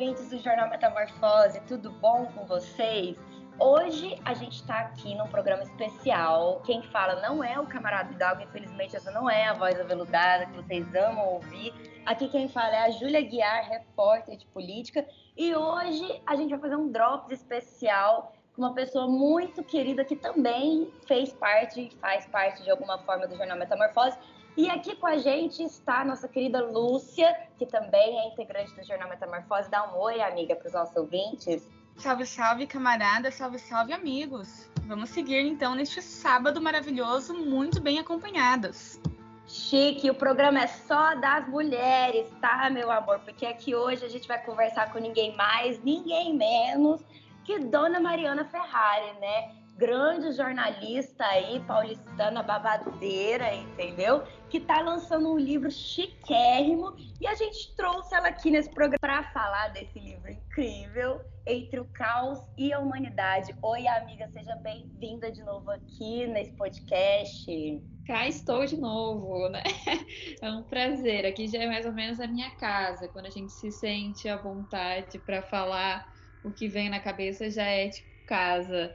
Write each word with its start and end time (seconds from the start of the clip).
ouvintes 0.00 0.30
do 0.30 0.38
Jornal 0.38 0.70
Metamorfose, 0.70 1.60
tudo 1.68 1.90
bom 1.90 2.24
com 2.34 2.46
vocês? 2.46 3.18
Hoje 3.58 4.18
a 4.24 4.32
gente 4.32 4.54
está 4.54 4.80
aqui 4.80 5.14
num 5.14 5.26
programa 5.26 5.62
especial. 5.62 6.62
Quem 6.64 6.82
fala 6.84 7.20
não 7.20 7.44
é 7.44 7.60
o 7.60 7.66
camarada 7.66 8.10
Hidalgo, 8.10 8.40
infelizmente 8.40 8.96
essa 8.96 9.10
não 9.10 9.28
é 9.28 9.48
a 9.48 9.52
voz 9.52 9.78
aveludada 9.78 10.46
que 10.46 10.52
vocês 10.56 10.94
amam 10.94 11.34
ouvir. 11.34 11.74
Aqui 12.06 12.28
quem 12.28 12.48
fala 12.48 12.76
é 12.76 12.84
a 12.84 12.90
Júlia 12.90 13.20
Guiar, 13.20 13.68
repórter 13.68 14.38
de 14.38 14.46
política. 14.46 15.06
E 15.36 15.54
hoje 15.54 16.22
a 16.24 16.34
gente 16.34 16.48
vai 16.48 16.60
fazer 16.60 16.76
um 16.76 16.90
Drops 16.90 17.30
especial 17.30 18.32
com 18.56 18.62
uma 18.62 18.72
pessoa 18.72 19.06
muito 19.06 19.62
querida 19.62 20.02
que 20.02 20.16
também 20.16 20.90
fez 21.06 21.30
parte, 21.30 21.90
faz 22.00 22.24
parte 22.24 22.62
de 22.62 22.70
alguma 22.70 22.96
forma 23.00 23.26
do 23.26 23.36
Jornal 23.36 23.58
Metamorfose. 23.58 24.16
E 24.60 24.68
aqui 24.68 24.94
com 24.94 25.06
a 25.06 25.16
gente 25.16 25.62
está 25.62 26.02
a 26.02 26.04
nossa 26.04 26.28
querida 26.28 26.62
Lúcia, 26.62 27.34
que 27.56 27.64
também 27.64 28.20
é 28.20 28.28
integrante 28.28 28.74
do 28.74 28.84
Jornal 28.84 29.08
Metamorfose. 29.08 29.70
Dá 29.70 29.90
um 29.90 29.98
oi, 29.98 30.20
amiga, 30.20 30.54
para 30.54 30.66
os 30.66 30.74
nossos 30.74 30.94
ouvintes. 30.94 31.66
Salve, 31.96 32.26
salve, 32.26 32.66
camarada, 32.66 33.30
salve, 33.30 33.58
salve, 33.58 33.94
amigos. 33.94 34.68
Vamos 34.82 35.08
seguir 35.08 35.40
então 35.46 35.74
neste 35.74 36.02
sábado 36.02 36.60
maravilhoso, 36.60 37.32
muito 37.32 37.80
bem 37.80 38.00
acompanhadas. 38.00 39.00
Chique, 39.46 40.10
o 40.10 40.14
programa 40.14 40.60
é 40.60 40.66
só 40.66 41.14
das 41.14 41.48
mulheres, 41.48 42.30
tá, 42.38 42.68
meu 42.68 42.90
amor? 42.90 43.20
Porque 43.20 43.46
aqui 43.46 43.74
hoje 43.74 44.04
a 44.04 44.10
gente 44.10 44.28
vai 44.28 44.44
conversar 44.44 44.92
com 44.92 44.98
ninguém 44.98 45.34
mais, 45.36 45.82
ninguém 45.82 46.36
menos 46.36 47.00
que 47.46 47.58
Dona 47.60 47.98
Mariana 47.98 48.44
Ferrari, 48.44 49.18
né? 49.20 49.59
Grande 49.80 50.32
jornalista 50.32 51.24
aí, 51.24 51.58
paulistana 51.60 52.42
babadeira, 52.42 53.54
entendeu? 53.54 54.22
Que 54.50 54.60
tá 54.60 54.82
lançando 54.82 55.32
um 55.32 55.38
livro 55.38 55.70
chiquérrimo 55.70 56.94
e 57.18 57.26
a 57.26 57.34
gente 57.34 57.74
trouxe 57.74 58.14
ela 58.14 58.28
aqui 58.28 58.50
nesse 58.50 58.68
programa 58.68 58.98
para 59.00 59.22
falar 59.32 59.68
desse 59.68 59.98
livro 59.98 60.30
incrível 60.30 61.22
entre 61.46 61.80
o 61.80 61.86
caos 61.94 62.38
e 62.58 62.74
a 62.74 62.78
humanidade. 62.78 63.56
Oi, 63.62 63.88
amiga, 63.88 64.28
seja 64.28 64.54
bem-vinda 64.56 65.32
de 65.32 65.42
novo 65.42 65.70
aqui 65.70 66.26
nesse 66.26 66.52
podcast. 66.52 67.82
Cá 68.06 68.28
estou 68.28 68.66
de 68.66 68.78
novo, 68.78 69.48
né? 69.48 69.62
É 70.42 70.50
um 70.50 70.62
prazer. 70.62 71.24
Aqui 71.24 71.48
já 71.48 71.62
é 71.62 71.66
mais 71.66 71.86
ou 71.86 71.92
menos 71.92 72.20
a 72.20 72.26
minha 72.26 72.50
casa. 72.56 73.08
Quando 73.08 73.24
a 73.24 73.30
gente 73.30 73.50
se 73.50 73.72
sente 73.72 74.28
à 74.28 74.36
vontade 74.36 75.18
para 75.20 75.40
falar 75.40 76.12
o 76.44 76.50
que 76.50 76.68
vem 76.68 76.90
na 76.90 77.00
cabeça, 77.00 77.50
já 77.50 77.64
é 77.64 77.88
tipo 77.88 78.10
casa. 78.26 78.94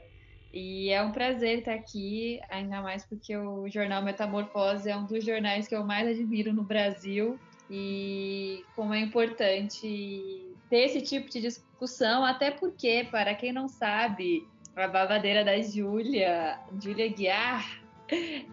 E 0.58 0.88
é 0.88 1.02
um 1.02 1.12
prazer 1.12 1.58
estar 1.58 1.74
aqui, 1.74 2.40
ainda 2.48 2.80
mais 2.80 3.04
porque 3.04 3.36
o 3.36 3.68
jornal 3.68 4.02
Metamorfose 4.02 4.88
é 4.88 4.96
um 4.96 5.04
dos 5.04 5.22
jornais 5.22 5.68
que 5.68 5.76
eu 5.76 5.84
mais 5.84 6.08
admiro 6.08 6.50
no 6.50 6.62
Brasil. 6.62 7.38
E 7.70 8.64
como 8.74 8.94
é 8.94 9.00
importante 9.00 10.48
ter 10.70 10.78
esse 10.78 11.02
tipo 11.02 11.28
de 11.28 11.42
discussão, 11.42 12.24
até 12.24 12.50
porque, 12.50 13.06
para 13.10 13.34
quem 13.34 13.52
não 13.52 13.68
sabe, 13.68 14.48
a 14.74 14.88
babadeira 14.88 15.44
da 15.44 15.60
Júlia, 15.60 16.58
Júlia 16.82 17.08
Guiar, 17.12 17.82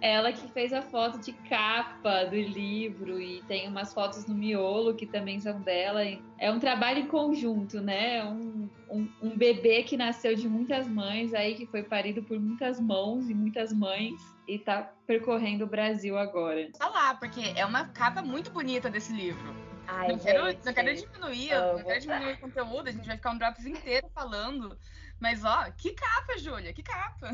ela 0.01 0.33
que 0.33 0.51
fez 0.51 0.73
a 0.73 0.81
foto 0.81 1.19
de 1.19 1.31
capa 1.31 2.25
do 2.25 2.35
livro 2.35 3.21
e 3.21 3.41
tem 3.43 3.67
umas 3.69 3.93
fotos 3.93 4.25
no 4.25 4.35
miolo 4.35 4.93
que 4.93 5.05
também 5.05 5.39
são 5.39 5.61
dela. 5.61 6.01
É 6.37 6.51
um 6.51 6.59
trabalho 6.59 6.99
em 6.99 7.07
conjunto, 7.07 7.79
né? 7.79 8.25
Um, 8.25 8.67
um, 8.93 9.09
um, 9.21 9.37
bebê 9.37 9.81
que 9.83 9.97
nasceu 9.97 10.35
de 10.35 10.47
muitas 10.47 10.87
mães, 10.87 11.33
aí 11.33 11.55
que 11.55 11.65
foi 11.65 11.81
parido 11.83 12.21
por 12.21 12.39
muitas 12.39 12.79
mãos 12.79 13.29
e 13.29 13.33
muitas 13.33 13.73
mães 13.73 14.13
e 14.47 14.59
tá 14.59 14.91
percorrendo 15.07 15.63
o 15.63 15.67
Brasil 15.67 16.17
agora. 16.17 16.69
Tá 16.77 16.87
lá, 16.87 17.15
porque 17.15 17.41
é 17.55 17.65
uma 17.65 17.87
capa 17.89 18.21
muito 18.21 18.51
bonita 18.51 18.89
desse 18.89 19.11
livro. 19.11 19.55
Ai, 19.87 20.09
não, 20.09 20.15
gente, 20.15 20.23
quero, 20.23 20.43
não 20.43 20.73
quero 20.73 20.95
diminuir, 20.95 21.49
não 21.51 21.83
quero 21.83 21.99
diminuir 21.99 22.33
o 22.33 22.39
conteúdo, 22.39 22.87
a 22.87 22.91
gente 22.91 23.07
vai 23.07 23.17
ficar 23.17 23.31
um 23.31 23.37
drops 23.37 23.65
inteiro 23.65 24.07
falando. 24.13 24.77
Mas 25.19 25.43
ó, 25.43 25.71
que 25.71 25.93
capa, 25.93 26.37
Júlia, 26.37 26.73
que 26.73 26.83
capa. 26.83 27.31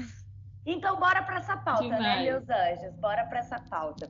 Então 0.66 1.00
bora 1.00 1.24
para 1.24 1.38
essa 1.38 1.58
pauta, 1.58 1.88
né, 1.88 1.98
Demais. 1.98 2.24
meus 2.26 2.50
anjos? 2.50 2.96
Bora 3.00 3.26
para 3.26 3.40
essa 3.40 3.60
pauta. 3.60 4.10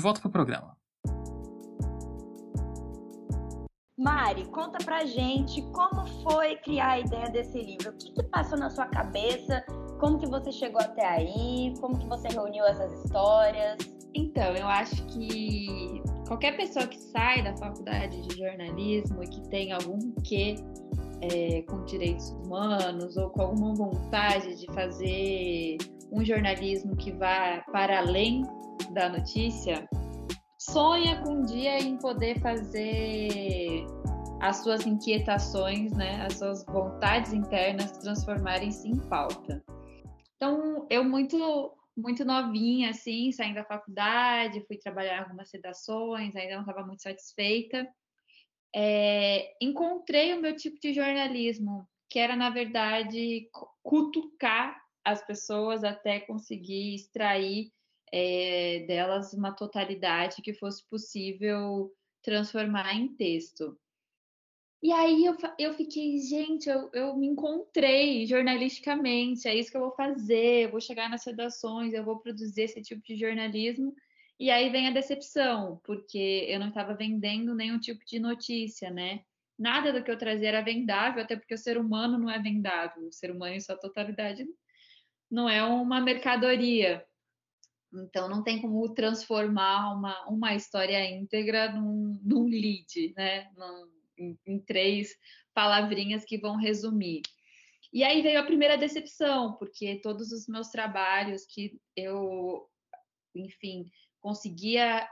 volta 0.00 0.20
pro 0.20 0.30
programa. 0.30 0.76
Mari, 3.98 4.46
conta 4.46 4.78
pra 4.82 5.04
gente 5.04 5.60
como 5.72 6.06
foi 6.22 6.56
criar 6.56 6.92
a 6.92 7.00
ideia 7.00 7.28
desse 7.28 7.60
livro. 7.60 7.90
O 7.90 7.98
que, 7.98 8.12
que 8.12 8.22
passou 8.24 8.58
na 8.58 8.70
sua 8.70 8.86
cabeça? 8.86 9.62
Como 10.00 10.18
que 10.18 10.26
você 10.26 10.50
chegou 10.50 10.80
até 10.80 11.06
aí? 11.06 11.74
Como 11.80 11.98
que 11.98 12.06
você 12.06 12.28
reuniu 12.28 12.64
essas 12.64 12.90
histórias? 13.04 13.76
Então, 14.14 14.56
eu 14.56 14.66
acho 14.66 15.04
que 15.06 16.02
qualquer 16.26 16.56
pessoa 16.56 16.86
que 16.86 16.98
sai 16.98 17.44
da 17.44 17.54
faculdade 17.58 18.22
de 18.22 18.38
jornalismo 18.38 19.22
e 19.22 19.28
que 19.28 19.42
tem 19.50 19.72
algum 19.72 20.12
quê 20.24 20.54
é, 21.20 21.60
com 21.62 21.84
direitos 21.84 22.30
humanos 22.30 23.18
ou 23.18 23.28
com 23.28 23.42
alguma 23.42 23.74
vontade 23.74 24.58
de 24.58 24.66
fazer 24.72 25.76
um 26.12 26.24
jornalismo 26.24 26.96
que 26.96 27.12
vá 27.12 27.64
para 27.72 27.98
além 27.98 28.42
da 28.92 29.08
notícia, 29.08 29.88
sonha 30.58 31.22
com 31.22 31.34
um 31.34 31.44
dia 31.44 31.78
em 31.78 31.96
poder 31.98 32.40
fazer 32.40 33.84
as 34.40 34.56
suas 34.62 34.86
inquietações, 34.86 35.92
né, 35.92 36.24
as 36.24 36.38
suas 36.38 36.64
vontades 36.64 37.32
internas 37.32 37.92
transformarem-se 37.98 38.88
em 38.88 38.98
pauta. 39.08 39.62
Então, 40.36 40.86
eu 40.90 41.04
muito 41.04 41.76
muito 41.96 42.24
novinha, 42.24 42.90
assim, 42.90 43.30
saindo 43.30 43.56
da 43.56 43.64
faculdade, 43.64 44.64
fui 44.66 44.78
trabalhar 44.78 45.22
algumas 45.22 45.52
redações, 45.52 46.34
ainda 46.34 46.54
não 46.54 46.62
estava 46.62 46.86
muito 46.86 47.02
satisfeita. 47.02 47.86
É, 48.74 49.52
encontrei 49.60 50.32
o 50.32 50.40
meu 50.40 50.56
tipo 50.56 50.78
de 50.80 50.94
jornalismo, 50.94 51.86
que 52.08 52.18
era, 52.18 52.36
na 52.36 52.48
verdade, 52.48 53.48
cutucar 53.82 54.79
as 55.04 55.24
pessoas 55.26 55.84
até 55.84 56.20
conseguir 56.20 56.94
extrair 56.94 57.72
é, 58.12 58.84
delas 58.86 59.32
uma 59.32 59.52
totalidade 59.52 60.42
que 60.42 60.52
fosse 60.54 60.84
possível 60.88 61.92
transformar 62.22 62.94
em 62.94 63.08
texto. 63.08 63.78
E 64.82 64.92
aí 64.92 65.26
eu, 65.26 65.36
eu 65.58 65.74
fiquei, 65.74 66.18
gente, 66.18 66.68
eu, 66.68 66.90
eu 66.94 67.16
me 67.16 67.26
encontrei 67.26 68.26
jornalisticamente, 68.26 69.46
é 69.46 69.54
isso 69.54 69.70
que 69.70 69.76
eu 69.76 69.82
vou 69.82 69.94
fazer, 69.94 70.64
eu 70.64 70.70
vou 70.70 70.80
chegar 70.80 71.08
nas 71.10 71.24
redações, 71.24 71.92
eu 71.92 72.02
vou 72.02 72.18
produzir 72.18 72.62
esse 72.62 72.80
tipo 72.80 73.02
de 73.02 73.16
jornalismo. 73.16 73.94
E 74.38 74.50
aí 74.50 74.70
vem 74.70 74.88
a 74.88 74.90
decepção, 74.90 75.78
porque 75.84 76.46
eu 76.48 76.58
não 76.58 76.68
estava 76.68 76.94
vendendo 76.94 77.54
nenhum 77.54 77.78
tipo 77.78 78.02
de 78.06 78.18
notícia, 78.18 78.90
né? 78.90 79.20
Nada 79.58 79.92
do 79.92 80.02
que 80.02 80.10
eu 80.10 80.16
trazia 80.16 80.48
era 80.48 80.62
vendável, 80.62 81.22
até 81.22 81.36
porque 81.36 81.52
o 81.52 81.58
ser 81.58 81.76
humano 81.76 82.18
não 82.18 82.30
é 82.30 82.38
vendável, 82.38 83.06
o 83.06 83.12
ser 83.12 83.30
humano 83.30 83.54
em 83.54 83.60
sua 83.60 83.76
totalidade 83.76 84.46
não 85.30 85.48
é 85.48 85.62
uma 85.62 86.00
mercadoria. 86.00 87.04
Então 87.92 88.28
não 88.28 88.42
tem 88.42 88.60
como 88.60 88.92
transformar 88.94 89.92
uma, 89.94 90.28
uma 90.28 90.54
história 90.54 91.04
íntegra 91.10 91.72
num, 91.72 92.18
num 92.22 92.46
lead, 92.46 93.14
né? 93.16 93.50
Num, 93.56 93.90
em, 94.18 94.38
em 94.46 94.58
três 94.60 95.16
palavrinhas 95.54 96.24
que 96.24 96.38
vão 96.38 96.56
resumir. 96.56 97.22
E 97.92 98.04
aí 98.04 98.22
veio 98.22 98.38
a 98.38 98.44
primeira 98.44 98.78
decepção, 98.78 99.54
porque 99.54 100.00
todos 100.00 100.30
os 100.30 100.46
meus 100.46 100.68
trabalhos 100.68 101.44
que 101.44 101.80
eu, 101.96 102.68
enfim, 103.34 103.90
conseguia 104.20 105.08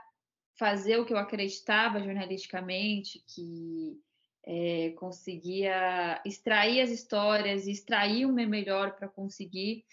fazer 0.57 0.97
o 0.97 1.05
que 1.05 1.11
eu 1.11 1.17
acreditava 1.17 2.01
jornalisticamente, 2.01 3.21
que 3.27 3.99
é, 4.45 4.91
conseguia 4.97 6.21
extrair 6.25 6.81
as 6.81 6.89
histórias, 6.89 7.67
extrair 7.67 8.25
o 8.25 8.33
meu 8.33 8.47
melhor 8.47 8.95
para 8.95 9.07
conseguir 9.07 9.85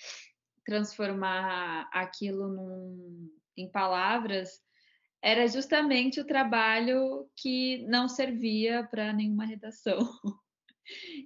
transformar 0.65 1.89
aquilo 1.93 2.49
num, 2.49 3.31
em 3.57 3.71
palavras, 3.71 4.61
era 5.23 5.47
justamente 5.47 6.21
o 6.21 6.27
trabalho 6.27 7.29
que 7.37 7.85
não 7.89 8.09
servia 8.09 8.85
para 8.85 9.13
nenhuma 9.13 9.45
redação. 9.45 9.99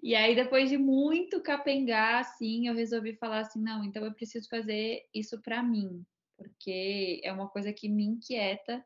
E 0.02 0.14
aí, 0.14 0.34
depois 0.34 0.70
de 0.70 0.78
muito 0.78 1.42
capengar, 1.42 2.20
assim, 2.20 2.66
eu 2.66 2.74
resolvi 2.74 3.14
falar 3.16 3.40
assim: 3.40 3.60
não, 3.62 3.84
então 3.84 4.02
eu 4.02 4.14
preciso 4.14 4.48
fazer 4.48 5.02
isso 5.14 5.38
para 5.42 5.62
mim, 5.62 6.02
porque 6.34 7.20
é 7.22 7.30
uma 7.30 7.46
coisa 7.46 7.70
que 7.70 7.86
me 7.86 8.04
inquieta. 8.04 8.82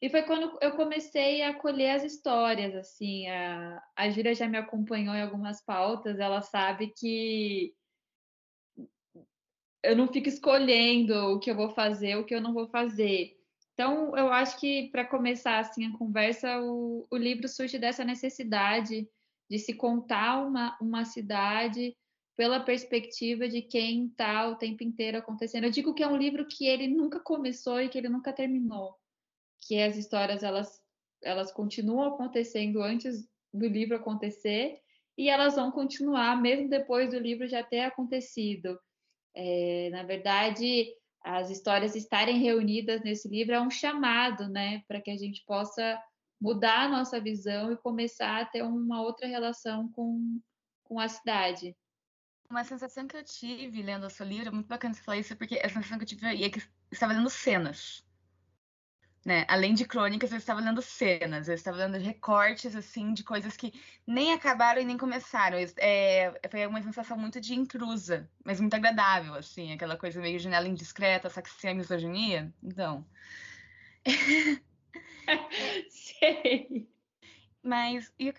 E 0.00 0.10
foi 0.10 0.22
quando 0.22 0.58
eu 0.60 0.72
comecei 0.72 1.42
a 1.42 1.54
colher 1.54 1.90
as 1.90 2.04
histórias, 2.04 2.74
assim, 2.74 3.26
a, 3.28 3.82
a 3.96 4.10
Gira 4.10 4.34
já 4.34 4.46
me 4.48 4.58
acompanhou 4.58 5.14
em 5.14 5.22
algumas 5.22 5.64
pautas, 5.64 6.18
ela 6.18 6.42
sabe 6.42 6.92
que 6.96 7.74
eu 9.82 9.96
não 9.96 10.08
fico 10.08 10.28
escolhendo 10.28 11.14
o 11.14 11.38
que 11.38 11.50
eu 11.50 11.54
vou 11.54 11.70
fazer, 11.70 12.16
o 12.16 12.24
que 12.24 12.34
eu 12.34 12.40
não 12.40 12.52
vou 12.52 12.68
fazer. 12.68 13.36
Então, 13.72 14.16
eu 14.16 14.32
acho 14.32 14.58
que 14.58 14.88
para 14.90 15.04
começar 15.04 15.58
assim 15.58 15.86
a 15.86 15.96
conversa, 15.96 16.60
o, 16.60 17.06
o, 17.10 17.16
livro 17.16 17.46
surge 17.46 17.78
dessa 17.78 18.04
necessidade 18.04 19.08
de 19.48 19.58
se 19.58 19.74
contar 19.74 20.46
uma, 20.46 20.76
uma 20.80 21.04
cidade 21.04 21.94
pela 22.36 22.60
perspectiva 22.60 23.48
de 23.48 23.62
quem 23.62 24.06
está 24.06 24.48
o 24.48 24.56
tempo 24.56 24.82
inteiro 24.82 25.18
acontecendo. 25.18 25.64
Eu 25.64 25.70
digo 25.70 25.94
que 25.94 26.02
é 26.02 26.08
um 26.08 26.16
livro 26.16 26.46
que 26.46 26.66
ele 26.66 26.88
nunca 26.88 27.20
começou 27.20 27.80
e 27.80 27.88
que 27.88 27.98
ele 27.98 28.08
nunca 28.08 28.32
terminou, 28.32 28.94
que 29.60 29.80
as 29.80 29.96
histórias 29.96 30.42
elas 30.42 30.80
elas 31.22 31.50
continuam 31.50 32.14
acontecendo 32.14 32.82
antes 32.82 33.28
do 33.52 33.66
livro 33.66 33.96
acontecer 33.96 34.78
e 35.16 35.28
elas 35.28 35.56
vão 35.56 35.70
continuar 35.70 36.40
mesmo 36.40 36.68
depois 36.68 37.10
do 37.10 37.18
livro 37.18 37.48
já 37.48 37.62
ter 37.62 37.80
acontecido. 37.80 38.78
É, 39.34 39.88
na 39.90 40.02
verdade, 40.02 40.86
as 41.22 41.50
histórias 41.50 41.96
estarem 41.96 42.38
reunidas 42.38 43.02
nesse 43.02 43.28
livro 43.28 43.54
é 43.54 43.60
um 43.60 43.70
chamado, 43.70 44.48
né, 44.48 44.82
para 44.86 45.00
que 45.00 45.10
a 45.10 45.16
gente 45.16 45.42
possa 45.46 46.00
mudar 46.40 46.84
a 46.84 46.88
nossa 46.88 47.20
visão 47.20 47.72
e 47.72 47.76
começar 47.76 48.42
a 48.42 48.44
ter 48.44 48.62
uma 48.62 49.02
outra 49.02 49.26
relação 49.26 49.90
com, 49.92 50.40
com 50.84 51.00
a 51.00 51.08
cidade. 51.08 51.74
Uma 52.48 52.62
sensação 52.62 53.08
que 53.08 53.16
eu 53.16 53.24
tive 53.24 53.82
lendo 53.82 54.06
o 54.06 54.10
seu 54.10 54.24
livro, 54.24 54.48
é 54.48 54.52
muito 54.52 54.68
bacana 54.68 54.94
você 54.94 55.02
falar 55.02 55.18
isso, 55.18 55.36
porque 55.36 55.58
a 55.58 55.68
sensação 55.68 55.98
que 55.98 56.04
eu 56.04 56.08
tive 56.08 56.44
é 56.44 56.48
que 56.48 56.62
estava 56.92 57.12
lendo 57.12 57.28
cenas. 57.28 58.05
Né? 59.26 59.44
Além 59.48 59.74
de 59.74 59.84
crônicas, 59.84 60.30
eu 60.30 60.38
estava 60.38 60.60
lendo 60.60 60.80
cenas, 60.80 61.48
eu 61.48 61.54
estava 61.56 61.78
lendo 61.78 61.98
recortes 61.98 62.76
assim 62.76 63.12
de 63.12 63.24
coisas 63.24 63.56
que 63.56 63.74
nem 64.06 64.32
acabaram 64.32 64.80
e 64.80 64.84
nem 64.84 64.96
começaram. 64.96 65.58
É, 65.78 66.32
foi 66.48 66.64
uma 66.64 66.80
sensação 66.80 67.18
muito 67.18 67.40
de 67.40 67.52
intrusa, 67.52 68.30
mas 68.44 68.60
muito 68.60 68.74
agradável, 68.74 69.34
assim, 69.34 69.72
aquela 69.72 69.96
coisa 69.96 70.20
meio 70.20 70.38
janela 70.38 70.68
indiscreta, 70.68 71.28
só 71.28 71.42
que 71.42 71.50
sem 71.50 71.70
a 71.70 71.74
misoginia. 71.74 72.54
Então. 72.62 73.04
Sei. 75.90 76.88
Mas 77.60 78.12
eu 78.20 78.32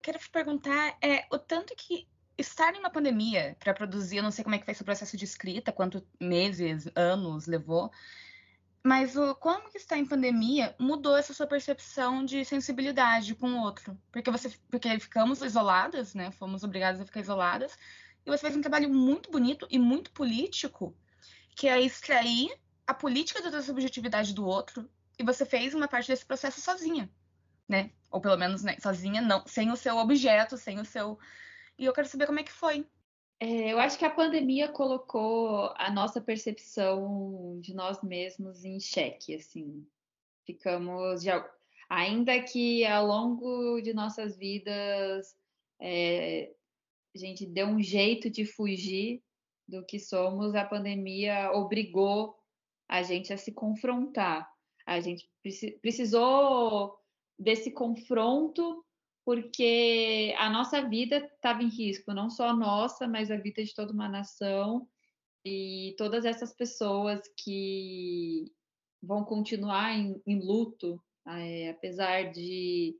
quero 0.00 0.18
te 0.18 0.30
perguntar 0.30 0.96
é 1.02 1.26
o 1.30 1.38
tanto 1.38 1.74
que 1.76 2.08
estar 2.38 2.74
em 2.74 2.78
uma 2.78 2.88
pandemia 2.88 3.54
para 3.60 3.74
produzir, 3.74 4.16
eu 4.16 4.22
não 4.22 4.30
sei 4.30 4.42
como 4.42 4.54
é 4.54 4.58
que 4.58 4.64
foi 4.64 4.72
seu 4.72 4.86
processo 4.86 5.14
de 5.14 5.26
escrita, 5.26 5.70
quantos 5.70 6.02
meses, 6.18 6.88
anos 6.96 7.46
levou, 7.46 7.92
mas 8.84 9.16
o 9.16 9.34
como 9.36 9.70
que 9.70 9.78
está 9.78 9.96
em 9.96 10.04
pandemia 10.04 10.74
mudou 10.78 11.16
essa 11.16 11.32
sua 11.32 11.46
percepção 11.46 12.24
de 12.24 12.44
sensibilidade 12.44 13.34
com 13.34 13.50
o 13.50 13.60
outro? 13.60 13.96
Porque 14.10 14.30
você 14.30 14.50
porque 14.70 14.98
ficamos 14.98 15.40
isoladas, 15.40 16.14
né? 16.14 16.32
Fomos 16.32 16.64
obrigadas 16.64 17.00
a 17.00 17.06
ficar 17.06 17.20
isoladas. 17.20 17.78
E 18.26 18.30
você 18.30 18.42
fez 18.42 18.56
um 18.56 18.60
trabalho 18.60 18.88
muito 18.88 19.30
bonito 19.30 19.66
e 19.70 19.78
muito 19.78 20.10
político, 20.12 20.96
que 21.54 21.68
é 21.68 21.80
extrair 21.80 22.50
a 22.86 22.94
política 22.94 23.50
da 23.50 23.62
subjetividade 23.62 24.34
do 24.34 24.44
outro, 24.44 24.88
e 25.18 25.24
você 25.24 25.44
fez 25.46 25.74
uma 25.74 25.88
parte 25.88 26.08
desse 26.08 26.24
processo 26.24 26.60
sozinha, 26.60 27.10
né? 27.68 27.90
Ou 28.10 28.20
pelo 28.20 28.36
menos 28.36 28.62
né, 28.62 28.76
sozinha, 28.80 29.20
não, 29.22 29.46
sem 29.46 29.70
o 29.70 29.76
seu 29.76 29.96
objeto, 29.96 30.56
sem 30.56 30.80
o 30.80 30.84
seu. 30.84 31.18
E 31.78 31.84
eu 31.84 31.92
quero 31.92 32.08
saber 32.08 32.26
como 32.26 32.40
é 32.40 32.42
que 32.42 32.52
foi. 32.52 32.86
É, 33.42 33.72
eu 33.72 33.80
acho 33.80 33.98
que 33.98 34.04
a 34.04 34.10
pandemia 34.10 34.68
colocou 34.68 35.74
a 35.76 35.90
nossa 35.90 36.20
percepção 36.20 37.58
de 37.60 37.74
nós 37.74 38.00
mesmos 38.00 38.64
em 38.64 38.78
xeque, 38.78 39.34
assim. 39.34 39.84
Ficamos, 40.46 41.24
já, 41.24 41.44
ainda 41.88 42.40
que 42.40 42.86
ao 42.86 43.04
longo 43.04 43.80
de 43.80 43.92
nossas 43.92 44.36
vidas 44.36 45.36
é, 45.80 46.54
a 47.12 47.18
gente 47.18 47.44
deu 47.44 47.66
um 47.66 47.82
jeito 47.82 48.30
de 48.30 48.44
fugir 48.44 49.24
do 49.66 49.84
que 49.84 49.98
somos, 49.98 50.54
a 50.54 50.64
pandemia 50.64 51.50
obrigou 51.50 52.38
a 52.88 53.02
gente 53.02 53.32
a 53.32 53.36
se 53.36 53.50
confrontar. 53.50 54.48
A 54.86 55.00
gente 55.00 55.28
precisou 55.80 56.96
desse 57.36 57.72
confronto 57.72 58.84
porque 59.24 60.34
a 60.38 60.50
nossa 60.50 60.86
vida 60.88 61.16
estava 61.18 61.62
em 61.62 61.68
risco, 61.68 62.12
não 62.12 62.28
só 62.28 62.48
a 62.48 62.56
nossa, 62.56 63.06
mas 63.06 63.30
a 63.30 63.36
vida 63.36 63.62
de 63.62 63.74
toda 63.74 63.92
uma 63.92 64.08
nação 64.08 64.88
e 65.44 65.94
todas 65.96 66.24
essas 66.24 66.52
pessoas 66.52 67.20
que 67.36 68.52
vão 69.02 69.24
continuar 69.24 69.96
em, 69.96 70.20
em 70.26 70.40
luto, 70.40 71.02
é, 71.26 71.70
apesar 71.70 72.30
de, 72.32 72.96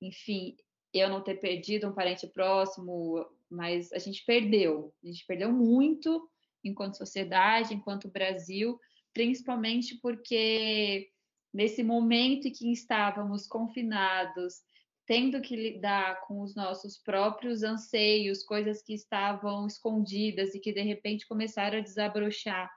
enfim, 0.00 0.56
eu 0.92 1.08
não 1.08 1.22
ter 1.22 1.36
perdido 1.36 1.88
um 1.88 1.94
parente 1.94 2.26
próximo, 2.26 3.26
mas 3.50 3.92
a 3.92 3.98
gente 3.98 4.24
perdeu, 4.24 4.92
a 5.02 5.06
gente 5.06 5.24
perdeu 5.26 5.52
muito 5.52 6.28
enquanto 6.62 6.96
sociedade, 6.96 7.74
enquanto 7.74 8.08
Brasil, 8.08 8.78
principalmente 9.12 9.96
porque 10.00 11.10
nesse 11.52 11.82
momento 11.82 12.48
em 12.48 12.52
que 12.52 12.72
estávamos 12.72 13.46
confinados, 13.46 14.62
tendo 15.06 15.40
que 15.40 15.54
lidar 15.54 16.20
com 16.22 16.40
os 16.40 16.54
nossos 16.54 16.96
próprios 16.96 17.62
anseios, 17.62 18.42
coisas 18.42 18.82
que 18.82 18.94
estavam 18.94 19.66
escondidas 19.66 20.54
e 20.54 20.60
que 20.60 20.72
de 20.72 20.82
repente 20.82 21.26
começaram 21.26 21.78
a 21.78 21.82
desabrochar, 21.82 22.70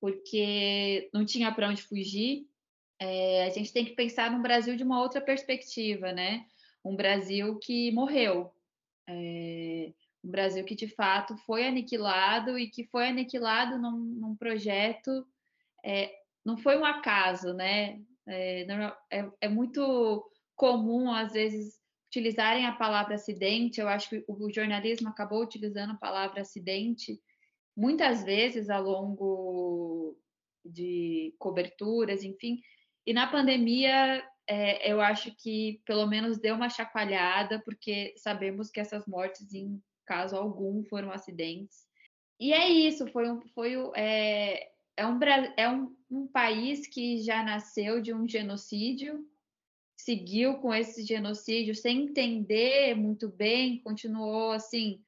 porque 0.00 1.10
não 1.12 1.24
tinha 1.24 1.52
para 1.52 1.68
onde 1.68 1.82
fugir. 1.82 2.46
É, 3.00 3.46
a 3.46 3.50
gente 3.50 3.72
tem 3.72 3.84
que 3.84 3.94
pensar 3.94 4.30
no 4.30 4.42
Brasil 4.42 4.76
de 4.76 4.84
uma 4.84 5.02
outra 5.02 5.20
perspectiva, 5.20 6.12
né? 6.12 6.46
Um 6.84 6.94
Brasil 6.94 7.58
que 7.58 7.90
morreu, 7.90 8.52
é, 9.08 9.92
um 10.22 10.30
Brasil 10.30 10.64
que 10.64 10.74
de 10.74 10.88
fato 10.88 11.36
foi 11.38 11.66
aniquilado 11.66 12.58
e 12.58 12.70
que 12.70 12.84
foi 12.84 13.08
aniquilado 13.08 13.76
num, 13.76 13.98
num 13.98 14.36
projeto, 14.36 15.26
é, 15.84 16.12
não 16.44 16.56
foi 16.56 16.78
um 16.78 16.84
acaso, 16.84 17.52
né? 17.52 18.00
É, 18.28 18.66
é, 19.10 19.30
é 19.40 19.48
muito 19.48 20.24
comum, 20.56 21.12
às 21.12 21.32
vezes, 21.32 21.78
utilizarem 22.08 22.66
a 22.66 22.72
palavra 22.72 23.14
acidente. 23.14 23.80
Eu 23.80 23.88
acho 23.88 24.08
que 24.08 24.24
o 24.26 24.50
jornalismo 24.50 25.08
acabou 25.08 25.42
utilizando 25.42 25.92
a 25.92 25.98
palavra 25.98 26.40
acidente 26.40 27.20
muitas 27.76 28.24
vezes 28.24 28.70
ao 28.70 28.82
longo 28.82 30.18
de 30.64 31.34
coberturas, 31.38 32.24
enfim. 32.24 32.60
E 33.06 33.12
na 33.12 33.26
pandemia, 33.26 34.26
é, 34.48 34.90
eu 34.90 35.00
acho 35.00 35.34
que 35.36 35.80
pelo 35.84 36.06
menos 36.06 36.38
deu 36.38 36.54
uma 36.54 36.70
chacoalhada, 36.70 37.60
porque 37.64 38.14
sabemos 38.16 38.70
que 38.70 38.80
essas 38.80 39.06
mortes, 39.06 39.52
em 39.52 39.80
caso 40.06 40.36
algum, 40.36 40.84
foram 40.84 41.12
acidentes. 41.12 41.86
E 42.40 42.52
é 42.52 42.68
isso, 42.68 43.06
foi 43.08 43.30
um, 43.30 43.40
foi, 43.54 43.74
é, 43.94 44.70
é, 44.96 45.06
um, 45.06 45.18
é 45.56 45.68
um, 45.68 45.96
um 46.10 46.26
país 46.26 46.86
que 46.86 47.18
já 47.22 47.42
nasceu 47.42 48.00
de 48.00 48.12
um 48.12 48.28
genocídio, 48.28 49.26
seguiu 49.96 50.58
com 50.58 50.74
esse 50.74 51.04
genocídio 51.04 51.74
sem 51.74 52.02
entender 52.02 52.94
muito 52.94 53.28
bem, 53.28 53.80
continuou 53.80 54.52
assim, 54.52 55.02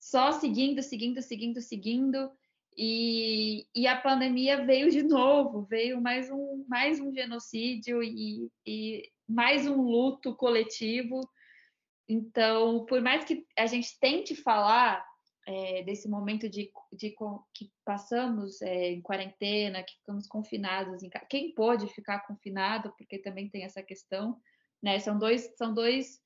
só 0.00 0.32
seguindo, 0.32 0.82
seguindo, 0.82 1.20
seguindo, 1.20 1.60
seguindo. 1.60 2.30
E, 2.78 3.66
e 3.74 3.86
a 3.86 3.98
pandemia 3.98 4.64
veio 4.64 4.90
de 4.90 5.02
novo, 5.02 5.62
veio 5.62 6.00
mais 6.00 6.30
um, 6.30 6.64
mais 6.68 7.00
um 7.00 7.12
genocídio 7.12 8.02
e, 8.02 8.50
e 8.66 9.10
mais 9.26 9.66
um 9.66 9.82
luto 9.82 10.34
coletivo. 10.34 11.20
Então, 12.08 12.84
por 12.86 13.00
mais 13.00 13.24
que 13.24 13.44
a 13.58 13.66
gente 13.66 13.98
tente 13.98 14.36
falar 14.36 15.04
é, 15.46 15.82
desse 15.84 16.08
momento 16.08 16.48
de, 16.48 16.70
de, 16.92 17.14
que 17.54 17.70
passamos 17.84 18.60
é, 18.60 18.90
em 18.90 19.00
quarentena, 19.00 19.82
que 19.82 19.94
ficamos 19.98 20.26
confinados, 20.26 21.02
em, 21.02 21.10
quem 21.30 21.54
pôde 21.54 21.86
ficar 21.88 22.26
confinado, 22.26 22.92
porque 22.98 23.18
também 23.18 23.48
tem 23.48 23.62
essa 23.62 23.82
questão, 23.82 24.36
né? 24.82 24.98
São 24.98 25.18
dois, 25.18 25.54
são 25.56 25.72
dois 25.72 26.20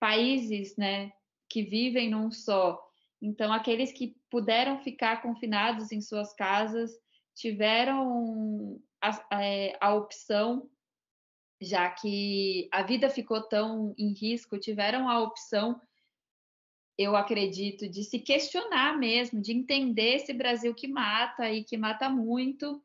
países, 0.00 0.76
né, 0.76 1.12
que 1.48 1.62
vivem 1.62 2.10
num 2.10 2.30
só. 2.30 2.78
Então, 3.22 3.52
aqueles 3.52 3.92
que 3.92 4.16
puderam 4.28 4.78
ficar 4.80 5.22
confinados 5.22 5.92
em 5.92 6.00
suas 6.00 6.34
casas 6.34 6.90
tiveram 7.34 8.78
a, 9.00 9.24
a, 9.30 9.44
é, 9.44 9.76
a 9.80 9.94
opção 9.94 10.68
já 11.60 11.88
que 11.90 12.68
a 12.70 12.82
vida 12.82 13.08
ficou 13.08 13.40
tão 13.42 13.94
em 13.96 14.12
risco, 14.12 14.58
tiveram 14.58 15.08
a 15.08 15.20
opção, 15.20 15.80
eu 16.96 17.16
acredito, 17.16 17.88
de 17.88 18.04
se 18.04 18.18
questionar 18.18 18.96
mesmo, 18.98 19.40
de 19.40 19.52
entender 19.52 20.16
esse 20.16 20.32
Brasil 20.32 20.74
que 20.74 20.86
mata 20.86 21.50
e 21.50 21.64
que 21.64 21.76
mata 21.76 22.08
muito, 22.08 22.80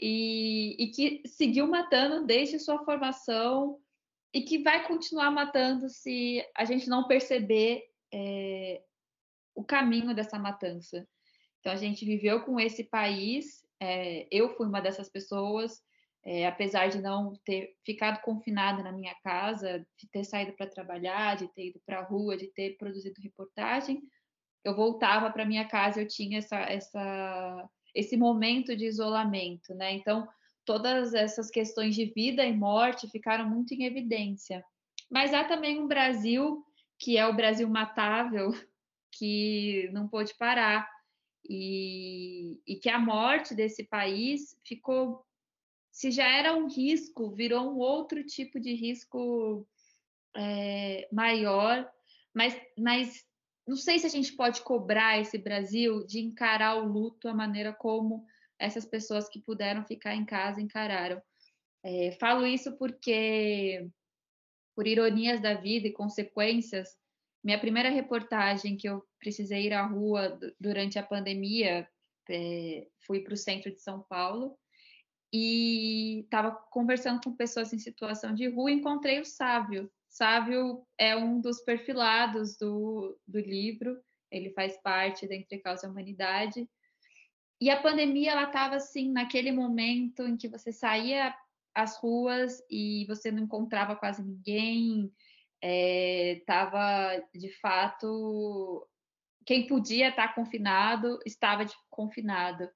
e, 0.00 0.76
e 0.78 0.86
que 0.88 1.22
seguiu 1.26 1.66
matando 1.66 2.24
desde 2.24 2.58
sua 2.58 2.84
formação 2.84 3.78
e 4.32 4.42
que 4.42 4.62
vai 4.62 4.86
continuar 4.86 5.30
matando 5.30 5.88
se 5.88 6.44
a 6.56 6.64
gente 6.64 6.88
não 6.88 7.08
perceber 7.08 7.84
é, 8.12 8.80
o 9.54 9.64
caminho 9.64 10.14
dessa 10.14 10.38
matança. 10.38 11.06
Então, 11.58 11.72
a 11.72 11.76
gente 11.76 12.04
viveu 12.04 12.42
com 12.42 12.60
esse 12.60 12.84
país, 12.84 13.66
é, 13.80 14.28
eu 14.30 14.50
fui 14.56 14.66
uma 14.66 14.80
dessas 14.80 15.08
pessoas, 15.08 15.82
é, 16.24 16.46
apesar 16.46 16.88
de 16.88 17.00
não 17.00 17.34
ter 17.44 17.74
ficado 17.84 18.20
confinada 18.20 18.82
na 18.82 18.92
minha 18.92 19.14
casa, 19.22 19.86
de 19.98 20.08
ter 20.10 20.24
saído 20.24 20.52
para 20.52 20.66
trabalhar, 20.66 21.36
de 21.36 21.48
ter 21.48 21.68
ido 21.68 21.80
para 21.86 22.00
a 22.00 22.04
rua, 22.04 22.36
de 22.36 22.48
ter 22.48 22.76
produzido 22.76 23.20
reportagem, 23.22 24.02
eu 24.64 24.74
voltava 24.74 25.30
para 25.30 25.46
minha 25.46 25.66
casa, 25.66 26.00
eu 26.00 26.08
tinha 26.08 26.38
essa, 26.38 26.56
essa, 26.56 27.68
esse 27.94 28.16
momento 28.16 28.76
de 28.76 28.84
isolamento, 28.84 29.74
né? 29.74 29.92
Então, 29.92 30.28
todas 30.64 31.14
essas 31.14 31.50
questões 31.50 31.94
de 31.94 32.06
vida 32.06 32.44
e 32.44 32.54
morte 32.54 33.08
ficaram 33.08 33.48
muito 33.48 33.72
em 33.72 33.84
evidência. 33.84 34.62
Mas 35.10 35.32
há 35.32 35.44
também 35.44 35.80
um 35.80 35.86
Brasil 35.86 36.62
que 36.98 37.16
é 37.16 37.26
o 37.26 37.34
Brasil 37.34 37.68
matável, 37.68 38.50
que 39.12 39.88
não 39.92 40.08
pôde 40.08 40.34
parar. 40.34 40.88
E, 41.48 42.60
e 42.66 42.76
que 42.76 42.90
a 42.90 42.98
morte 42.98 43.54
desse 43.54 43.84
país 43.84 44.58
ficou 44.66 45.24
se 45.98 46.12
já 46.12 46.28
era 46.28 46.54
um 46.54 46.68
risco, 46.68 47.34
virou 47.34 47.72
um 47.72 47.78
outro 47.78 48.22
tipo 48.22 48.60
de 48.60 48.72
risco 48.72 49.66
é, 50.32 51.08
maior, 51.10 51.90
mas, 52.32 52.56
mas 52.78 53.26
não 53.66 53.74
sei 53.74 53.98
se 53.98 54.06
a 54.06 54.08
gente 54.08 54.32
pode 54.34 54.62
cobrar 54.62 55.20
esse 55.20 55.36
Brasil 55.36 56.06
de 56.06 56.20
encarar 56.20 56.76
o 56.76 56.86
luto 56.86 57.26
a 57.26 57.34
maneira 57.34 57.72
como 57.72 58.24
essas 58.60 58.84
pessoas 58.84 59.28
que 59.28 59.40
puderam 59.40 59.84
ficar 59.84 60.14
em 60.14 60.24
casa 60.24 60.60
encararam. 60.60 61.20
É, 61.82 62.12
falo 62.12 62.46
isso 62.46 62.78
porque, 62.78 63.90
por 64.76 64.86
ironias 64.86 65.40
da 65.40 65.54
vida 65.54 65.88
e 65.88 65.92
consequências, 65.92 66.96
minha 67.42 67.58
primeira 67.58 67.88
reportagem 67.88 68.76
que 68.76 68.88
eu 68.88 69.02
precisei 69.18 69.66
ir 69.66 69.72
à 69.72 69.84
rua 69.84 70.38
durante 70.60 70.96
a 70.96 71.02
pandemia, 71.02 71.88
é, 72.30 72.86
fui 73.04 73.18
para 73.18 73.34
o 73.34 73.36
centro 73.36 73.72
de 73.72 73.82
São 73.82 74.00
Paulo 74.08 74.56
e 75.32 76.20
estava 76.20 76.52
conversando 76.70 77.20
com 77.22 77.36
pessoas 77.36 77.72
em 77.72 77.78
situação 77.78 78.34
de 78.34 78.48
rua 78.48 78.70
encontrei 78.70 79.20
o 79.20 79.24
Sávio. 79.24 79.90
Sávio 80.08 80.86
é 80.96 81.14
um 81.16 81.40
dos 81.40 81.60
perfilados 81.60 82.56
do, 82.56 83.18
do 83.26 83.38
livro, 83.38 84.00
ele 84.30 84.50
faz 84.50 84.80
parte 84.82 85.26
da 85.26 85.34
Entre 85.34 85.58
Causa 85.58 85.86
e 85.86 85.90
Humanidade. 85.90 86.68
E 87.60 87.70
a 87.70 87.80
pandemia, 87.80 88.32
ela 88.32 88.44
estava 88.44 88.76
assim, 88.76 89.10
naquele 89.10 89.50
momento 89.50 90.22
em 90.22 90.36
que 90.36 90.48
você 90.48 90.72
saía 90.72 91.34
às 91.74 91.98
ruas 91.98 92.62
e 92.70 93.04
você 93.06 93.30
não 93.30 93.42
encontrava 93.42 93.96
quase 93.96 94.22
ninguém, 94.22 95.12
estava, 95.60 97.14
é, 97.14 97.24
de 97.34 97.50
fato, 97.60 98.88
quem 99.44 99.66
podia 99.66 100.08
estar 100.08 100.34
confinado, 100.34 101.18
estava 101.26 101.64
de, 101.64 101.74
confinado. 101.90 102.68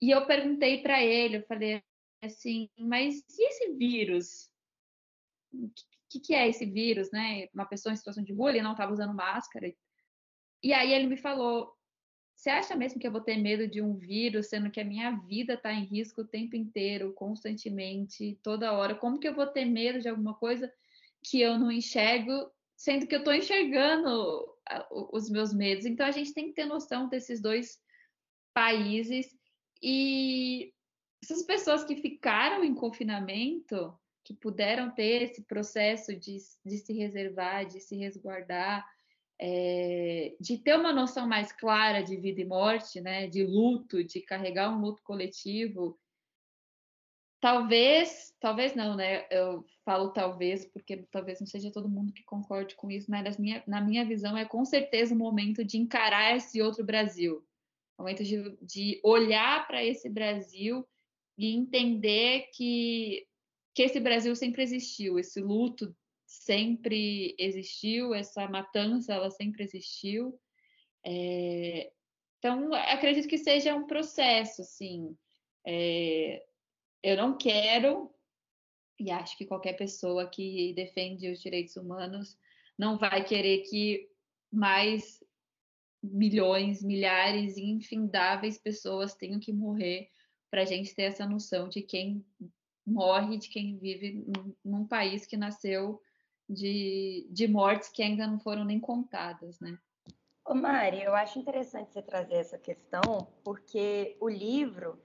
E 0.00 0.10
eu 0.10 0.26
perguntei 0.26 0.80
para 0.82 1.02
ele, 1.02 1.38
eu 1.38 1.46
falei 1.46 1.82
assim, 2.22 2.68
mas 2.78 3.22
e 3.28 3.48
esse 3.48 3.72
vírus? 3.74 4.50
O 5.52 5.70
que, 6.08 6.20
que, 6.20 6.34
é 6.34 6.48
esse 6.48 6.64
vírus, 6.66 7.10
né? 7.10 7.48
Uma 7.52 7.66
pessoa 7.66 7.92
em 7.92 7.96
situação 7.96 8.22
de 8.22 8.32
rua, 8.32 8.50
ele 8.50 8.62
não 8.62 8.72
estava 8.72 8.92
usando 8.92 9.14
máscara. 9.14 9.74
E 10.62 10.72
aí 10.72 10.92
ele 10.92 11.06
me 11.06 11.16
falou, 11.16 11.76
você 12.34 12.50
acha 12.50 12.76
mesmo 12.76 13.00
que 13.00 13.06
eu 13.06 13.12
vou 13.12 13.20
ter 13.20 13.36
medo 13.36 13.66
de 13.66 13.82
um 13.82 13.96
vírus, 13.96 14.48
sendo 14.48 14.70
que 14.70 14.80
a 14.80 14.84
minha 14.84 15.10
vida 15.10 15.54
está 15.54 15.72
em 15.72 15.84
risco 15.84 16.20
o 16.20 16.26
tempo 16.26 16.54
inteiro, 16.54 17.12
constantemente, 17.12 18.38
toda 18.42 18.72
hora? 18.72 18.94
Como 18.94 19.18
que 19.18 19.28
eu 19.28 19.34
vou 19.34 19.46
ter 19.46 19.64
medo 19.64 20.00
de 20.00 20.08
alguma 20.08 20.34
coisa 20.34 20.72
que 21.22 21.40
eu 21.40 21.58
não 21.58 21.70
enxergo, 21.70 22.50
sendo 22.76 23.06
que 23.06 23.14
eu 23.14 23.20
estou 23.20 23.34
enxergando 23.34 24.46
os 25.12 25.28
meus 25.28 25.52
medos? 25.52 25.84
Então 25.84 26.06
a 26.06 26.12
gente 26.12 26.32
tem 26.32 26.46
que 26.46 26.54
ter 26.54 26.64
noção 26.64 27.08
desses 27.08 27.40
dois 27.40 27.80
países 28.54 29.37
e 29.82 30.72
essas 31.22 31.42
pessoas 31.42 31.84
que 31.84 31.96
ficaram 31.96 32.64
em 32.64 32.74
confinamento, 32.74 33.96
que 34.24 34.34
puderam 34.34 34.90
ter 34.90 35.22
esse 35.22 35.42
processo 35.42 36.14
de, 36.14 36.38
de 36.64 36.78
se 36.78 36.92
reservar, 36.92 37.66
de 37.66 37.80
se 37.80 37.96
resguardar, 37.96 38.86
é, 39.40 40.34
de 40.40 40.58
ter 40.58 40.76
uma 40.76 40.92
noção 40.92 41.26
mais 41.26 41.52
clara 41.52 42.02
de 42.02 42.16
vida 42.16 42.40
e 42.40 42.44
morte, 42.44 43.00
né, 43.00 43.26
de 43.26 43.44
luto, 43.44 44.02
de 44.02 44.20
carregar 44.20 44.70
um 44.70 44.80
luto 44.80 45.02
coletivo. 45.02 45.98
Talvez, 47.40 48.34
talvez 48.40 48.74
não, 48.74 48.96
né? 48.96 49.26
Eu 49.30 49.64
falo 49.84 50.10
talvez 50.12 50.66
porque 50.66 51.06
talvez 51.10 51.38
não 51.38 51.46
seja 51.46 51.70
todo 51.70 51.88
mundo 51.88 52.12
que 52.12 52.24
concorde 52.24 52.74
com 52.74 52.90
isso, 52.90 53.08
mas 53.08 53.38
minha, 53.38 53.62
na 53.64 53.80
minha 53.80 54.04
visão 54.04 54.36
é 54.36 54.44
com 54.44 54.64
certeza 54.64 55.14
o 55.14 55.18
momento 55.18 55.64
de 55.64 55.78
encarar 55.78 56.36
esse 56.36 56.60
outro 56.60 56.84
Brasil, 56.84 57.46
momento 57.98 58.24
de, 58.24 58.56
de 58.62 59.00
olhar 59.02 59.66
para 59.66 59.84
esse 59.84 60.08
Brasil 60.08 60.86
e 61.36 61.54
entender 61.54 62.48
que, 62.54 63.26
que 63.74 63.82
esse 63.82 64.00
Brasil 64.00 64.34
sempre 64.34 64.62
existiu, 64.62 65.18
esse 65.18 65.40
luto 65.40 65.94
sempre 66.26 67.34
existiu, 67.38 68.14
essa 68.14 68.46
matança 68.48 69.14
ela 69.14 69.30
sempre 69.30 69.64
existiu. 69.64 70.38
É, 71.04 71.90
então, 72.38 72.72
acredito 72.74 73.28
que 73.28 73.38
seja 73.38 73.74
um 73.74 73.86
processo, 73.86 74.62
assim. 74.62 75.16
É, 75.66 76.44
eu 77.02 77.16
não 77.16 77.36
quero, 77.36 78.12
e 78.98 79.10
acho 79.10 79.36
que 79.38 79.46
qualquer 79.46 79.74
pessoa 79.74 80.28
que 80.28 80.72
defende 80.74 81.30
os 81.30 81.40
direitos 81.40 81.76
humanos 81.76 82.36
não 82.76 82.98
vai 82.98 83.24
querer 83.24 83.62
que 83.62 84.08
mais 84.52 85.22
milhões, 86.02 86.82
milhares, 86.82 87.56
infindáveis 87.56 88.58
pessoas 88.58 89.14
tenham 89.14 89.40
que 89.40 89.52
morrer 89.52 90.08
para 90.50 90.62
a 90.62 90.64
gente 90.64 90.94
ter 90.94 91.02
essa 91.02 91.26
noção 91.26 91.68
de 91.68 91.82
quem 91.82 92.24
morre, 92.86 93.36
de 93.36 93.48
quem 93.48 93.76
vive 93.78 94.24
num 94.64 94.86
país 94.86 95.26
que 95.26 95.36
nasceu 95.36 96.00
de, 96.48 97.28
de 97.30 97.46
mortes 97.46 97.90
que 97.90 98.02
ainda 98.02 98.26
não 98.26 98.38
foram 98.40 98.64
nem 98.64 98.80
contadas, 98.80 99.60
né? 99.60 99.78
Ô 100.44 100.54
Mari, 100.54 101.02
eu 101.02 101.14
acho 101.14 101.38
interessante 101.38 101.92
você 101.92 102.00
trazer 102.00 102.36
essa 102.36 102.56
questão, 102.56 103.28
porque 103.44 104.16
o 104.18 104.28
livro 104.28 104.98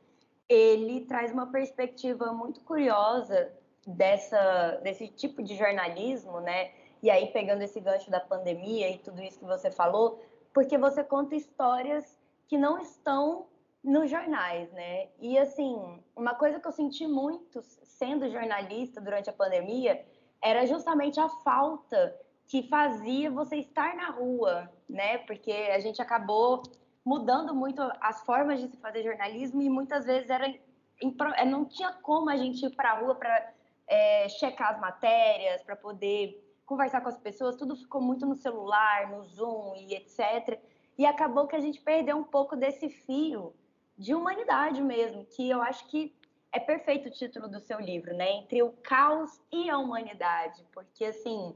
ele 0.47 1.01
traz 1.01 1.33
uma 1.33 1.51
perspectiva 1.51 2.31
muito 2.31 2.61
curiosa 2.61 3.51
dessa, 3.85 4.79
desse 4.83 5.07
tipo 5.09 5.43
de 5.43 5.57
jornalismo, 5.57 6.39
né? 6.39 6.71
E 7.01 7.09
aí, 7.09 7.27
pegando 7.27 7.61
esse 7.61 7.81
gancho 7.81 8.09
da 8.09 8.21
pandemia 8.21 8.89
e 8.89 8.97
tudo 8.99 9.21
isso 9.21 9.39
que 9.39 9.45
você 9.45 9.69
falou, 9.69 10.23
porque 10.53 10.77
você 10.77 11.03
conta 11.03 11.35
histórias 11.35 12.17
que 12.47 12.57
não 12.57 12.79
estão 12.79 13.47
nos 13.83 14.09
jornais, 14.09 14.71
né? 14.71 15.09
E 15.19 15.37
assim, 15.37 16.01
uma 16.15 16.35
coisa 16.35 16.59
que 16.59 16.67
eu 16.67 16.71
senti 16.71 17.05
muito 17.05 17.61
sendo 17.61 18.29
jornalista 18.29 19.01
durante 19.01 19.29
a 19.29 19.33
pandemia 19.33 20.05
era 20.41 20.65
justamente 20.65 21.19
a 21.19 21.27
falta 21.27 22.15
que 22.47 22.63
fazia 22.69 23.31
você 23.31 23.57
estar 23.57 23.95
na 23.95 24.09
rua, 24.09 24.69
né? 24.87 25.17
Porque 25.19 25.51
a 25.51 25.79
gente 25.79 26.01
acabou 26.01 26.63
mudando 27.03 27.53
muito 27.53 27.81
as 27.99 28.21
formas 28.21 28.61
de 28.61 28.67
se 28.67 28.77
fazer 28.77 29.03
jornalismo 29.03 29.61
e 29.61 29.69
muitas 29.69 30.05
vezes 30.05 30.29
era 30.29 30.47
é, 30.47 31.45
não 31.45 31.65
tinha 31.65 31.91
como 31.91 32.29
a 32.29 32.37
gente 32.37 32.65
ir 32.65 32.75
para 32.75 32.91
a 32.91 32.99
rua 32.99 33.15
para 33.15 33.51
é, 33.87 34.29
checar 34.29 34.73
as 34.73 34.79
matérias, 34.79 35.61
para 35.63 35.75
poder 35.75 36.42
conversar 36.65 37.01
com 37.01 37.09
as 37.09 37.17
pessoas, 37.17 37.55
tudo 37.55 37.75
ficou 37.75 38.01
muito 38.01 38.25
no 38.25 38.35
celular, 38.35 39.09
no 39.09 39.23
Zoom 39.23 39.75
e 39.75 39.95
etc. 39.95 40.59
E 40.97 41.05
acabou 41.05 41.47
que 41.47 41.55
a 41.55 41.59
gente 41.59 41.81
perdeu 41.81 42.17
um 42.17 42.23
pouco 42.23 42.55
desse 42.55 42.89
fio 42.89 43.53
de 43.97 44.13
humanidade 44.13 44.81
mesmo, 44.81 45.25
que 45.25 45.49
eu 45.49 45.61
acho 45.61 45.87
que 45.87 46.15
é 46.51 46.59
perfeito 46.59 47.09
o 47.09 47.11
título 47.11 47.47
do 47.47 47.59
seu 47.59 47.79
livro, 47.79 48.15
né? 48.15 48.31
Entre 48.31 48.61
o 48.61 48.71
caos 48.83 49.41
e 49.51 49.69
a 49.69 49.77
humanidade, 49.77 50.63
porque 50.71 51.05
assim, 51.05 51.55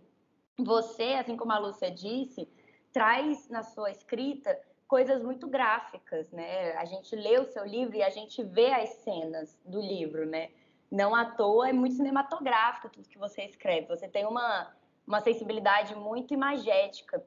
você, 0.58 1.14
assim 1.14 1.38
como 1.38 1.52
a 1.52 1.60
Lúcia 1.60 1.92
disse, 1.92 2.50
traz 2.92 3.48
na 3.48 3.62
sua 3.62 3.92
escrita 3.92 4.60
coisas 4.88 5.22
muito 5.22 5.48
gráficas, 5.48 6.32
né? 6.32 6.74
A 6.78 6.86
gente 6.86 7.16
lê 7.16 7.40
o 7.40 7.46
seu 7.46 7.66
livro 7.66 7.96
e 7.96 8.02
a 8.02 8.10
gente 8.10 8.42
vê 8.44 8.74
as 8.74 8.90
cenas 8.90 9.60
do 9.66 9.80
livro, 9.80 10.26
né? 10.26 10.50
Não 10.90 11.14
à 11.14 11.26
toa 11.26 11.70
é 11.70 11.74
muito 11.74 11.96
cinematográfico 11.96 12.90
tudo 12.90 13.10
que 13.10 13.18
você 13.20 13.44
escreve. 13.44 13.88
Você 13.88 14.08
tem 14.08 14.26
uma 14.26 14.74
uma 15.08 15.22
sensibilidade 15.22 15.96
muito 15.96 16.34
imagética. 16.34 17.24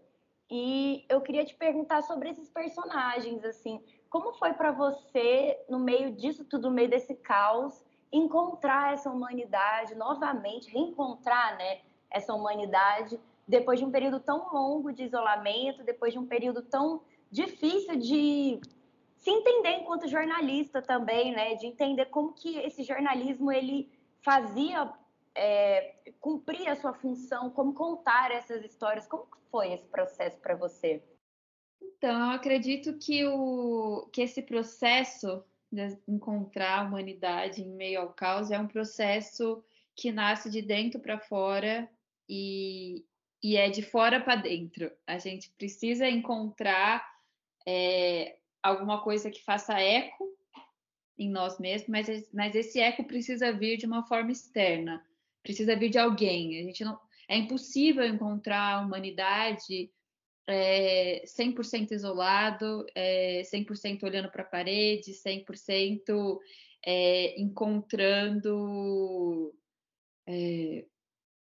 E 0.51 1.05
eu 1.09 1.21
queria 1.21 1.45
te 1.45 1.55
perguntar 1.55 2.03
sobre 2.03 2.29
esses 2.29 2.49
personagens, 2.51 3.43
assim, 3.45 3.81
como 4.11 4.33
foi 4.35 4.53
para 4.53 4.71
você, 4.71 5.59
no 5.69 5.79
meio 5.79 6.13
disso 6.13 6.45
tudo, 6.45 6.69
no 6.69 6.75
meio 6.75 6.91
desse 6.91 7.15
caos, 7.15 7.83
encontrar 8.13 8.93
essa 8.93 9.09
humanidade 9.09 9.95
novamente, 9.95 10.71
reencontrar, 10.71 11.57
né, 11.57 11.81
essa 12.11 12.35
humanidade 12.35 13.19
depois 13.47 13.79
de 13.79 13.85
um 13.85 13.91
período 13.91 14.21
tão 14.21 14.53
longo 14.53 14.93
de 14.93 15.05
isolamento, 15.05 15.83
depois 15.83 16.13
de 16.13 16.19
um 16.19 16.27
período 16.27 16.63
tão 16.63 17.03
difícil 17.31 17.97
de 17.97 18.61
se 19.17 19.31
entender 19.31 19.77
enquanto 19.81 20.09
jornalista 20.09 20.83
também, 20.83 21.33
né, 21.33 21.55
de 21.55 21.67
entender 21.67 22.07
como 22.07 22.33
que 22.33 22.59
esse 22.59 22.83
jornalismo 22.83 23.51
ele 23.53 23.91
fazia 24.23 24.93
é, 25.35 25.95
cumprir 26.21 26.69
a 26.69 26.77
sua 26.77 26.93
função, 26.93 27.51
como 27.51 27.75
contar 27.75 28.31
essas 28.31 28.65
histórias, 28.65 29.07
como 29.07 29.27
foi 29.51 29.73
esse 29.73 29.87
processo 29.89 30.39
para 30.41 30.57
você? 30.57 31.03
Então, 31.81 32.27
eu 32.27 32.31
acredito 32.31 32.99
que, 32.99 33.25
o, 33.27 34.09
que 34.13 34.23
esse 34.23 34.43
processo 34.43 35.45
de 35.73 35.97
encontrar 36.09 36.81
a 36.81 36.83
humanidade 36.83 37.63
em 37.63 37.71
meio 37.71 38.01
ao 38.01 38.13
caos 38.13 38.51
é 38.51 38.59
um 38.59 38.67
processo 38.67 39.63
que 39.95 40.11
nasce 40.11 40.51
de 40.51 40.63
dentro 40.63 40.99
para 40.99 41.19
fora 41.19 41.89
e, 42.29 43.05
e 43.43 43.57
é 43.57 43.69
de 43.69 43.83
fora 43.83 44.21
para 44.21 44.37
dentro. 44.37 44.91
A 45.07 45.19
gente 45.19 45.51
precisa 45.51 46.09
encontrar 46.09 47.07
é, 47.67 48.39
alguma 48.63 49.03
coisa 49.03 49.31
que 49.31 49.45
faça 49.45 49.79
eco 49.79 50.29
em 51.19 51.31
nós 51.31 51.59
mesmos, 51.59 51.89
mas, 51.89 52.31
mas 52.33 52.55
esse 52.55 52.81
eco 52.81 53.05
precisa 53.05 53.53
vir 53.53 53.77
de 53.77 53.87
uma 53.87 54.07
forma 54.07 54.33
externa, 54.33 55.05
precisa 55.43 55.77
vir 55.77 55.91
de 55.91 55.99
alguém. 55.99 56.61
A 56.61 56.65
gente 56.65 56.85
não, 56.85 56.99
é 57.29 57.37
impossível 57.37 58.05
encontrar 58.05 58.75
a 58.75 58.81
humanidade 58.81 59.91
é, 60.49 61.23
100% 61.25 61.93
isolado, 61.93 62.85
é, 62.95 63.43
100% 63.43 64.03
olhando 64.03 64.31
para 64.31 64.43
a 64.43 64.47
parede, 64.47 65.13
100% 65.13 66.39
é, 66.85 67.41
encontrando 67.41 69.55
é, 70.27 70.85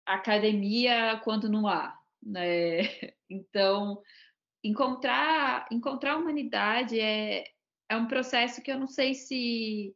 academia 0.05 1.19
quando 1.23 1.49
não 1.49 1.67
há. 1.67 1.97
Né? 2.23 2.81
Então, 3.27 4.03
encontrar, 4.63 5.67
encontrar 5.71 6.13
a 6.13 6.17
humanidade 6.17 6.99
é, 6.99 7.43
é 7.89 7.97
um 7.97 8.07
processo 8.07 8.61
que 8.61 8.71
eu 8.71 8.79
não 8.79 8.85
sei 8.85 9.15
se 9.15 9.95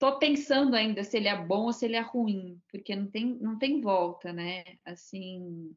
estou 0.00 0.18
pensando 0.18 0.74
ainda 0.74 1.04
se 1.04 1.18
ele 1.18 1.28
é 1.28 1.36
bom 1.36 1.66
ou 1.66 1.72
se 1.74 1.84
ele 1.84 1.96
é 1.96 2.00
ruim, 2.00 2.58
porque 2.70 2.96
não 2.96 3.06
tem, 3.10 3.26
não 3.38 3.58
tem 3.58 3.82
volta, 3.82 4.32
né? 4.32 4.64
Assim, 4.82 5.76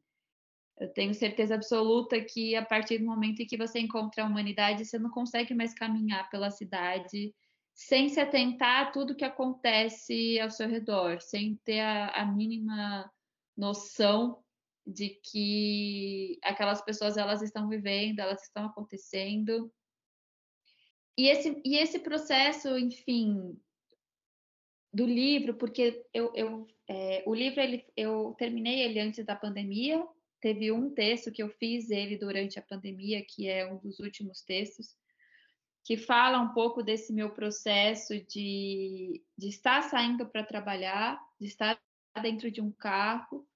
eu 0.80 0.88
tenho 0.94 1.12
certeza 1.12 1.54
absoluta 1.54 2.18
que 2.24 2.56
a 2.56 2.64
partir 2.64 2.98
do 2.98 3.04
momento 3.04 3.40
em 3.40 3.46
que 3.46 3.58
você 3.58 3.78
encontra 3.78 4.24
a 4.24 4.26
humanidade, 4.26 4.86
você 4.86 4.98
não 4.98 5.10
consegue 5.10 5.52
mais 5.52 5.74
caminhar 5.74 6.30
pela 6.30 6.50
cidade 6.50 7.34
sem 7.74 8.08
se 8.08 8.18
atentar 8.18 8.86
a 8.86 8.90
tudo 8.90 9.14
que 9.14 9.24
acontece 9.24 10.40
ao 10.40 10.50
seu 10.50 10.68
redor, 10.68 11.20
sem 11.20 11.56
ter 11.62 11.80
a, 11.80 12.08
a 12.08 12.24
mínima 12.24 13.10
noção 13.54 14.42
de 14.86 15.10
que 15.10 16.38
aquelas 16.42 16.80
pessoas 16.82 17.18
elas 17.18 17.42
estão 17.42 17.68
vivendo, 17.68 18.20
elas 18.20 18.42
estão 18.42 18.66
acontecendo. 18.66 19.70
E 21.18 21.28
esse, 21.28 21.60
e 21.64 21.76
esse 21.76 21.98
processo, 21.98 22.78
enfim, 22.78 23.58
do 24.94 25.04
livro, 25.04 25.54
porque 25.54 26.06
eu, 26.14 26.32
eu 26.34 26.66
é, 26.88 27.22
o 27.26 27.34
livro 27.34 27.60
ele, 27.60 27.84
eu 27.96 28.34
terminei 28.38 28.82
ele 28.82 29.00
antes 29.00 29.24
da 29.24 29.34
pandemia, 29.34 30.06
teve 30.40 30.70
um 30.70 30.90
texto 30.90 31.32
que 31.32 31.42
eu 31.42 31.48
fiz 31.48 31.90
ele 31.90 32.16
durante 32.16 32.58
a 32.58 32.62
pandemia, 32.62 33.24
que 33.26 33.48
é 33.48 33.70
um 33.70 33.78
dos 33.78 33.98
últimos 33.98 34.42
textos, 34.42 34.94
que 35.82 35.96
fala 35.96 36.40
um 36.40 36.52
pouco 36.54 36.82
desse 36.82 37.12
meu 37.12 37.30
processo 37.30 38.14
de, 38.26 39.22
de 39.36 39.48
estar 39.48 39.82
saindo 39.82 40.26
para 40.26 40.44
trabalhar, 40.44 41.20
de 41.40 41.46
estar 41.46 41.78
dentro 42.22 42.50
de 42.50 42.60
um 42.60 42.70
carro 42.70 43.46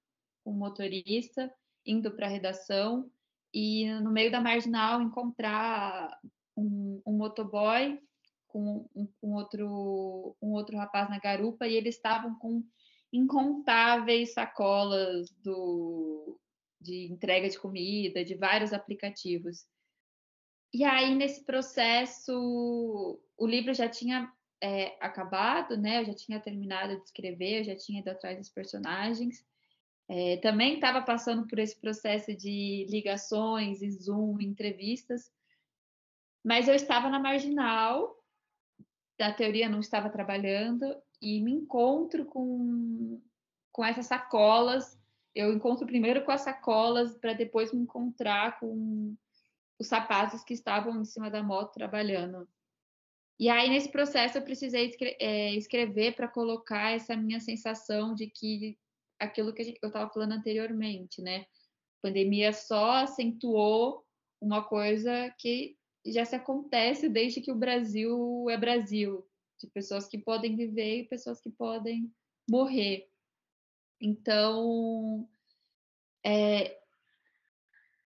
um 0.48 0.52
motorista, 0.52 1.52
indo 1.84 2.10
para 2.10 2.26
a 2.26 2.30
redação, 2.30 3.10
e 3.52 3.90
no 4.00 4.10
meio 4.10 4.30
da 4.30 4.40
marginal 4.40 5.02
encontrar 5.02 6.18
um, 6.56 7.02
um 7.06 7.12
motoboy 7.12 8.00
com 8.48 8.88
um, 8.94 9.34
outro, 9.34 10.36
um 10.42 10.52
outro 10.52 10.76
rapaz 10.76 11.08
na 11.08 11.18
garupa, 11.18 11.66
e 11.66 11.74
eles 11.74 11.96
estavam 11.96 12.38
com 12.38 12.64
incontáveis 13.12 14.34
sacolas 14.34 15.30
do, 15.42 16.38
de 16.80 17.10
entrega 17.10 17.48
de 17.48 17.58
comida, 17.58 18.24
de 18.24 18.34
vários 18.34 18.72
aplicativos. 18.72 19.66
E 20.72 20.84
aí, 20.84 21.14
nesse 21.14 21.44
processo, 21.44 23.18
o 23.36 23.46
livro 23.46 23.72
já 23.72 23.88
tinha 23.88 24.30
é, 24.60 24.96
acabado, 25.00 25.76
né? 25.76 26.00
Eu 26.00 26.06
já 26.06 26.14
tinha 26.14 26.40
terminado 26.40 26.96
de 26.96 27.04
escrever, 27.04 27.60
eu 27.60 27.64
já 27.64 27.76
tinha 27.76 28.00
ido 28.00 28.10
atrás 28.10 28.36
dos 28.36 28.50
personagens. 28.50 29.46
É, 30.08 30.38
também 30.38 30.74
estava 30.74 31.02
passando 31.02 31.46
por 31.46 31.58
esse 31.58 31.78
processo 31.78 32.34
de 32.34 32.86
ligações 32.88 33.80
Zoom, 34.02 34.40
entrevistas, 34.40 35.30
mas 36.42 36.66
eu 36.66 36.74
estava 36.74 37.10
na 37.10 37.18
marginal, 37.18 38.17
da 39.18 39.32
teoria 39.32 39.68
não 39.68 39.80
estava 39.80 40.08
trabalhando, 40.08 40.96
e 41.20 41.40
me 41.40 41.52
encontro 41.52 42.24
com, 42.24 43.20
com 43.72 43.84
essas 43.84 44.06
sacolas. 44.06 44.98
Eu 45.34 45.52
encontro 45.52 45.86
primeiro 45.86 46.24
com 46.24 46.30
as 46.30 46.42
sacolas, 46.42 47.16
para 47.16 47.32
depois 47.32 47.72
me 47.72 47.82
encontrar 47.82 48.58
com 48.60 49.16
os 49.78 49.90
rapazes 49.90 50.44
que 50.44 50.54
estavam 50.54 51.00
em 51.00 51.04
cima 51.04 51.30
da 51.30 51.42
moto 51.42 51.72
trabalhando. 51.72 52.48
E 53.38 53.48
aí, 53.48 53.68
nesse 53.68 53.88
processo, 53.90 54.38
eu 54.38 54.42
precisei 54.42 54.92
é, 55.20 55.54
escrever 55.54 56.16
para 56.16 56.26
colocar 56.26 56.90
essa 56.90 57.16
minha 57.16 57.38
sensação 57.38 58.14
de 58.14 58.28
que 58.28 58.76
aquilo 59.18 59.52
que 59.52 59.78
eu 59.80 59.88
estava 59.88 60.10
falando 60.10 60.32
anteriormente, 60.32 61.22
né? 61.22 61.40
A 61.98 62.08
pandemia 62.08 62.52
só 62.52 62.96
acentuou 62.96 64.04
uma 64.40 64.64
coisa 64.64 65.32
que 65.38 65.77
já 66.12 66.24
se 66.24 66.36
acontece 66.36 67.08
desde 67.08 67.40
que 67.40 67.52
o 67.52 67.56
Brasil 67.56 68.48
é 68.48 68.56
Brasil, 68.56 69.26
de 69.58 69.66
pessoas 69.66 70.06
que 70.06 70.18
podem 70.18 70.56
viver 70.56 71.00
e 71.00 71.08
pessoas 71.08 71.40
que 71.40 71.50
podem 71.50 72.12
morrer. 72.48 73.08
Então, 74.00 75.28
é, 76.24 76.78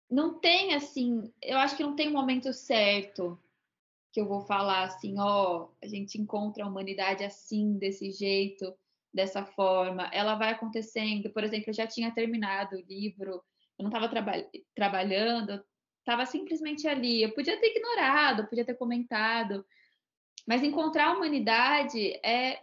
não 0.10 0.40
tem 0.40 0.74
assim, 0.74 1.32
eu 1.42 1.58
acho 1.58 1.78
que 1.78 1.84
não 1.84 1.96
tem 1.96 2.10
um 2.10 2.14
momento 2.14 2.52
certo 2.52 3.40
que 4.12 4.20
eu 4.20 4.28
vou 4.28 4.42
falar 4.42 4.84
assim, 4.84 5.20
ó, 5.20 5.66
oh, 5.66 5.70
a 5.84 5.88
gente 5.88 6.20
encontra 6.20 6.64
a 6.64 6.68
humanidade 6.68 7.24
assim, 7.24 7.78
desse 7.78 8.12
jeito 8.12 8.74
dessa 9.14 9.44
forma, 9.44 10.10
ela 10.14 10.36
vai 10.36 10.52
acontecendo. 10.52 11.30
Por 11.30 11.44
exemplo, 11.44 11.70
eu 11.70 11.74
já 11.74 11.88
tinha 11.88 12.12
terminado 12.12 12.76
o 12.76 12.82
livro, 12.82 13.44
eu 13.78 13.84
não 13.84 13.88
estava 13.88 14.08
traba 14.08 14.34
trabalhando, 14.76 15.64
estava 16.10 16.26
simplesmente 16.26 16.88
ali. 16.88 17.22
Eu 17.22 17.34
podia 17.34 17.60
ter 17.60 17.68
ignorado, 17.68 18.48
podia 18.48 18.66
ter 18.66 18.74
comentado, 18.74 19.64
mas 20.48 20.64
encontrar 20.64 21.10
a 21.10 21.14
humanidade 21.14 22.20
é 22.26 22.60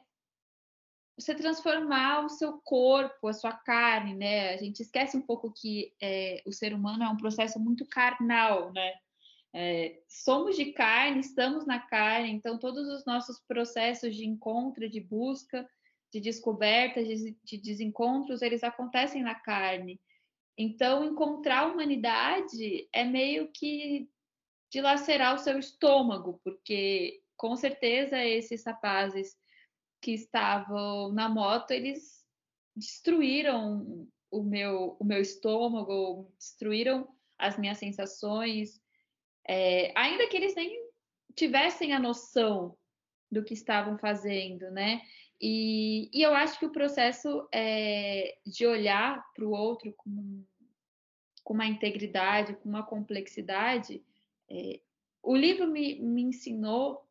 você 1.17 1.35
transformar 1.35 2.27
o 2.27 2.29
seu 2.29 2.61
corpo, 2.63 3.29
a 3.29 3.33
sua 3.33 3.53
carne, 3.53 4.15
né? 4.15 4.53
A 4.53 4.57
gente 4.59 4.81
esquece 4.81 5.17
um 5.17 5.23
pouco 5.23 5.53
que 5.53 5.95
é, 6.03 6.43
o 6.45 6.53
ser 6.53 6.75
humano 6.75 7.05
é 7.05 7.09
um 7.09 7.17
processo 7.17 7.59
muito 7.59 7.87
carnal, 7.87 8.73
né? 8.73 8.93
É, 9.55 10.03
somos 10.09 10.57
de 10.57 10.73
carne, 10.73 11.21
estamos 11.21 11.65
na 11.65 11.79
carne, 11.79 12.31
então 12.31 12.59
todos 12.59 12.87
os 12.89 13.07
nossos 13.07 13.41
processos 13.49 14.15
de 14.15 14.27
encontro, 14.27 14.91
de 14.91 15.01
busca, 15.01 15.67
de 16.13 16.21
descobertas, 16.21 17.07
de, 17.07 17.39
de 17.43 17.57
desencontros, 17.57 18.43
eles 18.43 18.63
acontecem 18.63 19.23
na 19.23 19.35
carne. 19.35 19.99
Então, 20.57 21.05
encontrar 21.05 21.61
a 21.61 21.67
humanidade 21.67 22.89
é 22.93 23.05
meio 23.05 23.51
que 23.53 24.09
dilacerar 24.71 25.35
o 25.35 25.39
seu 25.39 25.59
estômago, 25.59 26.41
porque 26.43 27.23
com 27.37 27.55
certeza 27.57 28.25
esses 28.25 28.65
rapazes 28.65 29.37
que 30.01 30.13
estavam 30.13 31.13
na 31.13 31.29
moto, 31.29 31.71
eles 31.71 32.25
destruíram 32.75 34.09
o 34.31 34.43
meu, 34.43 34.97
o 34.99 35.05
meu 35.05 35.21
estômago, 35.21 36.33
destruíram 36.39 37.09
as 37.39 37.59
minhas 37.59 37.79
sensações, 37.79 38.81
é, 39.47 39.93
ainda 39.97 40.29
que 40.29 40.37
eles 40.37 40.55
nem 40.55 40.85
tivessem 41.35 41.93
a 41.93 41.99
noção 41.99 42.77
do 43.31 43.45
que 43.45 43.55
estavam 43.55 43.99
fazendo, 43.99 44.71
né? 44.71 45.03
E, 45.41 46.11
e 46.13 46.23
eu 46.23 46.35
acho 46.35 46.59
que 46.59 46.67
o 46.67 46.73
processo 46.73 47.47
é, 47.53 48.39
de 48.47 48.67
olhar 48.67 49.25
para 49.35 49.45
o 49.45 49.51
outro 49.51 49.93
com, 49.93 50.43
com 51.45 51.55
uma 51.55 51.67
integridade, 51.67 52.55
com 52.57 52.69
uma 52.69 52.83
complexidade, 52.83 54.03
é, 54.49 54.81
o 55.23 55.37
livro 55.37 55.67
me, 55.69 56.01
me 56.01 56.23
ensinou 56.23 57.07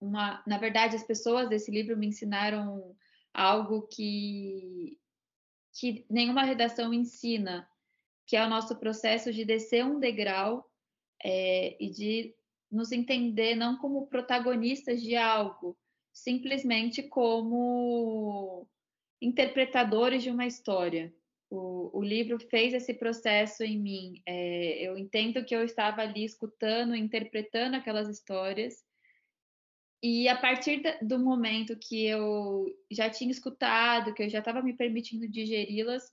uma, 0.00 0.42
na 0.46 0.58
verdade, 0.58 0.94
as 0.94 1.02
pessoas 1.02 1.48
desse 1.48 1.70
livro 1.70 1.96
me 1.96 2.06
ensinaram 2.06 2.94
algo 3.34 3.82
que 3.82 4.98
que 5.78 6.04
nenhuma 6.10 6.42
redação 6.42 6.92
ensina, 6.92 7.68
que 8.26 8.36
é 8.36 8.44
o 8.44 8.48
nosso 8.48 8.74
processo 8.76 9.32
de 9.32 9.44
descer 9.44 9.84
um 9.84 10.00
degrau 10.00 10.68
é, 11.22 11.76
e 11.80 11.88
de 11.88 12.34
nos 12.70 12.90
entender 12.90 13.54
não 13.54 13.78
como 13.78 14.08
protagonistas 14.08 15.00
de 15.00 15.14
algo, 15.14 15.78
simplesmente 16.22 17.02
como 17.02 18.66
interpretadores 19.20 20.22
de 20.22 20.30
uma 20.30 20.46
história. 20.46 21.12
O, 21.50 21.98
o 21.98 22.02
livro 22.02 22.38
fez 22.38 22.74
esse 22.74 22.92
processo 22.92 23.62
em 23.62 23.78
mim. 23.78 24.22
É, 24.26 24.82
eu 24.82 24.98
entendo 24.98 25.44
que 25.44 25.54
eu 25.54 25.64
estava 25.64 26.02
ali 26.02 26.24
escutando, 26.24 26.94
interpretando 26.94 27.76
aquelas 27.76 28.08
histórias. 28.08 28.84
E 30.02 30.28
a 30.28 30.36
partir 30.36 30.82
do 31.02 31.18
momento 31.18 31.76
que 31.76 32.06
eu 32.06 32.66
já 32.90 33.08
tinha 33.10 33.30
escutado, 33.30 34.14
que 34.14 34.22
eu 34.22 34.28
já 34.28 34.38
estava 34.40 34.62
me 34.62 34.74
permitindo 34.74 35.28
digeri-las, 35.28 36.12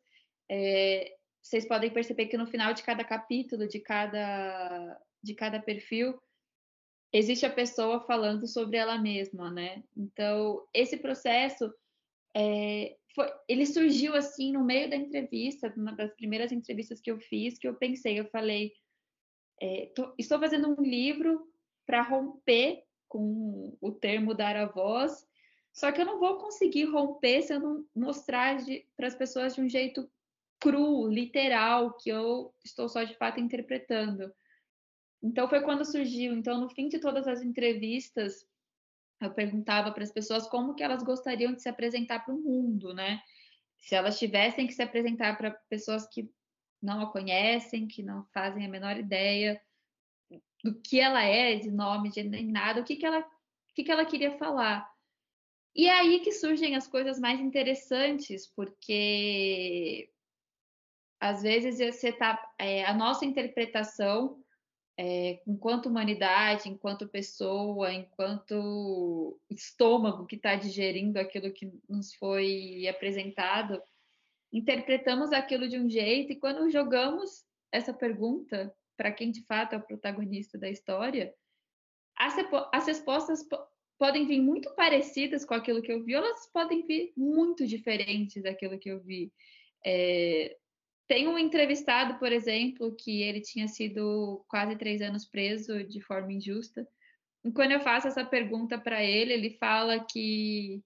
é, 0.50 1.14
vocês 1.42 1.68
podem 1.68 1.92
perceber 1.92 2.28
que 2.28 2.38
no 2.38 2.48
final 2.48 2.74
de 2.74 2.84
cada 2.84 3.04
capítulo, 3.04 3.68
de 3.68 3.80
cada, 3.80 5.00
de 5.22 5.36
cada 5.36 5.60
perfil, 5.60 6.20
existe 7.18 7.46
a 7.46 7.50
pessoa 7.50 8.02
falando 8.02 8.46
sobre 8.46 8.78
ela 8.78 8.98
mesma, 8.98 9.50
né? 9.50 9.82
Então, 9.96 10.68
esse 10.74 10.98
processo 10.98 11.74
é, 12.36 12.98
foi, 13.14 13.32
ele 13.48 13.66
surgiu 13.66 14.14
assim 14.16 14.52
no 14.52 14.66
meio 14.66 14.90
da 14.90 14.98
entrevista, 14.98 15.74
uma 15.78 15.94
das 15.94 16.14
primeiras 16.14 16.52
entrevistas 16.52 17.00
que 17.00 17.10
eu 17.10 17.18
fiz, 17.18 17.58
que 17.58 17.68
eu 17.68 17.74
pensei, 17.74 18.20
eu 18.20 18.26
falei, 18.26 18.74
é, 19.62 19.92
tô, 19.96 20.14
estou 20.18 20.38
fazendo 20.40 20.76
um 20.78 20.84
livro 20.84 21.50
para 21.86 22.02
romper 22.02 22.84
com 23.08 23.78
o 23.80 23.92
termo 23.94 24.34
dar 24.34 24.58
a 24.58 24.66
voz, 24.66 25.26
só 25.72 25.94
que 25.94 26.02
eu 26.02 26.06
não 26.06 26.20
vou 26.20 26.38
conseguir 26.38 26.84
romper 26.84 27.42
se 27.44 27.54
eu 27.54 27.62
não 27.62 27.86
mostrar 27.96 28.58
para 28.98 29.08
as 29.08 29.16
pessoas 29.16 29.56
de 29.56 29.62
um 29.62 29.70
jeito 29.70 30.10
cru, 30.60 31.08
literal, 31.08 31.96
que 31.96 32.10
eu 32.10 32.54
estou 32.64 32.90
só 32.90 33.04
de 33.04 33.16
fato 33.16 33.40
interpretando. 33.40 34.34
Então 35.26 35.50
foi 35.50 35.62
quando 35.62 35.84
surgiu. 35.84 36.34
Então 36.34 36.60
no 36.62 36.70
fim 36.70 36.88
de 36.88 37.00
todas 37.00 37.28
as 37.28 37.42
entrevistas 37.42 38.48
eu 39.20 39.34
perguntava 39.34 39.92
para 39.92 40.04
as 40.04 40.12
pessoas 40.12 40.48
como 40.48 40.76
que 40.76 40.84
elas 40.84 41.02
gostariam 41.02 41.54
de 41.54 41.62
se 41.62 41.70
apresentar 41.70 42.20
para 42.20 42.34
o 42.34 42.42
mundo, 42.42 42.94
né? 42.94 43.22
Se 43.80 43.96
elas 43.96 44.20
tivessem 44.20 44.68
que 44.68 44.74
se 44.74 44.84
apresentar 44.84 45.38
para 45.38 45.52
pessoas 45.70 46.08
que 46.08 46.30
não 46.82 47.02
a 47.02 47.12
conhecem, 47.12 47.88
que 47.88 48.04
não 48.04 48.24
fazem 48.26 48.66
a 48.66 48.70
menor 48.70 48.98
ideia 48.98 49.60
do 50.64 50.80
que 50.82 51.00
ela 51.00 51.24
é, 51.24 51.56
de 51.56 51.72
nome, 51.72 52.12
de 52.12 52.24
nem 52.24 52.46
nada, 52.46 52.82
o 52.82 52.84
que 52.84 52.96
que 52.96 53.06
ela, 53.06 53.20
o 53.20 53.74
que 53.74 53.84
que 53.84 53.92
ela 53.92 54.06
queria 54.06 54.38
falar. 54.38 54.88
E 55.76 55.88
é 55.88 55.92
aí 55.92 56.20
que 56.20 56.32
surgem 56.32 56.76
as 56.76 56.88
coisas 56.88 57.20
mais 57.20 57.40
interessantes, 57.40 58.48
porque 58.56 60.10
às 61.20 61.42
vezes 61.42 61.80
você 61.80 62.12
tá, 62.12 62.54
é, 62.60 62.86
a 62.86 62.94
nossa 62.94 63.26
interpretação 63.26 64.45
é, 64.98 65.42
enquanto 65.46 65.88
humanidade, 65.88 66.70
enquanto 66.70 67.08
pessoa, 67.08 67.94
enquanto 67.94 69.40
estômago 69.50 70.26
que 70.26 70.38
está 70.38 70.56
digerindo 70.56 71.20
aquilo 71.20 71.52
que 71.52 71.72
nos 71.88 72.14
foi 72.16 72.88
apresentado, 72.88 73.82
interpretamos 74.54 75.34
aquilo 75.34 75.68
de 75.68 75.78
um 75.78 75.90
jeito 75.90 76.32
e 76.32 76.40
quando 76.40 76.70
jogamos 76.70 77.44
essa 77.72 77.94
pergunta 77.94 78.74
para 78.96 79.12
quem 79.12 79.32
de 79.32 79.42
fato 79.44 79.74
é 79.74 79.78
o 79.78 79.86
protagonista 79.86 80.58
da 80.58 80.70
história, 80.70 81.34
as, 82.18 82.36
as 82.72 82.88
respostas 82.88 83.46
podem 83.98 84.26
vir 84.26 84.42
muito 84.42 84.74
parecidas 84.76 85.44
com 85.44 85.54
aquilo 85.54 85.82
que 85.82 85.92
eu 85.92 86.04
vi, 86.04 86.16
ou 86.16 86.24
elas 86.24 86.50
podem 86.54 86.86
vir 86.86 87.12
muito 87.18 87.68
diferentes 87.68 88.42
daquilo 88.44 88.80
que 88.80 88.90
eu 88.90 89.02
vi. 89.02 89.32
É, 89.86 90.58
tem 91.08 91.28
um 91.28 91.38
entrevistado, 91.38 92.18
por 92.18 92.32
exemplo, 92.32 92.96
que 92.96 93.22
ele 93.22 93.42
tinha 93.42 93.68
sido 93.68 94.44
quase 94.48 94.76
três 94.76 95.02
anos 95.02 95.28
preso 95.28 95.84
de 95.84 96.02
forma 96.02 96.34
injusta. 96.34 96.88
E 97.44 97.52
quando 97.52 97.72
eu 97.72 97.80
faço 97.80 98.08
essa 98.08 98.26
pergunta 98.26 98.78
para 98.78 99.04
ele, 99.04 99.34
ele 99.34 99.58
fala 99.58 100.04
que 100.04 100.84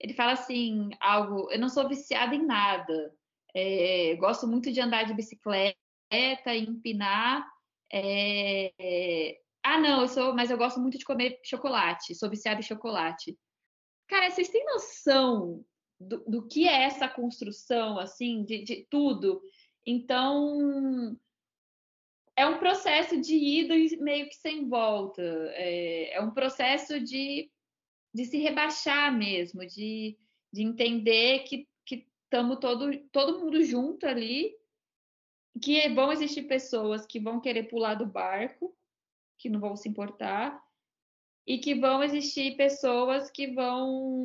ele 0.00 0.14
fala 0.14 0.32
assim 0.32 0.90
algo. 1.00 1.50
Eu 1.50 1.60
não 1.60 1.68
sou 1.68 1.88
viciada 1.88 2.34
em 2.34 2.44
nada. 2.44 3.14
É, 3.54 4.16
gosto 4.16 4.48
muito 4.48 4.72
de 4.72 4.80
andar 4.80 5.04
de 5.04 5.14
bicicleta 5.14 5.76
e 6.12 6.58
empinar. 6.58 7.46
É, 7.92 9.38
ah, 9.62 9.78
não, 9.78 10.02
eu 10.02 10.08
sou, 10.08 10.34
mas 10.34 10.50
eu 10.50 10.58
gosto 10.58 10.80
muito 10.80 10.98
de 10.98 11.04
comer 11.04 11.38
chocolate. 11.44 12.16
Sou 12.16 12.28
viciada 12.28 12.58
em 12.58 12.64
chocolate. 12.64 13.38
Cara, 14.08 14.28
vocês 14.28 14.48
têm 14.48 14.64
noção 14.66 15.64
do, 16.08 16.24
do 16.26 16.48
que 16.48 16.68
é 16.68 16.82
essa 16.84 17.08
construção, 17.08 17.98
assim, 17.98 18.44
de, 18.44 18.62
de 18.62 18.86
tudo. 18.90 19.42
Então, 19.86 21.16
é 22.36 22.46
um 22.46 22.58
processo 22.58 23.20
de 23.20 23.34
ida 23.34 23.74
meio 24.02 24.28
que 24.28 24.36
sem 24.36 24.68
volta. 24.68 25.22
É, 25.22 26.14
é 26.14 26.20
um 26.20 26.30
processo 26.30 27.00
de, 27.00 27.50
de 28.14 28.24
se 28.24 28.38
rebaixar 28.38 29.16
mesmo, 29.16 29.66
de, 29.66 30.16
de 30.52 30.62
entender 30.62 31.40
que 31.40 31.66
estamos 32.32 32.58
todo, 32.60 32.96
todo 33.12 33.40
mundo 33.40 33.62
junto 33.62 34.06
ali, 34.06 34.56
que 35.60 35.86
vão 35.90 36.10
existir 36.10 36.44
pessoas 36.44 37.04
que 37.04 37.20
vão 37.20 37.40
querer 37.40 37.64
pular 37.64 37.94
do 37.94 38.06
barco, 38.06 38.74
que 39.38 39.50
não 39.50 39.60
vão 39.60 39.76
se 39.76 39.86
importar, 39.86 40.58
e 41.46 41.58
que 41.58 41.74
vão 41.74 42.02
existir 42.02 42.56
pessoas 42.56 43.30
que 43.30 43.48
vão 43.48 44.24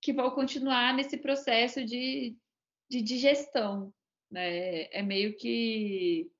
que 0.00 0.12
vão 0.12 0.30
continuar 0.30 0.94
nesse 0.94 1.16
processo 1.16 1.84
de, 1.84 2.36
de 2.88 3.02
digestão. 3.02 3.92
Né? 4.30 4.84
É 4.92 5.02
meio 5.02 5.36
que, 5.36 6.30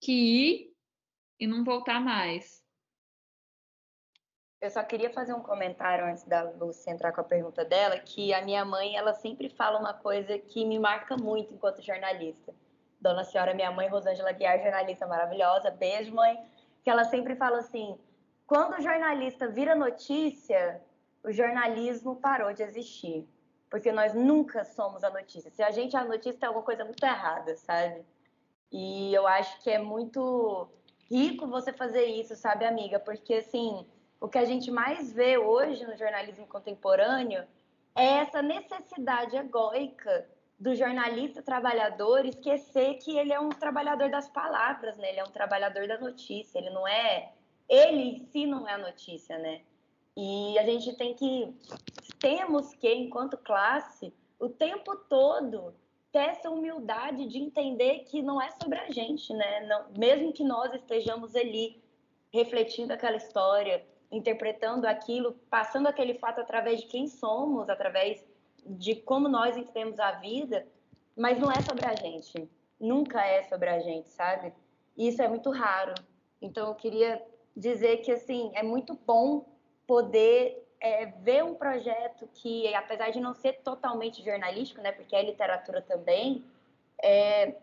que 0.00 0.12
ir 0.12 0.74
e 1.38 1.46
não 1.46 1.64
voltar 1.64 2.00
mais. 2.00 2.64
Eu 4.60 4.70
só 4.70 4.82
queria 4.82 5.12
fazer 5.12 5.34
um 5.34 5.42
comentário 5.42 6.06
antes 6.06 6.24
da 6.24 6.42
Lúcia 6.42 6.90
entrar 6.90 7.12
com 7.12 7.20
a 7.20 7.24
pergunta 7.24 7.64
dela, 7.66 7.98
que 7.98 8.32
a 8.32 8.42
minha 8.42 8.64
mãe, 8.64 8.96
ela 8.96 9.12
sempre 9.12 9.50
fala 9.50 9.78
uma 9.78 9.92
coisa 9.92 10.38
que 10.38 10.64
me 10.64 10.78
marca 10.78 11.18
muito 11.18 11.52
enquanto 11.52 11.82
jornalista. 11.82 12.54
Dona 12.98 13.24
Senhora, 13.24 13.52
minha 13.52 13.70
mãe, 13.70 13.88
Rosângela 13.88 14.32
Guiar, 14.32 14.62
jornalista 14.62 15.06
maravilhosa, 15.06 15.70
beijo, 15.70 16.14
mãe, 16.14 16.42
que 16.82 16.88
ela 16.88 17.04
sempre 17.04 17.36
fala 17.36 17.58
assim, 17.58 17.98
quando 18.46 18.78
o 18.78 18.82
jornalista 18.82 19.48
vira 19.48 19.74
notícia, 19.74 20.80
o 21.24 21.32
jornalismo 21.32 22.16
parou 22.16 22.52
de 22.52 22.62
existir. 22.62 23.26
Porque 23.70 23.90
nós 23.90 24.14
nunca 24.14 24.62
somos 24.62 25.02
a 25.02 25.10
notícia. 25.10 25.50
Se 25.50 25.62
a 25.62 25.70
gente 25.70 25.96
é 25.96 25.98
a 25.98 26.04
notícia, 26.04 26.38
tem 26.38 26.46
alguma 26.46 26.64
coisa 26.64 26.84
muito 26.84 27.02
errada, 27.02 27.56
sabe? 27.56 28.04
E 28.70 29.12
eu 29.12 29.26
acho 29.26 29.60
que 29.62 29.70
é 29.70 29.78
muito 29.78 30.68
rico 31.10 31.46
você 31.46 31.72
fazer 31.72 32.04
isso, 32.04 32.36
sabe, 32.36 32.64
amiga? 32.64 33.00
Porque, 33.00 33.34
assim, 33.34 33.84
o 34.20 34.28
que 34.28 34.38
a 34.38 34.44
gente 34.44 34.70
mais 34.70 35.12
vê 35.12 35.38
hoje 35.38 35.84
no 35.86 35.96
jornalismo 35.96 36.46
contemporâneo 36.46 37.44
é 37.96 38.04
essa 38.18 38.42
necessidade 38.42 39.36
egóica 39.36 40.28
do 40.58 40.74
jornalista 40.74 41.42
trabalhador 41.42 42.24
esquecer 42.24 42.94
que 42.98 43.16
ele 43.18 43.32
é 43.32 43.40
um 43.40 43.48
trabalhador 43.48 44.08
das 44.08 44.28
palavras, 44.28 44.96
né? 44.98 45.10
Ele 45.10 45.20
é 45.20 45.24
um 45.24 45.32
trabalhador 45.32 45.88
da 45.88 45.98
notícia, 45.98 46.58
ele 46.58 46.70
não 46.70 46.86
é... 46.86 47.32
Ele 47.68 48.02
em 48.02 48.18
si 48.18 48.46
não 48.46 48.68
é 48.68 48.74
a 48.74 48.78
notícia, 48.78 49.38
né? 49.38 49.62
E 50.16 50.58
a 50.58 50.64
gente 50.64 50.96
tem 50.96 51.14
que, 51.14 51.52
temos 52.18 52.72
que, 52.74 52.92
enquanto 52.92 53.36
classe, 53.36 54.12
o 54.38 54.48
tempo 54.48 54.94
todo 55.08 55.74
ter 56.12 56.30
essa 56.30 56.48
humildade 56.48 57.26
de 57.26 57.38
entender 57.38 58.00
que 58.04 58.22
não 58.22 58.40
é 58.40 58.48
sobre 58.52 58.78
a 58.78 58.88
gente, 58.88 59.32
né? 59.32 59.66
Não, 59.66 59.86
mesmo 59.98 60.32
que 60.32 60.44
nós 60.44 60.72
estejamos 60.72 61.34
ali 61.34 61.82
refletindo 62.32 62.92
aquela 62.92 63.16
história, 63.16 63.84
interpretando 64.12 64.86
aquilo, 64.86 65.32
passando 65.50 65.88
aquele 65.88 66.14
fato 66.14 66.40
através 66.40 66.80
de 66.80 66.86
quem 66.86 67.08
somos, 67.08 67.68
através 67.68 68.24
de 68.64 68.94
como 68.94 69.28
nós 69.28 69.56
entendemos 69.56 69.98
a 69.98 70.12
vida, 70.12 70.64
mas 71.16 71.38
não 71.38 71.50
é 71.50 71.60
sobre 71.62 71.84
a 71.84 71.94
gente. 71.96 72.48
Nunca 72.78 73.24
é 73.24 73.42
sobre 73.44 73.68
a 73.68 73.80
gente, 73.80 74.08
sabe? 74.08 74.52
E 74.96 75.08
isso 75.08 75.20
é 75.20 75.28
muito 75.28 75.50
raro. 75.50 75.94
Então 76.40 76.68
eu 76.68 76.74
queria 76.76 77.20
dizer 77.56 77.98
que 77.98 78.12
assim, 78.12 78.52
é 78.54 78.62
muito 78.62 78.94
bom 79.04 79.53
poder 79.86 80.64
é, 80.80 81.06
ver 81.06 81.44
um 81.44 81.54
projeto 81.54 82.28
que, 82.34 82.72
apesar 82.74 83.10
de 83.10 83.20
não 83.20 83.34
ser 83.34 83.54
totalmente 83.62 84.22
jornalístico, 84.22 84.80
né, 84.80 84.92
porque 84.92 85.16
é 85.16 85.22
literatura 85.22 85.80
também, 85.80 86.44
é, 87.02 87.56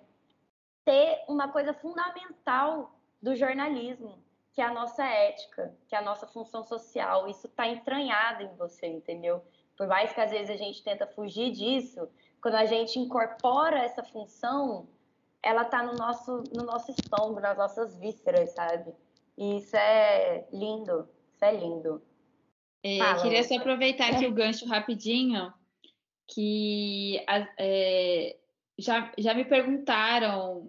ter 0.84 1.23
uma 1.27 1.47
coisa 1.47 1.73
fundamental 1.73 2.91
do 3.21 3.36
jornalismo, 3.36 4.17
que 4.53 4.62
é 4.62 4.65
a 4.65 4.73
nossa 4.73 5.05
ética, 5.05 5.73
que 5.88 5.95
é 5.95 5.99
a 5.99 6.01
nossa 6.01 6.27
função 6.27 6.63
social. 6.63 7.27
Isso 7.27 7.47
está 7.47 7.67
entranhado 7.67 8.43
em 8.43 8.55
você, 8.55 8.88
entendeu? 8.88 9.41
Por 9.77 9.88
mais 9.88 10.12
que 10.12 10.19
às 10.19 10.31
vezes 10.31 10.49
a 10.49 10.57
gente 10.57 10.84
tenta 10.84 11.07
fugir 11.07 11.51
disso, 11.51 12.10
quando 12.41 12.55
a 12.55 12.65
gente 12.65 12.99
incorpora 12.99 13.79
essa 13.79 14.03
função, 14.03 14.88
ela 15.43 15.62
está 15.62 15.84
no 15.84 15.93
nosso, 15.93 16.43
no 16.55 16.63
nosso 16.63 16.91
estômago, 16.91 17.39
nas 17.39 17.57
nossas 17.57 17.95
vísceras, 17.97 18.51
sabe? 18.51 18.93
E 19.38 19.57
isso 19.57 19.75
é 19.77 20.45
lindo, 20.51 21.07
isso 21.34 21.45
é 21.45 21.53
lindo. 21.53 22.01
É, 22.84 22.98
queria 23.22 23.44
só 23.44 23.56
aproveitar 23.56 24.12
aqui 24.12 24.26
o 24.26 24.34
gancho 24.34 24.65
rapidinho, 24.65 25.54
que 26.28 27.24
é, 27.60 28.38
já, 28.78 29.12
já 29.17 29.34
me 29.34 29.46
perguntaram 29.46 30.67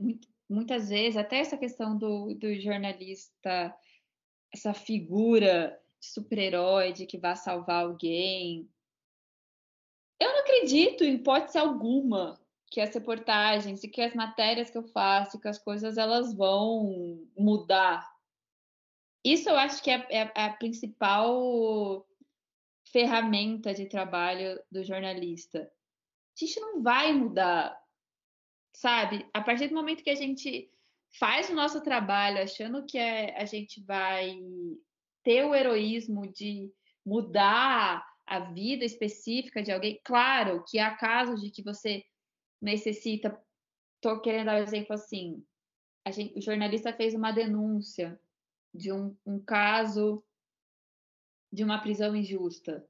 muitas 0.48 0.90
vezes, 0.90 1.16
até 1.16 1.38
essa 1.38 1.56
questão 1.56 1.96
do, 1.96 2.34
do 2.34 2.54
jornalista, 2.60 3.74
essa 4.52 4.74
figura 4.74 5.78
de 5.98 6.06
super-herói, 6.06 6.92
de 6.92 7.06
que 7.06 7.16
vai 7.16 7.34
salvar 7.34 7.84
alguém. 7.84 8.68
Eu 10.20 10.30
não 10.30 10.40
acredito, 10.40 11.04
em 11.04 11.14
hipótese 11.14 11.56
alguma, 11.56 12.38
que 12.70 12.80
as 12.80 12.94
reportagens 12.94 13.82
e 13.82 13.88
que 13.88 14.02
as 14.02 14.14
matérias 14.14 14.70
que 14.70 14.78
eu 14.78 14.84
faço, 14.84 15.40
que 15.40 15.48
as 15.48 15.58
coisas 15.58 15.96
elas 15.96 16.34
vão 16.34 17.26
mudar. 17.36 18.11
Isso 19.24 19.48
eu 19.48 19.56
acho 19.56 19.82
que 19.82 19.90
é, 19.90 20.06
é, 20.10 20.32
é 20.34 20.44
a 20.44 20.52
principal 20.52 22.06
ferramenta 22.90 23.72
de 23.72 23.86
trabalho 23.86 24.60
do 24.70 24.82
jornalista. 24.82 25.60
A 25.60 26.44
gente 26.44 26.60
não 26.60 26.82
vai 26.82 27.12
mudar, 27.12 27.78
sabe? 28.74 29.26
A 29.32 29.40
partir 29.40 29.68
do 29.68 29.74
momento 29.74 30.02
que 30.02 30.10
a 30.10 30.14
gente 30.14 30.70
faz 31.18 31.48
o 31.50 31.54
nosso 31.54 31.82
trabalho 31.82 32.42
achando 32.42 32.84
que 32.84 32.98
é, 32.98 33.36
a 33.40 33.44
gente 33.44 33.82
vai 33.82 34.38
ter 35.22 35.44
o 35.44 35.54
heroísmo 35.54 36.30
de 36.32 36.72
mudar 37.04 38.04
a 38.26 38.40
vida 38.40 38.84
específica 38.84 39.62
de 39.62 39.72
alguém, 39.72 40.00
claro 40.04 40.64
que 40.68 40.78
há 40.78 40.94
casos 40.94 41.40
de 41.40 41.50
que 41.50 41.62
você 41.62 42.04
necessita. 42.60 43.38
Estou 43.96 44.20
querendo 44.20 44.46
dar 44.46 44.56
um 44.56 44.62
exemplo 44.62 44.94
assim. 44.94 45.44
Gente, 46.10 46.38
o 46.38 46.42
jornalista 46.42 46.92
fez 46.92 47.14
uma 47.14 47.30
denúncia 47.30 48.20
de 48.74 48.92
um, 48.92 49.16
um 49.24 49.38
caso 49.38 50.22
de 51.52 51.62
uma 51.62 51.80
prisão 51.80 52.16
injusta. 52.16 52.86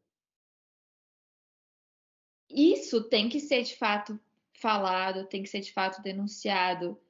Isso 2.49 3.03
tem 3.09 3.29
que 3.29 3.41
ser 3.41 3.63
de 3.63 3.77
fato 3.77 4.21
falado, 4.55 5.27
tem 5.27 5.43
que 5.43 5.49
ser 5.49 5.61
de 5.61 5.73
fato 5.73 6.01
denunciado. 6.03 7.01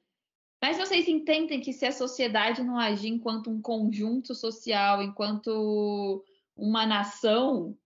Mas 0.61 0.77
vocês 0.77 1.07
entendem 1.07 1.59
que 1.59 1.73
se 1.73 1.85
a 1.85 1.91
sociedade 1.91 2.63
não 2.63 2.79
agir 2.79 3.09
enquanto 3.09 3.49
um 3.49 3.61
conjunto 3.61 4.33
social, 4.33 5.03
enquanto 5.03 6.23
uma 6.55 6.85
nação, 6.85 7.77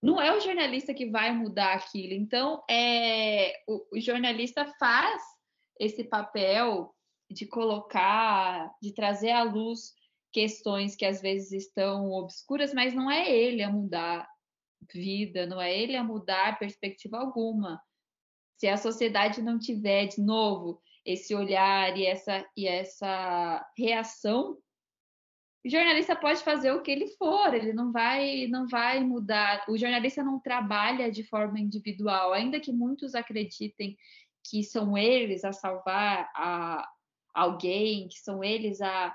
não 0.00 0.20
é 0.20 0.36
o 0.36 0.40
jornalista 0.40 0.94
que 0.94 1.10
vai 1.10 1.32
mudar 1.32 1.74
aquilo. 1.74 2.12
Então, 2.12 2.62
é, 2.70 3.60
o, 3.66 3.96
o 3.96 4.00
jornalista 4.00 4.64
faz 4.78 5.20
esse 5.78 6.04
papel 6.04 6.94
de 7.34 7.46
colocar, 7.46 8.72
de 8.80 8.94
trazer 8.94 9.32
à 9.32 9.42
luz 9.42 9.92
questões 10.32 10.96
que 10.96 11.04
às 11.04 11.20
vezes 11.20 11.52
estão 11.52 12.10
obscuras, 12.10 12.72
mas 12.72 12.94
não 12.94 13.10
é 13.10 13.30
ele 13.30 13.62
a 13.62 13.70
mudar 13.70 14.28
vida, 14.92 15.46
não 15.46 15.60
é 15.60 15.76
ele 15.76 15.96
a 15.96 16.04
mudar 16.04 16.58
perspectiva 16.58 17.18
alguma. 17.18 17.80
Se 18.58 18.68
a 18.68 18.76
sociedade 18.76 19.42
não 19.42 19.58
tiver 19.58 20.06
de 20.06 20.20
novo 20.20 20.80
esse 21.04 21.34
olhar 21.34 21.96
e 21.96 22.06
essa 22.06 22.46
e 22.56 22.66
essa 22.66 23.66
reação 23.76 24.56
o 25.64 25.70
jornalista 25.70 26.14
pode 26.14 26.44
fazer 26.44 26.72
o 26.72 26.82
que 26.82 26.90
ele 26.90 27.08
for, 27.16 27.54
ele 27.54 27.72
não 27.72 27.90
vai, 27.90 28.46
não 28.48 28.68
vai 28.68 29.00
mudar. 29.00 29.64
O 29.66 29.78
jornalista 29.78 30.22
não 30.22 30.38
trabalha 30.38 31.10
de 31.10 31.24
forma 31.24 31.58
individual, 31.58 32.34
ainda 32.34 32.60
que 32.60 32.70
muitos 32.70 33.14
acreditem 33.14 33.96
que 34.46 34.62
são 34.62 34.96
eles 34.96 35.42
a 35.42 35.54
salvar 35.54 36.30
a 36.36 36.86
alguém, 37.34 38.08
que 38.08 38.18
são 38.20 38.42
eles 38.42 38.80
a 38.80 39.14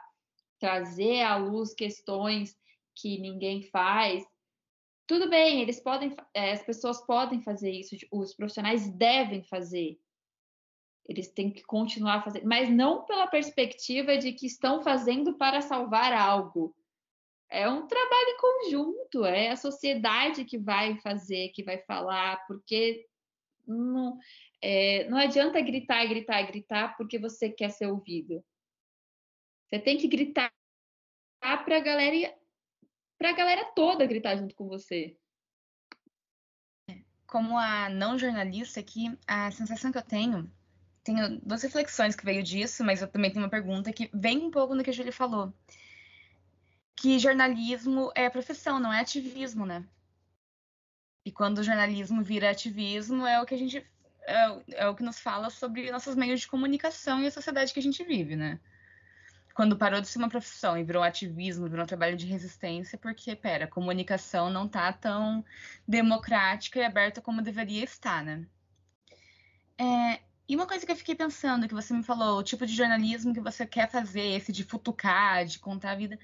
trazer 0.60 1.22
à 1.22 1.38
luz 1.38 1.74
questões 1.74 2.56
que 2.96 3.18
ninguém 3.18 3.64
faz. 3.64 4.26
Tudo 5.08 5.30
bem, 5.30 5.62
eles 5.62 5.80
podem, 5.80 6.16
eh, 6.34 6.52
as 6.52 6.62
pessoas 6.62 7.04
podem 7.06 7.42
fazer 7.42 7.72
isso, 7.72 7.96
os 8.12 8.36
profissionais 8.36 8.88
devem 8.90 9.42
fazer. 9.44 9.98
Eles 11.08 11.32
têm 11.32 11.50
que 11.50 11.64
continuar 11.64 12.24
fazendo, 12.24 12.46
mas 12.46 12.70
não 12.70 13.06
pela 13.06 13.26
perspectiva 13.26 14.18
de 14.18 14.34
que 14.34 14.46
estão 14.46 14.84
fazendo 14.84 15.36
para 15.38 15.62
salvar 15.62 16.14
algo. 16.14 16.76
É 17.50 17.68
um 17.68 17.88
trabalho 17.88 18.30
em 18.30 18.38
conjunto, 18.38 19.26
é 19.26 19.50
a 19.50 19.56
sociedade 19.56 20.46
que 20.46 20.60
vai 20.60 21.00
fazer, 21.00 21.50
que 21.50 21.64
vai 21.64 21.80
falar, 21.80 22.46
porque 22.46 23.08
não, 23.70 24.18
é, 24.62 25.08
não 25.10 25.18
adianta 25.18 25.62
gritar, 25.62 26.06
gritar, 26.08 26.42
gritar 26.44 26.98
porque 26.98 27.20
você 27.20 27.50
quer 27.50 27.70
ser 27.70 27.88
ouvido. 27.88 28.44
Você 29.70 29.80
tem 29.80 29.98
que 29.98 30.08
gritar 30.08 30.52
para 31.40 31.78
a 31.78 31.80
galera, 31.80 32.36
galera 33.22 33.66
toda 33.76 34.06
gritar 34.06 34.36
junto 34.36 34.56
com 34.56 34.68
você. 34.68 35.16
Como 37.28 37.58
a 37.58 37.90
não 37.90 38.18
jornalista 38.18 38.80
aqui, 38.80 39.16
a 39.28 39.52
sensação 39.52 39.92
que 39.92 39.98
eu 40.00 40.04
tenho 40.04 40.52
tenho 41.04 41.40
duas 41.42 41.64
reflexões 41.64 42.16
que 42.16 42.26
veio 42.26 42.44
disso, 42.44 42.84
mas 42.84 43.02
eu 43.02 43.08
também 43.08 43.32
tenho 43.32 43.44
uma 43.44 43.50
pergunta 43.50 43.92
que 43.92 44.10
vem 44.14 44.46
um 44.46 44.52
pouco 44.52 44.76
no 44.76 44.84
que 44.84 44.90
a 44.90 44.94
Julie 44.94 45.12
falou. 45.12 45.54
Que 46.96 47.18
jornalismo 47.18 48.12
é 48.14 48.30
profissão, 48.30 48.80
não 48.80 48.94
é 48.94 49.00
ativismo, 49.00 49.66
né? 49.66 49.88
E 51.30 51.32
quando 51.32 51.60
o 51.60 51.64
jornalismo 51.64 52.24
vira 52.24 52.50
ativismo, 52.50 53.24
é 53.24 53.40
o 53.40 53.46
que 53.46 53.54
a 53.54 53.58
gente. 53.58 53.86
É, 54.26 54.62
é 54.84 54.88
o 54.88 54.96
que 54.96 55.04
nos 55.04 55.20
fala 55.20 55.52
sobre 55.52 55.92
nossos 55.92 56.16
meios 56.16 56.42
de 56.42 56.48
comunicação 56.48 57.22
e 57.22 57.28
a 57.28 57.32
sociedade 57.32 57.72
que 57.72 57.80
a 57.80 57.84
gente 57.84 58.04
vive, 58.04 58.36
né? 58.36 58.60
Quando 59.54 59.78
parou 59.78 60.02
de 60.02 60.08
ser 60.08 60.18
uma 60.18 60.28
profissão 60.28 60.76
e 60.76 60.84
virou 60.84 61.04
ativismo, 61.04 61.70
virou 61.70 61.84
um 61.84 61.88
trabalho 61.88 62.18
de 62.18 62.26
resistência, 62.26 62.98
porque, 62.98 63.36
pera, 63.36 63.66
a 63.66 63.68
comunicação 63.68 64.50
não 64.50 64.68
tá 64.68 64.92
tão 64.92 65.46
democrática 65.88 66.80
e 66.80 66.84
aberta 66.84 67.22
como 67.22 67.44
deveria 67.44 67.84
estar, 67.84 68.24
né? 68.24 68.48
É, 69.78 70.20
e 70.48 70.56
uma 70.56 70.66
coisa 70.66 70.84
que 70.84 70.92
eu 70.92 70.96
fiquei 70.96 71.14
pensando, 71.14 71.68
que 71.68 71.76
você 71.76 71.94
me 71.94 72.02
falou, 72.02 72.40
o 72.40 72.44
tipo 72.44 72.66
de 72.66 72.76
jornalismo 72.76 73.36
que 73.36 73.40
você 73.40 73.68
quer 73.68 73.88
fazer, 73.88 74.36
esse 74.36 74.52
de 74.52 74.64
futucar, 74.64 75.46
de 75.46 75.60
contar 75.60 75.92
a 75.92 75.96
vida, 75.96 76.18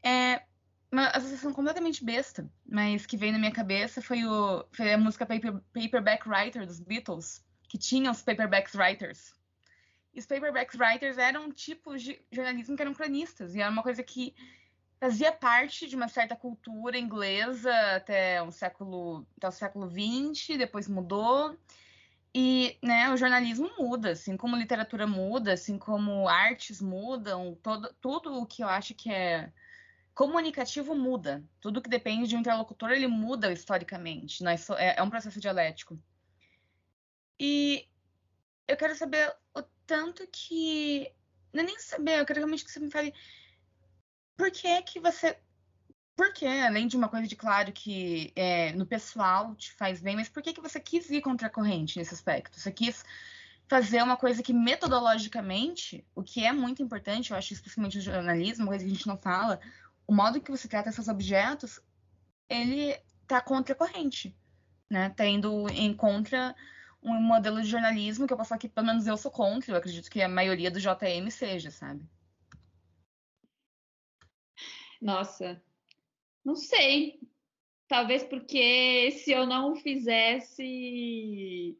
é 0.00 0.42
uma 0.90 1.08
associação 1.08 1.52
completamente 1.52 2.04
besta, 2.04 2.50
mas 2.66 3.04
que 3.04 3.16
veio 3.16 3.32
na 3.32 3.38
minha 3.38 3.52
cabeça 3.52 4.00
foi, 4.00 4.24
o, 4.24 4.64
foi 4.72 4.92
a 4.92 4.98
música 4.98 5.26
Paper, 5.26 5.60
Paperback 5.72 6.28
Writer 6.28 6.66
dos 6.66 6.80
Beatles, 6.80 7.44
que 7.68 7.76
tinha 7.76 8.10
os 8.10 8.22
Paperback 8.22 8.74
Writers. 8.76 9.34
E 10.14 10.18
os 10.18 10.26
Paperback 10.26 10.76
Writers 10.76 11.18
eram 11.18 11.44
um 11.44 11.52
tipo 11.52 11.96
de 11.96 12.20
jornalismo 12.32 12.74
que 12.74 12.82
eram 12.82 12.94
cronistas, 12.94 13.54
e 13.54 13.60
era 13.60 13.70
uma 13.70 13.82
coisa 13.82 14.02
que 14.02 14.34
fazia 14.98 15.30
parte 15.30 15.86
de 15.86 15.94
uma 15.94 16.08
certa 16.08 16.34
cultura 16.34 16.98
inglesa 16.98 17.72
até 17.94 18.42
o 18.42 18.50
século, 18.50 19.26
até 19.36 19.48
o 19.48 19.52
século 19.52 19.88
XX, 19.88 20.56
depois 20.56 20.88
mudou. 20.88 21.56
E 22.34 22.76
né, 22.82 23.10
o 23.10 23.16
jornalismo 23.16 23.70
muda, 23.78 24.10
assim 24.12 24.36
como 24.36 24.56
literatura 24.56 25.06
muda, 25.06 25.52
assim 25.52 25.78
como 25.78 26.28
artes 26.28 26.80
mudam, 26.80 27.56
todo, 27.62 27.94
tudo 28.00 28.34
o 28.34 28.46
que 28.46 28.62
eu 28.62 28.68
acho 28.68 28.94
que 28.94 29.10
é 29.10 29.50
comunicativo 30.18 30.96
muda. 30.96 31.44
Tudo 31.60 31.80
que 31.80 31.88
depende 31.88 32.26
de 32.26 32.34
um 32.34 32.40
interlocutor, 32.40 32.90
ele 32.90 33.06
muda 33.06 33.52
historicamente. 33.52 34.42
É, 34.76 34.98
é 34.98 35.02
um 35.02 35.08
processo 35.08 35.38
dialético. 35.38 35.96
E 37.38 37.86
eu 38.66 38.76
quero 38.76 38.96
saber 38.96 39.32
o 39.54 39.62
tanto 39.86 40.26
que. 40.26 41.08
Não 41.52 41.62
é 41.62 41.66
nem 41.66 41.78
saber, 41.78 42.18
eu 42.18 42.26
quero 42.26 42.40
realmente 42.40 42.64
que 42.64 42.72
você 42.72 42.80
me 42.80 42.90
fale. 42.90 43.14
Por 44.36 44.50
que 44.50 44.82
que 44.82 44.98
você 44.98 45.38
porque, 46.16 46.44
além 46.44 46.88
de 46.88 46.96
uma 46.96 47.08
coisa 47.08 47.28
de 47.28 47.36
claro 47.36 47.70
que 47.72 48.32
é, 48.34 48.72
no 48.72 48.84
pessoal 48.84 49.54
te 49.54 49.72
faz 49.72 50.00
bem, 50.00 50.16
mas 50.16 50.28
por 50.28 50.42
que, 50.42 50.52
que 50.52 50.60
você 50.60 50.80
quis 50.80 51.08
ir 51.10 51.20
contra 51.20 51.46
a 51.46 51.50
corrente 51.50 51.96
nesse 51.96 52.12
aspecto? 52.12 52.58
Você 52.58 52.72
quis 52.72 53.04
fazer 53.68 54.02
uma 54.02 54.16
coisa 54.16 54.42
que 54.42 54.52
metodologicamente, 54.52 56.04
o 56.16 56.24
que 56.24 56.44
é 56.44 56.50
muito 56.50 56.82
importante, 56.82 57.30
eu 57.30 57.36
acho 57.36 57.52
especialmente 57.52 57.98
no 57.98 58.02
jornalismo, 58.02 58.66
coisa 58.66 58.84
que 58.84 58.90
a 58.90 58.94
gente 58.94 59.06
não 59.06 59.16
fala, 59.16 59.60
o 60.08 60.14
modo 60.14 60.40
que 60.40 60.50
você 60.50 60.66
trata 60.66 60.88
esses 60.88 61.06
objetos, 61.06 61.78
ele 62.48 62.98
tá 63.26 63.42
contra 63.42 63.74
a 63.74 63.76
corrente, 63.76 64.34
né? 64.88 65.10
Tá 65.10 65.26
indo 65.26 65.68
em 65.68 65.94
contra 65.94 66.56
um 67.02 67.20
modelo 67.20 67.60
de 67.60 67.68
jornalismo 67.68 68.26
que 68.26 68.32
eu 68.32 68.36
posso 68.36 68.48
falar 68.48 68.58
que 68.58 68.70
pelo 68.70 68.86
menos 68.86 69.06
eu 69.06 69.18
sou 69.18 69.30
contra, 69.30 69.72
eu 69.72 69.76
acredito 69.76 70.10
que 70.10 70.22
a 70.22 70.28
maioria 70.28 70.70
do 70.70 70.80
JM 70.80 71.30
seja, 71.30 71.70
sabe? 71.70 72.02
Nossa, 75.00 75.62
não 76.42 76.56
sei. 76.56 77.20
Talvez 77.86 78.24
porque 78.24 79.10
se 79.10 79.30
eu 79.30 79.46
não 79.46 79.76
fizesse, 79.76 81.76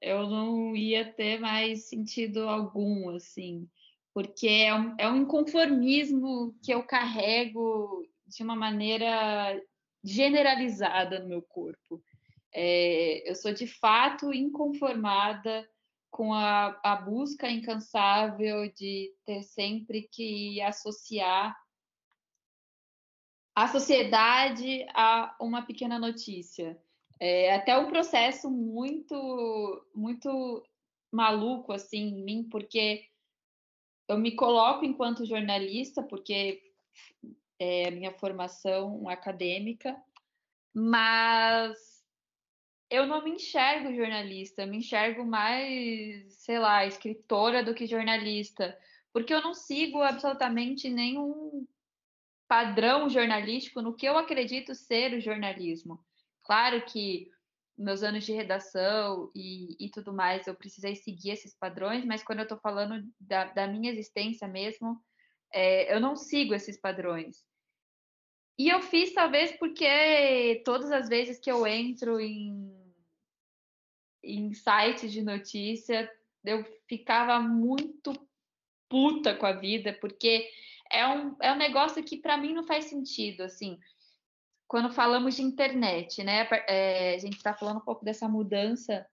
eu 0.00 0.28
não 0.28 0.74
ia 0.74 1.12
ter 1.12 1.38
mais 1.38 1.84
sentido 1.84 2.48
algum, 2.48 3.10
assim. 3.10 3.68
Porque 4.12 4.48
é 4.48 4.74
um, 4.74 4.94
é 4.98 5.08
um 5.08 5.16
inconformismo 5.18 6.54
que 6.62 6.72
eu 6.72 6.82
carrego 6.82 8.04
de 8.26 8.42
uma 8.42 8.56
maneira 8.56 9.60
generalizada 10.02 11.20
no 11.20 11.28
meu 11.28 11.42
corpo. 11.42 12.02
É, 12.52 13.28
eu 13.30 13.34
sou 13.34 13.52
de 13.52 13.66
fato 13.66 14.32
inconformada 14.32 15.68
com 16.10 16.34
a, 16.34 16.78
a 16.82 16.96
busca 16.96 17.48
incansável 17.48 18.70
de 18.72 19.14
ter 19.24 19.42
sempre 19.44 20.08
que 20.10 20.60
associar 20.60 21.56
a 23.54 23.68
sociedade 23.68 24.86
a 24.94 25.36
uma 25.40 25.62
pequena 25.62 25.98
notícia. 25.98 26.80
É 27.20 27.54
até 27.54 27.76
um 27.76 27.88
processo 27.88 28.50
muito, 28.50 29.86
muito 29.94 30.64
maluco 31.12 31.72
assim 31.72 32.08
em 32.08 32.24
mim, 32.24 32.48
porque 32.50 33.04
eu 34.10 34.18
me 34.18 34.32
coloco 34.32 34.84
enquanto 34.84 35.24
jornalista, 35.24 36.02
porque 36.02 36.60
é, 37.60 37.86
a 37.86 37.90
minha 37.92 38.10
formação 38.10 39.08
acadêmica, 39.08 39.96
mas 40.74 41.78
eu 42.90 43.06
não 43.06 43.22
me 43.22 43.30
enxergo 43.30 43.94
jornalista, 43.94 44.66
me 44.66 44.78
enxergo 44.78 45.24
mais, 45.24 46.34
sei 46.34 46.58
lá, 46.58 46.84
escritora 46.84 47.62
do 47.62 47.72
que 47.72 47.86
jornalista, 47.86 48.76
porque 49.12 49.32
eu 49.32 49.40
não 49.42 49.54
sigo 49.54 50.02
absolutamente 50.02 50.90
nenhum 50.90 51.64
padrão 52.48 53.08
jornalístico 53.08 53.80
no 53.80 53.94
que 53.94 54.06
eu 54.06 54.18
acredito 54.18 54.74
ser 54.74 55.14
o 55.14 55.20
jornalismo. 55.20 56.04
Claro 56.42 56.84
que 56.84 57.30
meus 57.80 58.02
anos 58.02 58.24
de 58.24 58.32
redação 58.32 59.30
e, 59.34 59.76
e 59.80 59.90
tudo 59.90 60.12
mais, 60.12 60.46
eu 60.46 60.54
precisei 60.54 60.94
seguir 60.94 61.30
esses 61.30 61.54
padrões, 61.54 62.04
mas 62.04 62.22
quando 62.22 62.40
eu 62.40 62.42
estou 62.44 62.58
falando 62.58 63.02
da, 63.18 63.44
da, 63.44 63.66
minha 63.66 63.90
existência 63.90 64.46
mesmo, 64.46 65.02
é, 65.52 65.94
eu 65.94 65.98
não 65.98 66.14
sigo 66.14 66.54
esses 66.54 66.78
padrões. 66.78 67.42
E 68.58 68.68
eu 68.68 68.82
fiz 68.82 69.14
talvez 69.14 69.52
porque 69.52 70.62
todas 70.64 70.92
as 70.92 71.08
vezes 71.08 71.40
que 71.40 71.50
eu 71.50 71.66
entro 71.66 72.20
em, 72.20 72.70
em 74.22 74.52
sites 74.52 75.10
de 75.10 75.22
notícia, 75.22 76.10
eu 76.44 76.62
ficava 76.86 77.40
muito 77.40 78.12
puta 78.90 79.34
com 79.34 79.46
a 79.46 79.52
vida, 79.52 79.96
porque 80.00 80.50
é 80.90 81.06
um, 81.06 81.36
é 81.40 81.52
um 81.52 81.56
negócio 81.56 82.04
que 82.04 82.18
para 82.18 82.36
mim 82.36 82.52
não 82.52 82.66
faz 82.66 82.86
sentido, 82.86 83.42
assim. 83.42 83.78
Quando 84.70 84.92
falamos 84.92 85.34
de 85.34 85.42
internet, 85.42 86.22
né? 86.22 86.48
É, 86.68 87.16
a 87.16 87.18
gente 87.18 87.36
está 87.36 87.52
falando 87.52 87.78
um 87.78 87.84
pouco 87.84 88.04
dessa 88.04 88.28
mudança 88.28 89.04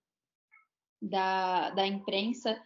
da, 1.01 1.71
da 1.71 1.87
imprensa. 1.87 2.61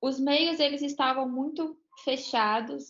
Os 0.00 0.20
meios 0.20 0.60
eles 0.60 0.80
estavam 0.80 1.28
muito 1.28 1.76
fechados 2.04 2.84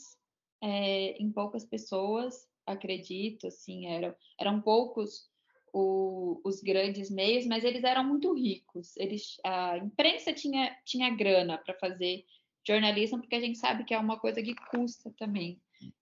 é, 0.62 1.12
em 1.12 1.32
poucas 1.32 1.64
pessoas, 1.64 2.46
acredito, 2.66 3.46
assim, 3.46 3.86
eram, 3.86 4.14
eram 4.38 4.60
poucos 4.60 5.30
o, 5.72 6.42
os 6.44 6.60
grandes 6.60 7.10
meios, 7.10 7.46
mas 7.46 7.64
eles 7.64 7.84
eram 7.84 8.04
muito 8.04 8.34
ricos. 8.34 8.94
Eles, 8.98 9.38
a 9.42 9.78
imprensa 9.78 10.34
tinha, 10.34 10.76
tinha 10.84 11.08
grana 11.08 11.56
para 11.56 11.72
fazer 11.78 12.26
jornalismo, 12.62 13.20
porque 13.22 13.36
a 13.36 13.40
gente 13.40 13.56
sabe 13.56 13.84
que 13.84 13.94
é 13.94 13.98
uma 13.98 14.20
coisa 14.20 14.42
que 14.42 14.54
custa 14.70 15.10
também. 15.16 15.58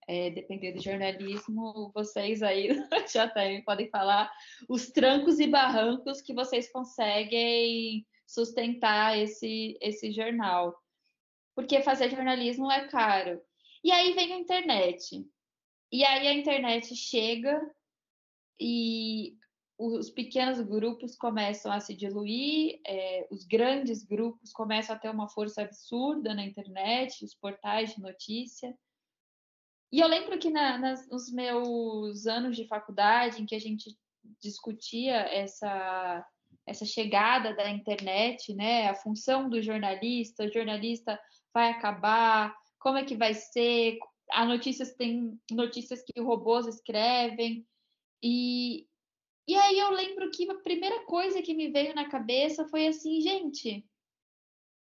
É, 0.08 0.30
depender 0.30 0.72
do 0.72 0.82
jornalismo, 0.82 1.90
vocês 1.92 2.42
aí 2.42 2.68
já 3.12 3.28
também 3.28 3.62
podem 3.64 3.88
falar 3.90 4.30
os 4.68 4.90
trancos 4.90 5.40
e 5.40 5.48
barrancos 5.48 6.22
que 6.22 6.32
vocês 6.32 6.70
conseguem 6.70 8.06
sustentar 8.26 9.18
esse, 9.18 9.76
esse 9.80 10.12
jornal. 10.12 10.76
Porque 11.54 11.82
fazer 11.82 12.10
jornalismo 12.10 12.70
é 12.70 12.86
caro. 12.88 13.40
E 13.82 13.90
aí 13.90 14.12
vem 14.14 14.32
a 14.32 14.38
internet. 14.38 15.24
E 15.92 16.04
aí 16.04 16.26
a 16.28 16.34
internet 16.34 16.94
chega 16.94 17.60
e 18.60 19.36
os 19.78 20.10
pequenos 20.10 20.60
grupos 20.60 21.16
começam 21.16 21.70
a 21.70 21.80
se 21.80 21.94
diluir, 21.94 22.80
é, 22.86 23.28
os 23.30 23.44
grandes 23.44 24.02
grupos 24.02 24.52
começam 24.52 24.96
a 24.96 24.98
ter 24.98 25.10
uma 25.10 25.28
força 25.28 25.62
absurda 25.62 26.34
na 26.34 26.44
internet, 26.44 27.24
os 27.24 27.34
portais 27.34 27.94
de 27.94 28.00
notícia. 28.00 28.76
E 29.92 30.01
eu 30.01 30.09
lembro 30.09 30.38
que 30.38 30.51
na, 30.51 30.79
nas, 30.79 31.09
nos 31.09 31.31
meus 31.33 32.27
anos 32.27 32.57
de 32.57 32.66
faculdade, 32.66 33.40
em 33.40 33.46
que 33.46 33.55
a 33.55 33.61
gente 33.61 33.96
discutia 34.40 35.14
essa, 35.14 36.27
essa 36.66 36.85
chegada 36.85 37.55
da 37.55 37.70
internet, 37.70 38.53
né, 38.55 38.88
a 38.88 38.94
função 38.94 39.49
do 39.49 39.62
jornalista, 39.62 40.44
o 40.44 40.53
jornalista 40.53 41.18
vai 41.55 41.70
acabar, 41.70 42.55
como 42.79 42.99
é 42.99 43.05
que 43.05 43.16
vai 43.16 43.35
ser, 43.35 43.99
há 44.33 44.44
notícias 44.44 44.94
tem 44.94 45.40
notícias 45.51 46.03
que 46.03 46.20
robôs 46.20 46.66
escrevem, 46.66 47.66
e, 48.22 48.87
e 49.46 49.55
aí 49.55 49.79
eu 49.79 49.90
lembro 49.90 50.31
que 50.31 50.51
a 50.51 50.57
primeira 50.57 51.05
coisa 51.05 51.40
que 51.40 51.55
me 51.55 51.70
veio 51.70 51.94
na 51.94 52.09
cabeça 52.09 52.66
foi 52.68 52.88
assim, 52.88 53.20
gente, 53.20 53.87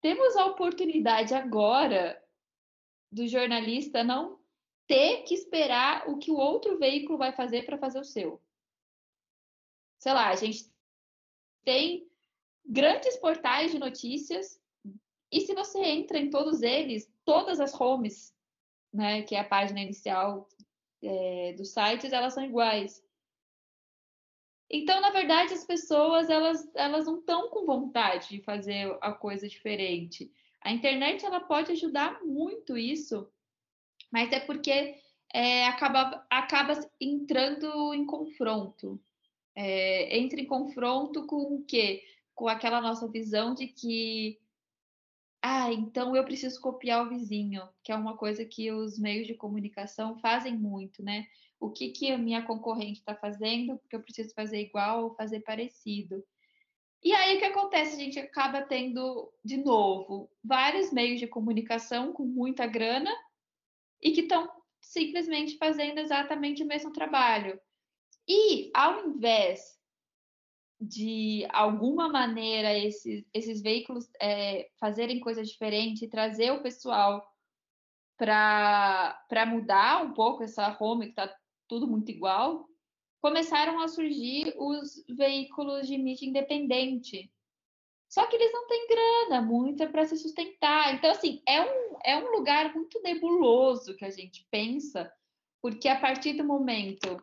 temos 0.03 0.37
a 0.37 0.47
oportunidade 0.47 1.33
agora 1.33 2.21
do 3.11 3.27
jornalista 3.27 4.05
não 4.05 4.42
ter 4.87 5.23
que 5.23 5.35
esperar 5.35 6.09
o 6.09 6.19
que 6.19 6.31
o 6.31 6.37
outro 6.37 6.79
veículo 6.79 7.19
vai 7.19 7.33
fazer 7.33 7.65
para 7.65 7.79
fazer 7.79 8.01
o 8.01 8.05
seu. 8.05 8.41
Sei 9.99 10.13
lá, 10.13 10.29
a 10.29 10.37
gente 10.37 10.71
tem 11.65 12.11
grandes 12.65 13.17
portais 13.17 13.71
de 13.71 13.79
notícias 13.79 14.61
e 15.31 15.41
se 15.41 15.55
você 15.55 15.79
entra 15.79 16.19
em 16.19 16.29
todos 16.29 16.63
eles, 16.63 17.11
todas 17.25 17.61
as 17.61 17.79
homes, 17.81 18.35
né, 18.93 19.23
que 19.23 19.35
é 19.35 19.41
a 19.41 19.49
página 19.49 19.81
inicial 19.81 20.49
é, 21.03 21.55
dos 21.55 21.73
sites, 21.73 22.13
elas 22.13 22.35
são 22.35 22.45
iguais. 22.45 23.03
Então, 24.69 25.01
na 25.01 25.11
verdade, 25.11 25.53
as 25.53 25.65
pessoas 25.65 26.31
elas, 26.31 26.71
elas 26.75 27.07
não 27.07 27.19
estão 27.19 27.49
com 27.51 27.67
vontade 27.67 28.29
de 28.29 28.43
fazer 28.43 28.97
a 29.01 29.13
coisa 29.13 29.49
diferente. 29.49 30.33
A 30.61 30.73
internet 30.73 31.25
ela 31.25 31.41
pode 31.41 31.73
ajudar 31.73 32.23
muito 32.25 32.77
isso, 32.79 33.31
mas 34.13 34.31
é 34.33 34.41
porque 34.41 34.97
é, 35.33 35.67
acaba, 35.67 36.27
acaba 36.31 36.79
entrando 37.01 37.95
em 37.95 38.05
confronto. 38.05 39.01
É, 39.55 40.19
entra 40.19 40.41
em 40.41 40.47
confronto 40.47 41.27
com 41.27 41.57
o 41.57 41.65
quê? 41.65 42.03
Com 42.35 42.49
aquela 42.49 42.81
nossa 42.81 43.09
visão 43.09 43.55
de 43.55 43.67
que 43.67 44.39
ah, 45.45 45.73
então 45.73 46.15
eu 46.15 46.25
preciso 46.25 46.61
copiar 46.61 47.05
o 47.05 47.09
vizinho, 47.09 47.69
que 47.83 47.91
é 47.91 47.97
uma 47.97 48.17
coisa 48.17 48.45
que 48.45 48.71
os 48.71 48.97
meios 48.99 49.27
de 49.27 49.35
comunicação 49.35 50.17
fazem 50.19 50.57
muito, 50.57 51.03
né? 51.03 51.27
o 51.63 51.71
que, 51.71 51.91
que 51.91 52.11
a 52.11 52.19
minha 52.19 52.43
concorrente 52.43 52.99
está 52.99 53.15
fazendo, 53.15 53.79
porque 53.79 53.95
eu 53.95 54.03
preciso 54.03 54.35
fazer 54.35 54.61
igual 54.61 55.05
ou 55.05 55.15
fazer 55.15 55.41
parecido. 55.41 56.25
E 57.01 57.13
aí 57.13 57.37
o 57.37 57.39
que 57.39 57.45
acontece? 57.45 57.95
A 57.95 57.99
gente 57.99 58.19
acaba 58.19 58.63
tendo, 58.63 59.33
de 59.45 59.59
novo, 59.59 60.29
vários 60.43 60.93
meios 60.93 61.21
de 61.21 61.29
comunicação 61.29 62.13
com 62.13 62.25
muita 62.25 62.67
grana 62.67 63.11
e 64.03 64.13
que 64.13 64.23
estão 64.23 64.51
simplesmente 64.81 65.57
fazendo 65.57 65.99
exatamente 65.99 66.63
o 66.63 66.67
mesmo 66.67 66.93
trabalho. 66.93 67.59
E 68.29 68.71
ao 68.75 69.07
invés 69.07 69.79
de 70.81 71.47
alguma 71.51 72.09
maneira 72.09 72.77
esses, 72.77 73.25
esses 73.33 73.63
veículos 73.63 74.11
é, 74.21 74.69
fazerem 74.81 75.21
coisas 75.21 75.49
diferentes 75.49 76.03
e 76.03 76.09
trazer 76.09 76.51
o 76.51 76.63
pessoal 76.63 77.25
para 78.17 79.47
mudar 79.47 80.05
um 80.05 80.13
pouco 80.13 80.43
essa 80.43 80.77
home 80.81 81.07
que 81.07 81.13
está 81.13 81.35
tudo 81.69 81.87
muito 81.87 82.11
igual, 82.11 82.69
começaram 83.21 83.81
a 83.81 83.89
surgir 83.89 84.53
os 84.59 85.05
veículos 85.09 85.87
de 85.87 85.97
mídia 85.97 86.27
independente. 86.27 87.33
Só 88.13 88.27
que 88.27 88.37
eles 88.37 88.53
não 88.53 88.67
têm 88.67 88.87
grana 88.89 89.41
muita 89.41 89.89
para 89.89 90.05
se 90.05 90.19
sustentar. 90.19 90.95
Então, 90.95 91.11
assim, 91.11 91.41
é 91.49 91.63
um, 91.63 91.97
é 92.05 92.17
um 92.19 92.31
lugar 92.31 92.75
muito 92.75 93.01
nebuloso 93.01 93.97
que 93.97 94.05
a 94.05 94.11
gente 94.11 94.47
pensa, 94.51 95.11
porque 95.63 95.89
a 95.89 95.99
partir 95.99 96.35
do 96.35 96.45
momento 96.45 97.17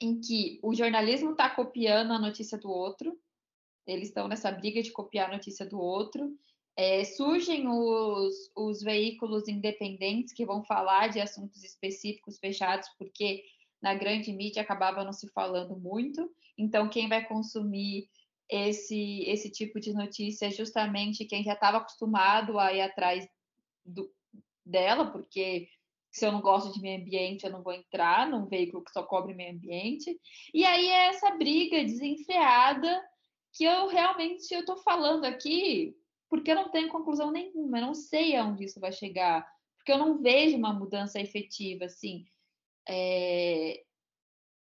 em 0.00 0.20
que 0.20 0.60
o 0.62 0.72
jornalismo 0.72 1.32
está 1.32 1.50
copiando 1.50 2.12
a 2.12 2.20
notícia 2.20 2.56
do 2.56 2.70
outro, 2.70 3.18
eles 3.84 4.10
estão 4.10 4.28
nessa 4.28 4.52
briga 4.52 4.80
de 4.80 4.92
copiar 4.92 5.28
a 5.28 5.32
notícia 5.32 5.66
do 5.66 5.80
outro, 5.80 6.38
é, 6.76 7.02
surgem 7.02 7.66
os, 7.66 8.48
os 8.54 8.82
veículos 8.82 9.48
independentes 9.48 10.32
que 10.32 10.46
vão 10.46 10.62
falar 10.62 11.08
de 11.08 11.18
assuntos 11.20 11.64
específicos 11.64 12.38
fechados, 12.38 12.88
porque 12.96 13.42
na 13.82 13.92
grande 13.94 14.32
mídia 14.32 14.62
acabava 14.62 15.02
não 15.02 15.12
se 15.12 15.28
falando 15.30 15.76
muito. 15.76 16.30
Então, 16.56 16.88
quem 16.88 17.08
vai 17.08 17.26
consumir 17.26 18.08
esse, 18.50 19.22
esse 19.28 19.50
tipo 19.50 19.78
de 19.78 19.92
notícia 19.92 20.46
é 20.46 20.50
justamente 20.50 21.24
quem 21.24 21.44
já 21.44 21.52
estava 21.52 21.78
acostumado 21.78 22.58
a 22.58 22.72
ir 22.72 22.80
atrás 22.80 23.26
do, 23.84 24.12
dela, 24.66 25.10
porque 25.10 25.68
se 26.10 26.26
eu 26.26 26.32
não 26.32 26.40
gosto 26.40 26.72
de 26.72 26.80
meio 26.80 27.00
ambiente, 27.00 27.44
eu 27.44 27.52
não 27.52 27.62
vou 27.62 27.72
entrar 27.72 28.28
num 28.28 28.46
veículo 28.46 28.82
que 28.82 28.90
só 28.90 29.04
cobre 29.04 29.32
meio 29.32 29.54
ambiente. 29.54 30.18
E 30.52 30.64
aí 30.64 30.86
é 30.88 31.08
essa 31.08 31.30
briga 31.36 31.84
desenfreada 31.84 33.00
que 33.52 33.64
eu 33.64 33.86
realmente 33.86 34.52
eu 34.52 34.60
estou 34.60 34.76
falando 34.78 35.24
aqui 35.24 35.96
porque 36.28 36.50
eu 36.50 36.56
não 36.56 36.70
tenho 36.70 36.88
conclusão 36.88 37.30
nenhuma, 37.32 37.78
eu 37.78 37.86
não 37.86 37.94
sei 37.94 38.36
aonde 38.36 38.64
isso 38.64 38.78
vai 38.78 38.92
chegar, 38.92 39.44
porque 39.76 39.90
eu 39.90 39.98
não 39.98 40.22
vejo 40.22 40.56
uma 40.56 40.72
mudança 40.72 41.20
efetiva, 41.20 41.86
assim. 41.86 42.24
É... 42.88 43.82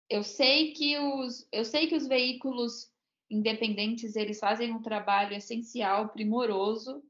Eu 0.09 0.23
sei 0.23 0.73
que 0.73 0.97
os, 0.97 1.47
eu 1.51 1.63
sei 1.63 1.87
que 1.87 1.95
os 1.95 2.07
veículos 2.07 2.92
independentes 3.33 4.15
eles 4.15 4.39
fazem 4.39 4.71
um 4.71 4.81
trabalho 4.81 5.35
essencial, 5.35 6.09
primoroso, 6.09 7.03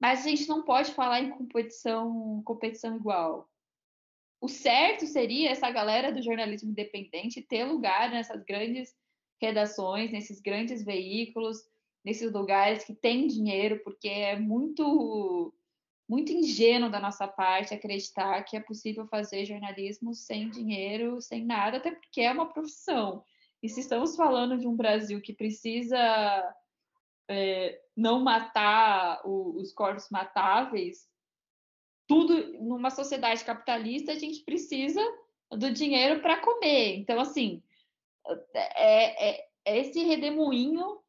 mas 0.00 0.20
a 0.20 0.28
gente 0.28 0.48
não 0.48 0.62
pode 0.62 0.92
falar 0.92 1.20
em 1.20 1.30
competição, 1.30 2.42
competição 2.44 2.96
igual. 2.96 3.48
O 4.40 4.48
certo 4.48 5.06
seria 5.06 5.50
essa 5.50 5.70
galera 5.70 6.12
do 6.12 6.22
jornalismo 6.22 6.70
independente 6.70 7.42
ter 7.42 7.64
lugar 7.64 8.10
nessas 8.10 8.42
grandes 8.44 8.94
redações, 9.40 10.10
nesses 10.10 10.40
grandes 10.40 10.84
veículos, 10.84 11.58
nesses 12.04 12.32
lugares 12.32 12.84
que 12.84 12.94
tem 12.94 13.26
dinheiro, 13.26 13.80
porque 13.82 14.08
é 14.08 14.38
muito 14.38 15.52
muito 16.08 16.30
ingênuo 16.30 16.88
da 16.88 17.00
nossa 17.00 17.26
parte 17.26 17.74
acreditar 17.74 18.40
que 18.44 18.56
é 18.56 18.60
possível 18.60 19.08
fazer 19.08 19.44
jornalismo 19.44 20.14
sem 20.14 20.48
dinheiro, 20.48 21.20
sem 21.20 21.44
nada, 21.44 21.78
até 21.78 21.90
porque 21.90 22.20
é 22.20 22.30
uma 22.30 22.46
profissão. 22.46 23.24
E 23.62 23.68
se 23.68 23.80
estamos 23.80 24.16
falando 24.16 24.58
de 24.58 24.66
um 24.66 24.76
Brasil 24.76 25.20
que 25.20 25.32
precisa 25.32 26.54
é, 27.28 27.80
não 27.96 28.20
matar 28.20 29.20
o, 29.24 29.56
os 29.60 29.72
corpos 29.72 30.08
matáveis, 30.10 31.08
tudo 32.06 32.52
numa 32.62 32.90
sociedade 32.90 33.44
capitalista 33.44 34.12
a 34.12 34.18
gente 34.18 34.44
precisa 34.44 35.00
do 35.50 35.70
dinheiro 35.70 36.20
para 36.20 36.40
comer. 36.40 36.96
Então, 36.96 37.18
assim, 37.20 37.62
é, 38.54 39.30
é, 39.34 39.48
é, 39.64 39.78
esse 39.78 40.02
redemoinho. 40.02 41.00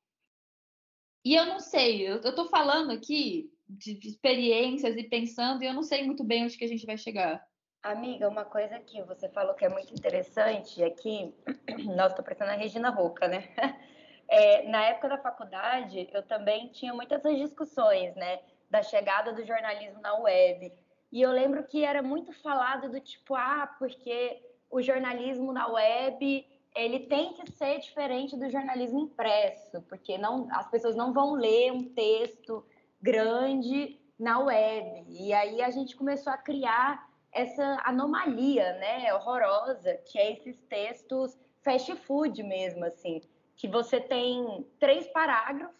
E 1.26 1.36
eu 1.36 1.46
não 1.46 1.60
sei, 1.60 2.08
eu 2.08 2.18
estou 2.18 2.48
falando 2.48 2.92
aqui 2.92 3.52
de, 3.68 3.96
de, 3.96 4.08
experiências 4.08 4.96
e 4.96 5.04
pensando, 5.04 5.62
e 5.62 5.66
eu 5.66 5.74
não 5.74 5.84
sei 5.84 6.06
muito 6.06 6.24
bem 6.24 6.46
onde 6.46 6.58
que 6.58 6.64
a 6.64 6.68
gente 6.68 6.86
vai 6.86 6.98
chegar. 6.98 7.46
Amiga, 7.88 8.28
uma 8.28 8.44
coisa 8.44 8.78
que 8.80 9.02
você 9.04 9.30
falou 9.30 9.54
que 9.54 9.64
é 9.64 9.70
muito 9.70 9.94
interessante 9.94 10.84
é 10.84 10.90
que, 10.90 11.34
nossa, 11.96 12.10
estou 12.10 12.26
parecendo 12.26 12.52
a 12.52 12.56
Regina 12.56 12.90
Roca, 12.90 13.28
né? 13.28 13.48
É, 14.30 14.68
na 14.68 14.84
época 14.84 15.08
da 15.08 15.18
faculdade, 15.18 16.10
eu 16.12 16.22
também 16.22 16.68
tinha 16.68 16.94
muitas 16.94 17.22
discussões, 17.38 18.14
né? 18.14 18.42
Da 18.70 18.84
chegada 18.84 19.32
do 19.32 19.46
jornalismo 19.46 20.02
na 20.02 20.16
web. 20.16 20.74
E 21.14 21.22
eu 21.22 21.32
lembro 21.32 21.64
que 21.64 21.86
era 21.86 22.04
muito 22.04 22.34
falado 22.34 22.90
do 22.90 23.00
tipo, 23.00 23.36
ah, 23.36 23.74
porque 23.80 24.44
o 24.70 24.82
jornalismo 24.82 25.54
na 25.54 25.70
web 25.70 26.46
ele 26.76 27.00
tem 27.08 27.36
que 27.36 27.50
ser 27.54 27.80
diferente 27.80 28.36
do 28.36 28.50
jornalismo 28.50 29.00
impresso, 29.00 29.82
porque 29.84 30.18
não, 30.18 30.50
as 30.52 30.70
pessoas 30.70 30.94
não 30.98 31.14
vão 31.14 31.32
ler 31.32 31.72
um 31.72 31.86
texto 31.94 32.66
grande 33.02 33.98
na 34.20 34.40
web. 34.40 35.06
E 35.08 35.32
aí 35.32 35.62
a 35.62 35.70
gente 35.70 35.96
começou 35.96 36.34
a 36.34 36.38
criar 36.38 37.07
essa 37.38 37.82
anomalia, 37.86 38.74
né, 38.74 39.14
horrorosa, 39.14 39.94
que 40.06 40.18
é 40.18 40.34
esses 40.34 40.58
textos 40.64 41.38
fast 41.62 41.96
food 41.98 42.42
mesmo, 42.42 42.84
assim, 42.84 43.22
que 43.56 43.68
você 43.68 44.00
tem 44.00 44.66
três 44.80 45.08
parágrafos 45.08 45.78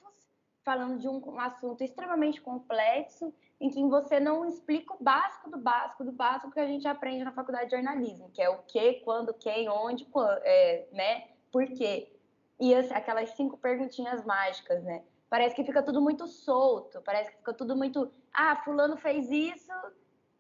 falando 0.64 1.00
de 1.00 1.08
um, 1.08 1.40
assunto 1.40 1.84
extremamente 1.84 2.42
complexo 2.42 3.34
em 3.60 3.70
que 3.70 3.82
você 3.86 4.20
não 4.20 4.46
explica 4.46 4.94
o 4.94 5.04
básico 5.04 5.50
do 5.50 5.58
básico 5.58 6.04
do 6.04 6.12
básico 6.12 6.52
que 6.52 6.60
a 6.60 6.68
gente 6.68 6.88
aprende 6.88 7.24
na 7.24 7.32
faculdade 7.32 7.70
de 7.70 7.76
jornalismo, 7.76 8.30
que 8.32 8.42
é 8.42 8.50
o 8.50 8.60
que, 8.64 8.96
quando, 9.06 9.34
quem, 9.34 9.70
onde, 9.70 10.06
quando, 10.06 10.38
é, 10.44 10.88
né, 10.92 11.30
por 11.52 11.66
quê. 11.66 12.12
E 12.60 12.76
assim, 12.76 12.94
aquelas 12.94 13.30
cinco 13.32 13.58
perguntinhas 13.58 14.26
mágicas, 14.26 14.84
né? 14.84 15.04
Parece 15.30 15.56
que 15.56 15.64
fica 15.64 15.82
tudo 15.82 16.02
muito 16.02 16.28
solto, 16.28 17.02
parece 17.02 17.32
que 17.32 17.38
fica 17.38 17.54
tudo 17.54 17.76
muito, 17.76 18.12
ah, 18.34 18.58
fulano 18.58 18.98
fez 18.98 19.30
isso 19.32 19.72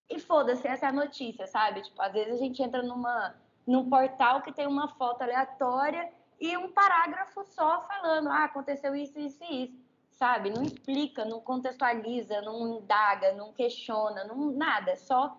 e 0.10 0.20
foda-se, 0.20 0.68
essa 0.68 0.86
é 0.86 0.90
a 0.90 0.94
notícia, 0.94 1.48
sabe? 1.48 1.82
Tipo, 1.82 2.02
às 2.02 2.14
vezes 2.14 2.34
a 2.34 2.38
gente 2.38 2.62
entra 2.62 2.82
numa 2.82 3.36
num 3.66 3.90
portal 3.90 4.42
que 4.42 4.54
tem 4.54 4.66
uma 4.66 4.88
foto 4.88 5.22
aleatória 5.24 6.10
e 6.40 6.56
um 6.56 6.72
parágrafo 6.72 7.44
só 7.44 7.86
falando, 7.86 8.30
ah, 8.30 8.46
aconteceu 8.46 8.96
isso, 8.96 9.20
isso 9.20 9.44
e 9.44 9.66
isso 9.66 9.88
sabe? 10.18 10.50
Não 10.50 10.64
explica, 10.64 11.24
não 11.24 11.40
contextualiza, 11.40 12.42
não 12.42 12.80
indaga, 12.80 13.34
não 13.34 13.54
questiona, 13.54 14.24
não 14.24 14.52
nada, 14.52 14.92
é 14.92 14.96
só, 14.96 15.38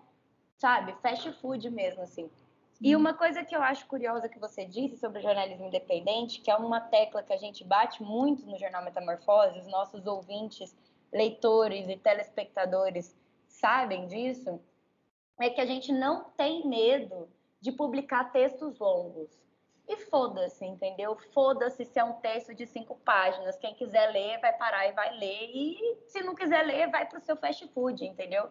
sabe, 0.57 0.95
fast 1.01 1.31
food 1.33 1.69
mesmo, 1.69 2.01
assim. 2.01 2.29
E 2.81 2.95
uma 2.95 3.13
coisa 3.13 3.43
que 3.43 3.53
eu 3.53 3.61
acho 3.61 3.85
curiosa 3.87 4.29
que 4.29 4.39
você 4.39 4.63
disse 4.63 4.95
sobre 4.95 5.19
o 5.19 5.21
jornalismo 5.21 5.65
independente, 5.65 6.39
que 6.39 6.49
é 6.49 6.55
uma 6.55 6.79
tecla 6.79 7.21
que 7.21 7.33
a 7.33 7.37
gente 7.37 7.61
bate 7.61 8.01
muito 8.01 8.45
no 8.45 8.57
Jornal 8.57 8.85
Metamorfose, 8.85 9.59
os 9.59 9.67
nossos 9.67 10.07
ouvintes, 10.07 10.73
leitores 11.11 11.89
e 11.89 11.97
telespectadores 11.97 13.13
sabem 13.49 14.07
disso, 14.07 14.61
é 15.39 15.49
que 15.49 15.59
a 15.59 15.65
gente 15.65 15.91
não 15.91 16.25
tem 16.31 16.67
medo 16.67 17.29
de 17.59 17.71
publicar 17.71 18.31
textos 18.31 18.79
longos. 18.79 19.29
E 19.87 19.97
foda-se, 19.97 20.63
entendeu? 20.63 21.17
Foda-se 21.33 21.83
se 21.83 21.99
é 21.99 22.03
um 22.03 22.13
texto 22.13 22.53
de 22.53 22.67
cinco 22.67 22.95
páginas. 23.03 23.57
Quem 23.57 23.73
quiser 23.73 24.11
ler, 24.11 24.39
vai 24.39 24.53
parar 24.53 24.87
e 24.87 24.91
vai 24.91 25.17
ler. 25.17 25.49
E 25.51 25.97
se 26.05 26.21
não 26.21 26.35
quiser 26.35 26.63
ler, 26.63 26.91
vai 26.91 27.07
para 27.07 27.17
o 27.17 27.21
seu 27.21 27.35
fast 27.35 27.67
food, 27.69 28.05
entendeu? 28.05 28.49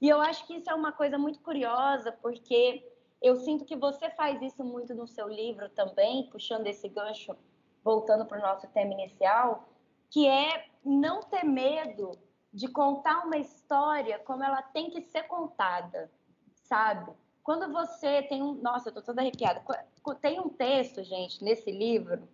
E 0.00 0.08
eu 0.08 0.20
acho 0.20 0.46
que 0.46 0.54
isso 0.54 0.70
é 0.70 0.74
uma 0.74 0.92
coisa 0.92 1.18
muito 1.18 1.40
curiosa, 1.40 2.12
porque 2.12 2.86
eu 3.20 3.34
sinto 3.36 3.64
que 3.64 3.74
você 3.74 4.08
faz 4.10 4.40
isso 4.40 4.62
muito 4.62 4.94
no 4.94 5.08
seu 5.08 5.26
livro 5.28 5.68
também, 5.70 6.28
puxando 6.30 6.66
esse 6.68 6.88
gancho, 6.88 7.36
voltando 7.82 8.24
para 8.24 8.38
o 8.38 8.42
nosso 8.42 8.68
tema 8.68 8.92
inicial, 8.92 9.68
que 10.08 10.28
é 10.28 10.66
não 10.84 11.20
ter 11.20 11.44
medo 11.44 12.12
de 12.56 12.68
contar 12.68 13.26
uma 13.26 13.36
história 13.36 14.18
como 14.20 14.42
ela 14.42 14.62
tem 14.62 14.88
que 14.88 15.02
ser 15.02 15.24
contada, 15.24 16.10
sabe? 16.54 17.12
Quando 17.42 17.70
você 17.70 18.22
tem 18.22 18.42
um. 18.42 18.54
Nossa, 18.54 18.88
eu 18.88 18.94
tô 18.94 19.02
toda 19.02 19.20
arrepiada. 19.20 19.62
Tem 20.22 20.40
um 20.40 20.48
texto, 20.48 21.04
gente, 21.04 21.44
nesse 21.44 21.70
livro, 21.70 22.26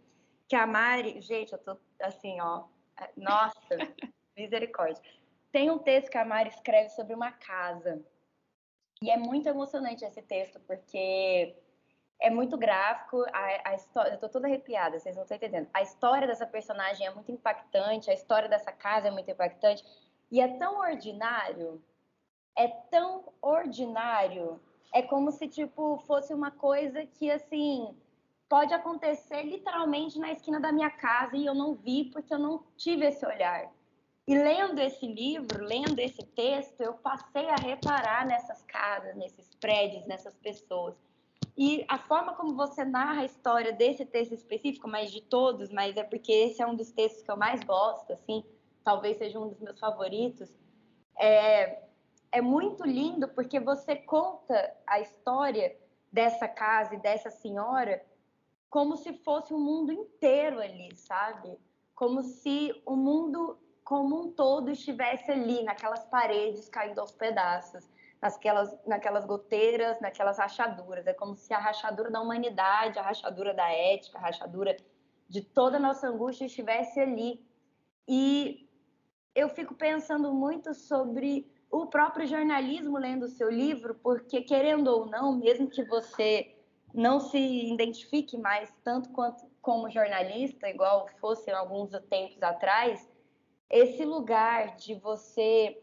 que 0.49 0.55
a 0.55 0.65
Mari. 0.65 1.21
Gente, 1.21 1.53
eu 1.53 1.59
tô 1.59 1.77
assim, 2.01 2.41
ó. 2.41 2.67
É, 3.01 3.11
nossa, 3.17 3.53
misericórdia. 4.39 5.03
Tem 5.51 5.69
um 5.73 5.79
texto 5.81 6.09
que 6.09 6.17
a 6.17 6.25
Mari 6.25 6.51
escreve 6.51 6.91
sobre 6.91 7.15
uma 7.15 7.33
casa. 7.33 8.01
E 9.03 9.11
é 9.11 9.17
muito 9.17 9.49
emocionante 9.49 10.05
esse 10.05 10.23
texto, 10.23 10.61
porque 10.61 11.53
é 12.21 12.31
muito 12.31 12.57
gráfico, 12.57 13.25
a, 13.33 13.71
a, 13.71 13.75
história, 13.75 14.13
eu 14.13 14.19
tô 14.19 14.29
toda 14.29 14.47
arrepiada, 14.47 14.97
vocês 15.01 15.17
não 15.17 15.25
estão 15.25 15.37
entendendo. 15.37 15.69
A 15.75 15.83
história 15.83 16.29
dessa 16.29 16.47
personagem 16.47 17.05
é 17.05 17.11
muito 17.11 17.33
impactante, 17.33 18.09
a 18.09 18.15
história 18.15 18.49
dessa 18.49 18.71
casa 18.71 19.09
é 19.09 19.11
muito 19.11 19.29
impactante, 19.29 19.85
e 20.33 20.41
é 20.41 20.49
tão 20.49 20.79
ordinário, 20.79 21.81
é 22.57 22.67
tão 22.67 23.33
ordinário 23.41 24.59
é 24.93 25.03
como 25.03 25.31
se, 25.31 25.49
tipo, 25.49 25.99
fosse 26.07 26.35
uma 26.35 26.51
coisa 26.51 27.07
que, 27.07 27.31
assim, 27.31 27.95
pode 28.49 28.75
acontecer 28.75 29.43
literalmente 29.43 30.19
na 30.19 30.31
esquina 30.33 30.61
da 30.61 30.71
minha 30.71 30.91
casa 30.91 31.37
e 31.37 31.47
eu 31.47 31.55
não 31.55 31.75
vi 31.75 32.05
porque 32.13 32.33
eu 32.33 32.39
não 32.39 32.63
tive 32.77 33.07
esse 33.07 33.25
olhar. 33.25 33.73
E 34.29 34.37
lendo 34.37 34.79
esse 34.79 35.07
livro, 35.07 35.65
lendo 35.65 35.99
esse 35.99 36.23
texto, 36.23 36.81
eu 36.81 36.93
passei 36.95 37.49
a 37.49 37.57
reparar 37.57 38.27
nessas 38.27 38.63
casas, 38.63 39.17
nesses 39.17 39.55
prédios, 39.55 40.07
nessas 40.07 40.37
pessoas. 40.37 40.95
E 41.57 41.85
a 41.89 41.99
forma 41.99 42.35
como 42.35 42.55
você 42.55 42.85
narra 42.85 43.23
a 43.23 43.27
história 43.27 43.73
desse 43.73 44.05
texto 44.05 44.33
específico, 44.33 44.89
mas 44.89 45.11
de 45.11 45.23
todos, 45.23 45.71
mas 45.71 45.97
é 45.97 46.05
porque 46.05 46.33
esse 46.33 46.63
é 46.63 46.67
um 46.67 46.75
dos 46.75 46.91
textos 46.93 47.23
que 47.23 47.31
eu 47.31 47.37
mais 47.37 47.63
gosto, 47.65 48.13
assim, 48.13 48.45
talvez 48.83 49.19
seja 49.19 49.39
um 49.39 49.49
dos 49.49 49.61
meus 49.61 49.79
favoritos, 49.79 50.51
é, 51.19 51.83
é 52.31 52.41
muito 52.41 52.85
lindo 52.85 53.29
porque 53.29 53.61
você 53.61 53.97
conta 53.97 54.75
a 54.87 55.01
história 55.01 55.77
dessa 56.11 56.49
casa 56.49 56.95
e 56.95 56.99
dessa 56.99 57.31
senhora 57.31 58.05
como 58.69 58.97
se 58.97 59.13
fosse 59.13 59.53
o 59.53 59.59
mundo 59.59 59.93
inteiro 59.93 60.59
ali, 60.59 60.97
sabe? 60.97 61.59
Como 61.95 62.23
se 62.23 62.73
o 62.87 62.97
mundo 62.97 63.59
como 63.85 64.19
um 64.19 64.33
todo 64.33 64.71
estivesse 64.71 65.31
ali, 65.31 65.63
naquelas 65.63 66.05
paredes 66.07 66.69
caindo 66.71 66.99
aos 66.99 67.13
pedaços, 67.13 67.87
naquelas, 68.23 68.75
naquelas 68.87 69.27
goteiras, 69.27 70.01
naquelas 70.01 70.39
rachaduras. 70.39 71.07
É 71.07 71.13
como 71.13 71.37
se 71.37 71.53
a 71.53 71.59
rachadura 71.59 72.11
da 72.11 72.21
humanidade, 72.21 72.99
a 72.99 73.03
rachadura 73.03 73.53
da 73.53 73.71
ética, 73.71 74.17
a 74.17 74.23
rachadura 74.23 74.77
de 75.29 75.43
toda 75.43 75.77
a 75.77 75.81
nossa 75.81 76.09
angústia 76.09 76.47
estivesse 76.47 76.99
ali. 76.99 77.45
E 78.09 78.69
eu 79.35 79.49
fico 79.49 79.75
pensando 79.75 80.33
muito 80.33 80.75
sobre 80.75 81.51
o 81.71 81.87
próprio 81.87 82.27
jornalismo 82.27 82.99
lendo 82.99 83.25
o 83.25 83.29
seu 83.29 83.51
livro, 83.51 83.95
porque 83.95 84.43
querendo 84.43 84.89
ou 84.89 85.07
não, 85.07 85.37
mesmo 85.37 85.69
que 85.69 85.83
você 85.85 86.55
não 86.93 87.19
se 87.19 87.39
identifique 87.73 88.37
mais 88.37 88.73
tanto 88.85 89.09
quanto 89.11 89.47
como 89.63 89.89
jornalista, 89.91 90.69
igual 90.69 91.09
fosse 91.19 91.51
alguns 91.51 91.91
tempos 92.11 92.43
atrás, 92.43 93.11
esse 93.71 94.05
lugar 94.05 94.77
de 94.77 94.95
você 94.97 95.83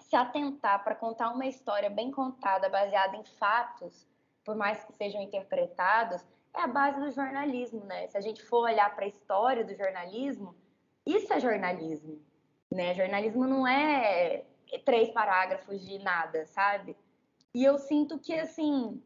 se 0.00 0.16
atentar 0.16 0.82
para 0.82 0.94
contar 0.94 1.30
uma 1.30 1.46
história 1.46 1.88
bem 1.88 2.10
contada, 2.10 2.68
baseada 2.68 3.16
em 3.16 3.24
fatos, 3.24 4.06
por 4.44 4.56
mais 4.56 4.84
que 4.84 4.92
sejam 4.92 5.22
interpretados, 5.22 6.24
é 6.54 6.62
a 6.62 6.66
base 6.66 7.00
do 7.00 7.10
jornalismo, 7.10 7.84
né? 7.84 8.08
Se 8.08 8.16
a 8.16 8.20
gente 8.20 8.42
for 8.42 8.62
olhar 8.62 8.94
para 8.94 9.04
a 9.04 9.08
história 9.08 9.64
do 9.64 9.74
jornalismo, 9.74 10.54
isso 11.04 11.32
é 11.32 11.38
jornalismo, 11.38 12.20
né? 12.72 12.94
Jornalismo 12.94 13.46
não 13.46 13.66
é 13.66 14.44
três 14.84 15.10
parágrafos 15.10 15.84
de 15.86 15.98
nada, 15.98 16.46
sabe? 16.46 16.96
E 17.54 17.64
eu 17.64 17.78
sinto 17.78 18.18
que, 18.18 18.34
assim, 18.34 19.02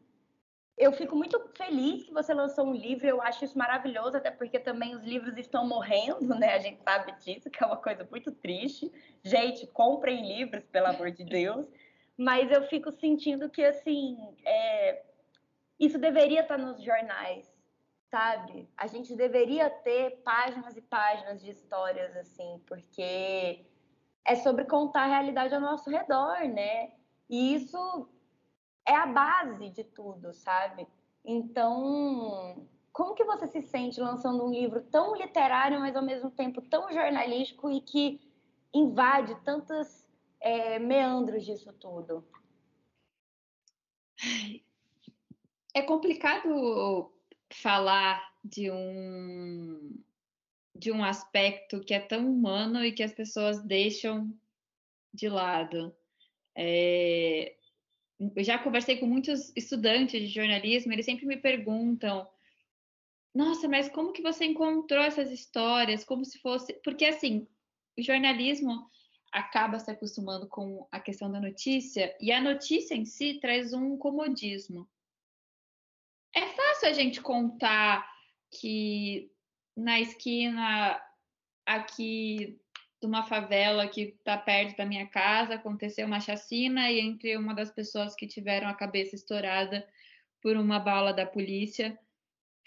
eu 0.77 0.91
fico 0.91 1.15
muito 1.15 1.39
feliz 1.55 2.03
que 2.03 2.11
você 2.11 2.33
lançou 2.33 2.65
um 2.65 2.73
livro, 2.73 3.05
eu 3.05 3.21
acho 3.21 3.45
isso 3.45 3.57
maravilhoso, 3.57 4.17
até 4.17 4.31
porque 4.31 4.59
também 4.59 4.95
os 4.95 5.03
livros 5.03 5.37
estão 5.37 5.67
morrendo, 5.67 6.27
né? 6.35 6.53
A 6.53 6.59
gente 6.59 6.81
sabe 6.81 7.11
disso, 7.23 7.49
que 7.49 7.63
é 7.63 7.67
uma 7.67 7.77
coisa 7.77 8.07
muito 8.09 8.31
triste. 8.31 8.91
Gente, 9.23 9.67
comprem 9.67 10.27
livros, 10.27 10.63
pelo 10.65 10.87
amor 10.87 11.11
de 11.11 11.23
Deus. 11.23 11.67
Mas 12.17 12.51
eu 12.51 12.63
fico 12.67 12.91
sentindo 12.91 13.49
que, 13.49 13.63
assim, 13.63 14.17
é... 14.43 15.03
isso 15.79 15.97
deveria 15.97 16.41
estar 16.41 16.57
nos 16.57 16.81
jornais, 16.83 17.50
sabe? 18.11 18.69
A 18.77 18.87
gente 18.87 19.15
deveria 19.15 19.69
ter 19.69 20.21
páginas 20.21 20.75
e 20.75 20.81
páginas 20.81 21.41
de 21.41 21.49
histórias, 21.49 22.15
assim, 22.17 22.61
porque 22.67 23.65
é 24.25 24.35
sobre 24.35 24.65
contar 24.65 25.03
a 25.03 25.07
realidade 25.07 25.55
ao 25.55 25.61
nosso 25.61 25.89
redor, 25.89 26.41
né? 26.49 26.91
E 27.29 27.55
isso 27.55 28.09
é 28.85 28.93
a 28.93 29.05
base 29.05 29.69
de 29.69 29.85
tudo, 29.85 30.33
sabe? 30.33 30.85
Então, 31.23 32.67
como 32.91 33.15
que 33.15 33.23
você 33.23 33.47
se 33.47 33.61
sente 33.61 34.01
lançando 34.01 34.45
um 34.45 34.51
livro 34.51 34.81
tão 34.91 35.15
literário, 35.15 35.79
mas 35.79 35.95
ao 35.95 36.03
mesmo 36.03 36.29
tempo 36.29 36.61
tão 36.61 36.91
jornalístico 36.91 37.71
e 37.71 37.79
que 37.79 38.19
invade 38.73 39.33
tantos 39.45 40.05
é, 40.41 40.77
meandros 40.79 41.45
disso 41.45 41.71
tudo? 41.73 42.27
É 45.73 45.81
complicado 45.81 47.09
falar 47.55 48.33
de 48.43 48.71
um 48.71 49.99
de 50.73 50.91
um 50.91 51.03
aspecto 51.03 51.81
que 51.81 51.93
é 51.93 51.99
tão 51.99 52.31
humano 52.31 52.83
e 52.83 52.93
que 52.93 53.03
as 53.03 53.13
pessoas 53.13 53.61
deixam 53.63 54.33
de 55.13 55.27
lado. 55.27 55.93
É, 56.55 57.55
eu 58.35 58.43
já 58.43 58.57
conversei 58.57 58.97
com 58.97 59.05
muitos 59.05 59.51
estudantes 59.55 60.21
de 60.21 60.27
jornalismo, 60.27 60.93
eles 60.93 61.05
sempre 61.05 61.25
me 61.25 61.37
perguntam: 61.37 62.27
"Nossa, 63.33 63.67
mas 63.67 63.89
como 63.89 64.13
que 64.13 64.21
você 64.21 64.45
encontrou 64.45 65.03
essas 65.03 65.31
histórias? 65.31 66.03
Como 66.03 66.23
se 66.25 66.39
fosse, 66.39 66.73
porque 66.83 67.05
assim, 67.05 67.47
o 67.97 68.01
jornalismo 68.01 68.89
acaba 69.31 69.79
se 69.79 69.89
acostumando 69.89 70.47
com 70.47 70.87
a 70.91 70.99
questão 70.99 71.31
da 71.31 71.39
notícia 71.39 72.15
e 72.19 72.31
a 72.31 72.41
notícia 72.41 72.95
em 72.95 73.05
si 73.05 73.39
traz 73.39 73.73
um 73.73 73.97
comodismo. 73.97 74.87
Fácil 76.81 76.89
a 76.89 76.93
gente 76.93 77.21
contar 77.21 78.11
que 78.49 79.31
na 79.77 79.99
esquina 79.99 80.99
aqui 81.63 82.59
de 82.99 83.05
uma 83.05 83.21
favela 83.21 83.87
que 83.87 84.15
está 84.17 84.35
perto 84.35 84.77
da 84.77 84.85
minha 84.85 85.05
casa 85.05 85.53
aconteceu 85.53 86.07
uma 86.07 86.19
chacina 86.19 86.89
e 86.89 86.99
entre 86.99 87.37
uma 87.37 87.53
das 87.53 87.69
pessoas 87.69 88.15
que 88.15 88.25
tiveram 88.25 88.67
a 88.67 88.73
cabeça 88.73 89.15
estourada 89.15 89.87
por 90.41 90.57
uma 90.57 90.79
bala 90.79 91.13
da 91.13 91.23
polícia 91.23 91.95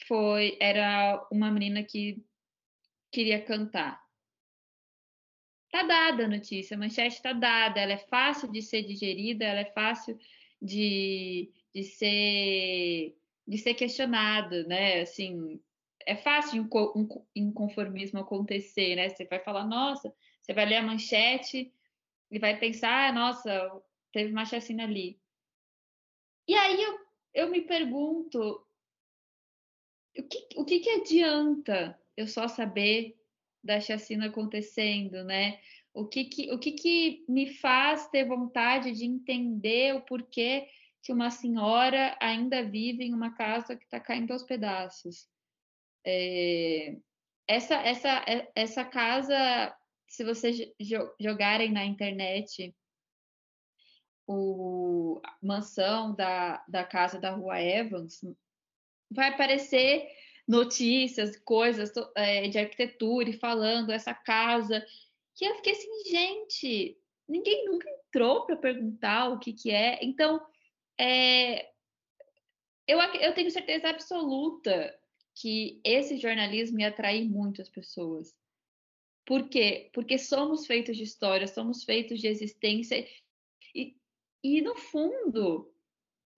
foi 0.06 0.56
era 0.60 1.26
uma 1.32 1.50
menina 1.50 1.82
que 1.82 2.24
queria 3.10 3.42
cantar. 3.42 4.00
Tá 5.72 5.82
dada 5.82 6.26
a 6.26 6.28
notícia, 6.28 6.76
a 6.76 6.78
manchete 6.78 7.16
está 7.16 7.32
dada, 7.32 7.80
ela 7.80 7.94
é 7.94 7.98
fácil 7.98 8.48
de 8.52 8.62
ser 8.62 8.84
digerida, 8.84 9.44
ela 9.44 9.60
é 9.60 9.72
fácil 9.72 10.16
de, 10.62 11.52
de 11.74 11.82
ser 11.82 13.16
de 13.46 13.58
ser 13.58 13.74
questionada, 13.74 14.64
né? 14.64 15.02
Assim, 15.02 15.60
é 16.06 16.16
fácil 16.16 16.68
um 16.94 17.08
inconformismo 17.34 18.20
acontecer, 18.20 18.96
né? 18.96 19.08
Você 19.08 19.24
vai 19.24 19.38
falar, 19.40 19.64
nossa, 19.64 20.14
você 20.40 20.52
vai 20.52 20.66
ler 20.66 20.76
a 20.76 20.82
manchete 20.82 21.72
e 22.30 22.38
vai 22.38 22.58
pensar, 22.58 23.08
ah, 23.08 23.12
nossa, 23.12 23.82
teve 24.12 24.30
uma 24.30 24.44
chacina 24.44 24.84
ali. 24.84 25.18
E 26.46 26.54
aí 26.54 26.82
eu, 26.82 26.98
eu 27.32 27.50
me 27.50 27.62
pergunto, 27.62 28.66
o 30.16 30.22
que, 30.22 30.48
o 30.56 30.64
que, 30.64 30.80
que 30.80 30.90
adianta 30.90 31.98
eu 32.16 32.26
só 32.26 32.46
saber 32.48 33.18
da 33.62 33.80
chacina 33.80 34.26
acontecendo, 34.26 35.24
né? 35.24 35.58
O 35.92 36.06
que 36.06 36.24
que, 36.24 36.52
o 36.52 36.58
que 36.58 36.72
que 36.72 37.24
me 37.28 37.46
faz 37.54 38.08
ter 38.08 38.24
vontade 38.24 38.92
de 38.92 39.04
entender 39.04 39.94
o 39.94 40.02
porquê 40.02 40.68
que 41.04 41.12
uma 41.12 41.30
senhora 41.30 42.16
ainda 42.18 42.64
vive 42.64 43.04
em 43.04 43.12
uma 43.12 43.34
casa 43.34 43.76
que 43.76 43.84
está 43.84 44.00
caindo 44.00 44.32
aos 44.32 44.42
pedaços? 44.42 45.28
É, 46.04 46.96
essa, 47.46 47.74
essa, 47.74 48.24
é, 48.26 48.50
essa 48.54 48.84
casa, 48.86 49.76
se 50.08 50.24
vocês 50.24 50.56
jogarem 51.20 51.70
na 51.70 51.84
internet 51.84 52.74
o 54.26 55.20
mansão 55.42 56.14
da, 56.14 56.64
da 56.66 56.82
casa 56.82 57.20
da 57.20 57.32
Rua 57.32 57.60
Evans, 57.60 58.20
vai 59.10 59.28
aparecer 59.28 60.08
notícias, 60.48 61.36
coisas 61.36 61.92
é, 62.16 62.48
de 62.48 62.58
arquitetura 62.58 63.28
e 63.28 63.38
falando 63.38 63.92
essa 63.92 64.14
casa. 64.14 64.82
Que 65.34 65.44
eu 65.44 65.54
fiquei 65.56 65.72
assim, 65.72 66.04
gente, 66.10 66.98
ninguém 67.28 67.66
nunca 67.66 67.90
entrou 67.90 68.46
para 68.46 68.56
perguntar 68.56 69.28
o 69.28 69.38
que, 69.38 69.52
que 69.52 69.70
é. 69.70 70.02
Então, 70.02 70.40
é, 70.98 71.70
eu, 72.86 72.98
eu 73.00 73.34
tenho 73.34 73.50
certeza 73.50 73.88
absoluta 73.88 74.94
que 75.34 75.80
esse 75.84 76.16
jornalismo 76.16 76.80
ia 76.80 76.88
atrair 76.88 77.28
muitas 77.28 77.68
pessoas. 77.68 78.34
Por 79.26 79.48
quê? 79.48 79.90
Porque 79.92 80.18
somos 80.18 80.66
feitos 80.66 80.96
de 80.96 81.02
história, 81.02 81.48
somos 81.48 81.82
feitos 81.82 82.20
de 82.20 82.28
existência. 82.28 83.06
E, 83.74 83.96
e 84.42 84.60
no 84.60 84.76
fundo, 84.76 85.72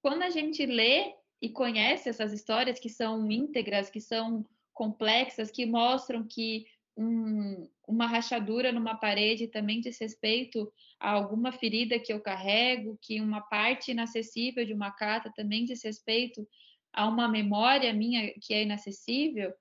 quando 0.00 0.22
a 0.22 0.30
gente 0.30 0.64
lê 0.64 1.14
e 1.42 1.50
conhece 1.50 2.08
essas 2.08 2.32
histórias 2.32 2.78
que 2.78 2.88
são 2.88 3.30
íntegras, 3.30 3.90
que 3.90 4.00
são 4.00 4.46
complexas, 4.72 5.50
que 5.50 5.66
mostram 5.66 6.26
que 6.26 6.66
um, 6.96 7.68
uma 7.86 8.06
rachadura 8.06 8.72
numa 8.72 8.96
parede 8.96 9.48
também 9.48 9.80
diz 9.80 9.98
respeito 10.00 10.72
a 10.98 11.10
alguma 11.10 11.52
ferida 11.52 11.98
que 11.98 12.12
eu 12.12 12.20
carrego, 12.20 12.98
que 13.02 13.20
uma 13.20 13.40
parte 13.40 13.90
inacessível 13.90 14.64
de 14.64 14.72
uma 14.72 14.90
carta 14.90 15.32
também 15.34 15.64
diz 15.64 15.84
respeito 15.84 16.48
a 16.92 17.06
uma 17.06 17.28
memória 17.28 17.92
minha 17.92 18.32
que 18.40 18.54
é 18.54 18.62
inacessível. 18.62 19.52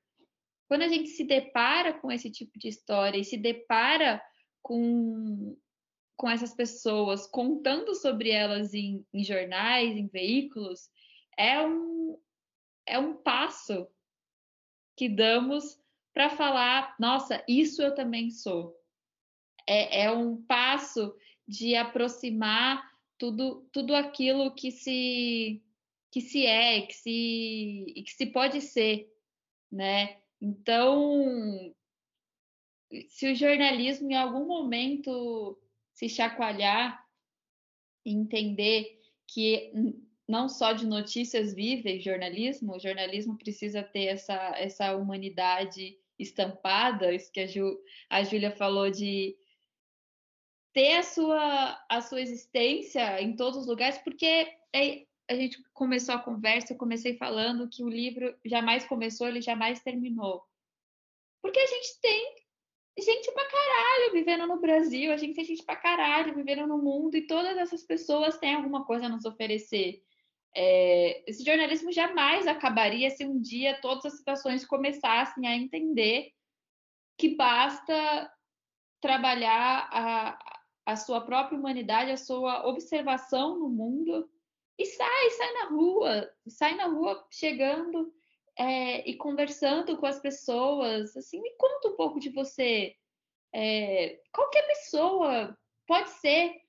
Quando 0.68 0.84
a 0.84 0.88
gente 0.88 1.10
se 1.10 1.24
depara 1.24 1.94
com 1.94 2.12
esse 2.12 2.32
tipo 2.32 2.58
de 2.58 2.70
história 2.70 3.20
e 3.20 3.26
se 3.26 3.38
depara 3.38 4.22
com, 4.62 5.56
com 6.16 6.30
essas 6.30 6.56
pessoas 6.56 7.28
contando 7.28 7.94
sobre 7.94 8.30
elas 8.32 8.74
em, 8.74 9.06
em 9.14 9.24
jornais, 9.24 9.96
em 9.96 10.08
veículos, 10.08 10.90
é 11.38 11.62
um, 11.62 12.18
é 12.88 12.98
um 12.98 13.14
passo 13.16 13.88
que 14.96 15.10
damos 15.10 15.78
para 16.16 16.30
falar, 16.30 16.96
nossa, 16.98 17.44
isso 17.46 17.82
eu 17.82 17.94
também 17.94 18.32
sou. 18.32 18.74
É, 19.68 20.06
é 20.06 20.12
um 20.12 20.42
passo 20.44 21.14
de 21.46 21.76
aproximar 21.76 22.82
tudo, 23.18 23.68
tudo 23.74 23.94
aquilo 23.94 24.56
que 24.56 24.72
se 24.72 25.62
que 26.10 26.22
se 26.22 26.46
é, 26.46 26.82
que 26.84 26.94
se 26.94 27.94
que 28.06 28.12
se 28.12 28.28
pode 28.28 28.62
ser, 28.62 29.14
né? 29.70 30.22
Então, 30.40 31.76
se 33.10 33.30
o 33.34 33.36
jornalismo 33.36 34.10
em 34.10 34.16
algum 34.16 34.48
momento 34.48 35.60
se 35.94 36.08
chacoalhar 36.08 37.06
e 38.06 38.14
entender 38.14 39.02
que 39.28 39.74
não 40.26 40.48
só 40.48 40.72
de 40.72 40.88
notícias 40.88 41.54
vive 41.54 42.00
jornalismo, 42.00 42.76
o 42.76 42.80
jornalismo 42.80 43.38
precisa 43.38 43.84
ter 43.84 44.06
essa, 44.06 44.54
essa 44.58 44.96
humanidade 44.96 46.00
estampada, 46.18 47.14
isso 47.14 47.32
que 47.32 47.42
a, 47.42 47.48
Ju, 47.48 47.78
a 48.10 48.24
Júlia 48.24 48.52
falou 48.52 48.90
de 48.90 49.36
ter 50.74 50.98
a 50.98 51.04
sua, 51.04 51.86
a 51.90 52.02
sua 52.02 52.22
existência 52.22 53.22
em 53.22 53.36
todos 53.36 53.60
os 53.60 53.68
lugares, 53.68 53.98
porque 54.00 54.48
é, 54.74 55.06
a 55.30 55.36
gente 55.36 55.64
começou 55.74 56.16
a 56.16 56.20
conversa, 56.20 56.74
eu 56.74 56.78
comecei 56.78 57.18
falando 57.18 57.70
que 57.70 57.84
o 57.84 57.90
livro 57.90 58.36
jamais 58.46 58.86
começou, 58.86 59.28
ele 59.28 59.42
jamais 59.42 59.80
terminou. 59.80 60.44
Porque 61.42 61.60
a 61.60 61.66
gente 61.66 62.00
tem 62.02 62.36
gente 63.00 63.32
pra 63.32 63.46
caralho 63.46 64.14
vivendo 64.14 64.48
no 64.48 64.60
Brasil, 64.60 65.12
a 65.12 65.18
gente 65.18 65.36
tem 65.36 65.44
gente 65.46 65.64
pra 65.64 65.76
caralho 65.76 66.36
vivendo 66.36 66.66
no 66.68 66.78
mundo, 66.78 67.16
e 67.16 67.28
todas 67.28 67.58
essas 67.58 67.84
pessoas 67.84 68.38
têm 68.38 68.56
alguma 68.56 68.86
coisa 68.86 69.06
a 69.06 69.10
nos 69.10 69.26
oferecer. 69.26 70.04
É, 70.56 71.24
esse 71.30 71.44
jornalismo 71.44 71.92
jamais 71.92 72.48
acabaria 72.48 73.10
se 73.10 73.26
um 73.26 73.42
dia 73.42 73.80
todas 73.82 74.06
as 74.06 74.18
situações 74.18 74.66
começassem 74.66 75.46
a 75.48 75.56
entender 75.56 76.32
que 77.18 77.36
basta 77.36 78.32
trabalhar 79.02 79.90
a, 79.92 80.62
a 80.86 80.96
sua 80.96 81.22
própria 81.22 81.58
humanidade, 81.58 82.12
a 82.12 82.18
sua 82.18 82.66
observação 82.68 83.60
no 83.60 83.70
mundo 83.70 84.30
e 84.78 84.86
sai, 84.86 85.30
sai 85.32 85.54
na 85.54 85.66
rua, 85.70 86.34
sai 86.48 86.76
na 86.76 86.86
rua 86.86 87.26
chegando 87.32 88.14
é, 88.58 89.10
e 89.10 89.16
conversando 89.16 89.98
com 89.98 90.06
as 90.06 90.20
pessoas. 90.20 91.16
Assim, 91.16 91.42
me 91.42 91.52
conta 91.58 91.90
um 91.90 91.96
pouco 91.96 92.20
de 92.20 92.30
você. 92.30 92.96
É, 93.54 94.22
qualquer 94.34 94.68
pessoa 94.68 95.58
pode 95.88 96.10
ser 96.10 96.62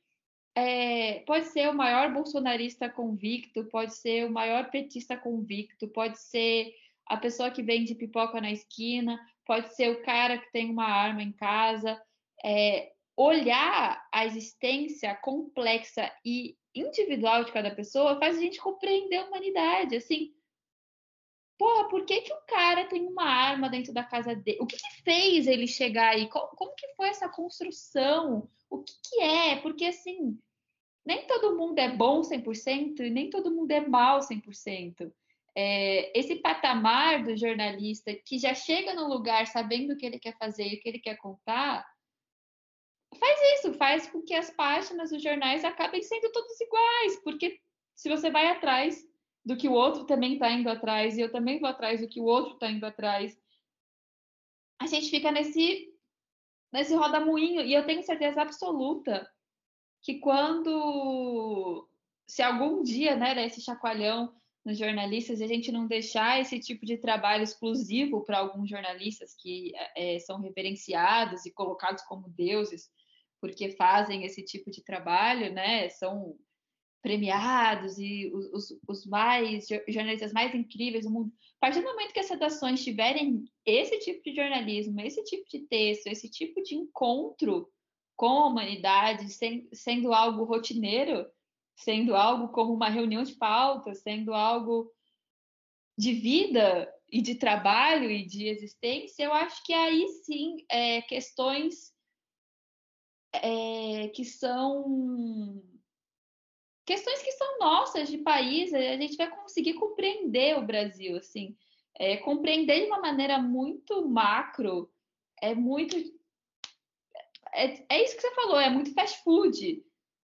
é, 0.57 1.20
pode 1.26 1.48
ser 1.48 1.68
o 1.68 1.74
maior 1.74 2.11
bolsonarista 2.11 2.88
convicto, 2.88 3.64
pode 3.66 3.94
ser 3.94 4.24
o 4.24 4.32
maior 4.32 4.70
petista 4.70 5.14
convicto, 5.14 5.86
pode 5.88 6.18
ser 6.18 6.72
a 7.07 7.18
pessoa 7.18 7.50
que 7.50 7.62
vende 7.62 7.94
pipoca 7.94 8.40
na 8.40 8.50
esquina, 8.50 9.20
pode 9.44 9.74
ser 9.76 9.90
o 9.90 10.02
cara 10.02 10.38
que 10.38 10.50
tem 10.50 10.70
uma 10.70 10.86
arma 10.86 11.22
em 11.22 11.30
casa. 11.30 12.00
É, 12.42 12.90
olhar 13.14 14.02
a 14.11 14.24
existência 14.24 15.14
complexa 15.16 16.11
e 16.24 16.57
individual 16.74 17.44
de 17.44 17.52
cada 17.52 17.70
pessoa 17.74 18.18
faz 18.18 18.38
a 18.38 18.40
gente 18.40 18.59
compreender 18.59 19.16
a 19.16 19.26
humanidade. 19.26 19.96
Assim, 19.96 20.32
Porra, 21.59 21.88
por 21.88 22.04
que, 22.04 22.20
que 22.20 22.32
o 22.32 22.46
cara 22.46 22.86
tem 22.86 23.07
uma 23.07 23.24
arma 23.24 23.70
dentro 23.70 23.92
da 23.92 24.04
casa 24.04 24.34
dele? 24.34 24.59
O 24.61 24.66
que, 24.66 24.76
que 24.76 25.02
fez 25.02 25.46
ele 25.46 25.66
chegar 25.66 26.11
aí? 26.11 26.28
Como, 26.28 26.48
como, 26.48 26.74
que 26.74 26.86
foi 26.94 27.09
essa 27.09 27.30
construção? 27.30 28.46
O 28.68 28.82
que, 28.82 28.92
que 29.02 29.22
é? 29.22 29.57
Porque, 29.57 29.86
assim, 29.86 30.38
nem 31.07 31.24
todo 31.28 31.57
mundo 31.57 31.78
é 31.78 31.88
bom 31.88 32.20
100% 32.20 33.00
e 33.00 33.11
nem 33.11 33.30
todo 33.30 33.54
mundo 33.54 33.70
é 33.70 33.80
mal 33.86 34.18
100%. 34.18 35.12
É, 35.54 36.18
esse 36.18 36.36
patamar 36.36 37.22
do 37.22 37.36
jornalista 37.36 38.12
que 38.12 38.38
já 38.38 38.52
chega 38.52 38.92
no 38.92 39.09
lugar 39.09 39.46
sabendo 39.46 39.92
o 39.92 39.96
que 39.96 40.04
ele 40.04 40.18
quer 40.18 40.36
fazer 40.36 40.64
e 40.66 40.74
o 40.74 40.80
que 40.80 40.88
ele 40.88 40.98
quer 40.98 41.16
contar, 41.16 41.86
faz 43.18 43.40
isso, 43.59 43.74
faz 43.74 44.07
com 44.11 44.20
que 44.20 44.34
as 44.34 44.50
páginas 44.50 45.11
dos 45.11 45.22
jornais 45.22 45.64
acabem 45.64 46.02
sendo 46.02 46.30
todas 46.32 46.61
iguais, 46.61 47.22
porque 47.22 47.61
se 47.94 48.11
você 48.11 48.28
vai 48.28 48.48
atrás 48.48 49.09
do 49.44 49.57
que 49.57 49.68
o 49.68 49.72
outro 49.72 50.04
também 50.04 50.34
está 50.34 50.50
indo 50.50 50.68
atrás 50.68 51.16
e 51.16 51.20
eu 51.20 51.30
também 51.30 51.61
vou 51.61 51.68
atrás 51.68 52.00
do 52.00 52.09
que 52.09 52.20
o 52.20 52.24
outro 52.24 52.54
está 52.54 52.68
indo 52.68 52.84
atrás, 52.84 53.40
a 54.78 54.86
gente 54.86 55.09
fica 55.09 55.30
nesse 55.30 55.94
nesse 56.72 56.94
roda-moinho 56.94 57.62
e 57.62 57.72
eu 57.72 57.86
tenho 57.86 58.02
certeza 58.02 58.42
absoluta 58.42 59.26
que 60.03 60.18
quando 60.20 61.88
se 62.26 62.42
algum 62.42 62.82
dia, 62.82 63.16
né, 63.16 63.34
desse 63.34 63.61
chacoalhão 63.61 64.34
nos 64.64 64.78
jornalistas, 64.78 65.40
a 65.40 65.47
gente 65.47 65.70
não 65.70 65.86
deixar 65.86 66.40
esse 66.40 66.59
tipo 66.59 66.84
de 66.84 66.97
trabalho 66.99 67.44
exclusivo 67.44 68.24
para 68.24 68.38
alguns 68.38 68.68
jornalistas 68.68 69.34
que 69.38 69.72
é, 69.97 70.18
são 70.18 70.40
reverenciados 70.40 71.47
e 71.47 71.53
colocados 71.53 72.03
como 72.05 72.28
deuses 72.30 72.90
porque 73.40 73.70
fazem 73.70 74.24
esse 74.24 74.42
tipo 74.42 74.70
de 74.70 74.82
trabalho, 74.82 75.53
né? 75.53 75.88
São 75.88 76.36
premiados 77.03 77.99
e 77.99 78.32
os, 78.34 78.76
os 78.88 79.07
mais 79.07 79.68
jornalistas 79.88 80.32
mais 80.32 80.53
incríveis 80.55 81.05
do 81.05 81.12
mundo. 81.12 81.32
A 81.61 81.66
partir 81.66 81.80
do 81.80 81.86
momento 81.86 82.12
que 82.12 82.18
essas 82.18 82.40
ações 82.42 82.82
tiverem 82.82 83.44
esse 83.64 84.01
tipo 84.01 84.22
de 84.24 84.34
jornalismo, 84.34 85.01
esse 85.01 85.22
tipo 85.22 85.49
de 85.49 85.61
texto, 85.61 86.09
esse 86.09 86.28
tipo 86.28 86.61
de 86.62 86.74
encontro 86.74 87.70
com 88.16 88.28
a 88.28 88.46
humanidade, 88.46 89.26
sendo 89.72 90.12
algo 90.12 90.44
rotineiro, 90.44 91.26
sendo 91.76 92.16
algo 92.16 92.48
como 92.48 92.72
uma 92.72 92.88
reunião 92.88 93.22
de 93.22 93.34
pauta, 93.34 93.94
sendo 93.94 94.32
algo 94.32 94.90
de 95.98 96.12
vida 96.12 96.92
e 97.10 97.20
de 97.20 97.34
trabalho 97.34 98.10
e 98.10 98.26
de 98.26 98.48
existência, 98.48 99.24
eu 99.24 99.32
acho 99.32 99.62
que 99.64 99.72
aí 99.72 100.08
sim 100.24 100.56
é, 100.70 101.02
questões 101.02 101.94
é, 103.32 104.08
que 104.08 104.24
são 104.24 105.62
questões 106.84 107.20
que 107.20 107.32
são 107.32 107.58
nossas 107.58 108.08
de 108.08 108.18
país, 108.18 108.72
a 108.72 108.96
gente 108.96 109.16
vai 109.16 109.28
conseguir 109.28 109.74
compreender 109.74 110.56
o 110.56 110.64
Brasil, 110.64 111.16
assim, 111.16 111.56
é, 111.98 112.16
compreender 112.18 112.80
de 112.80 112.86
uma 112.86 113.00
maneira 113.00 113.38
muito 113.40 114.08
macro, 114.08 114.90
é 115.42 115.54
muito 115.54 115.96
é, 117.57 117.86
é, 117.88 118.04
isso 118.04 118.16
que 118.16 118.22
você 118.22 118.34
falou, 118.34 118.61
é 118.61 118.70
muito 118.70 118.92
fast 118.92 119.22
food. 119.22 119.82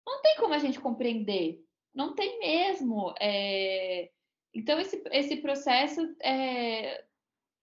Não 0.06 0.22
tem 0.22 0.36
como 0.38 0.54
a 0.54 0.60
gente 0.60 0.80
compreender, 0.80 1.60
não 1.94 2.14
tem 2.14 2.40
mesmo. 2.40 3.14
É... 3.20 4.10
Então, 4.54 4.80
esse, 4.80 5.04
esse 5.12 5.38
processo, 5.38 6.02
é... 6.22 7.04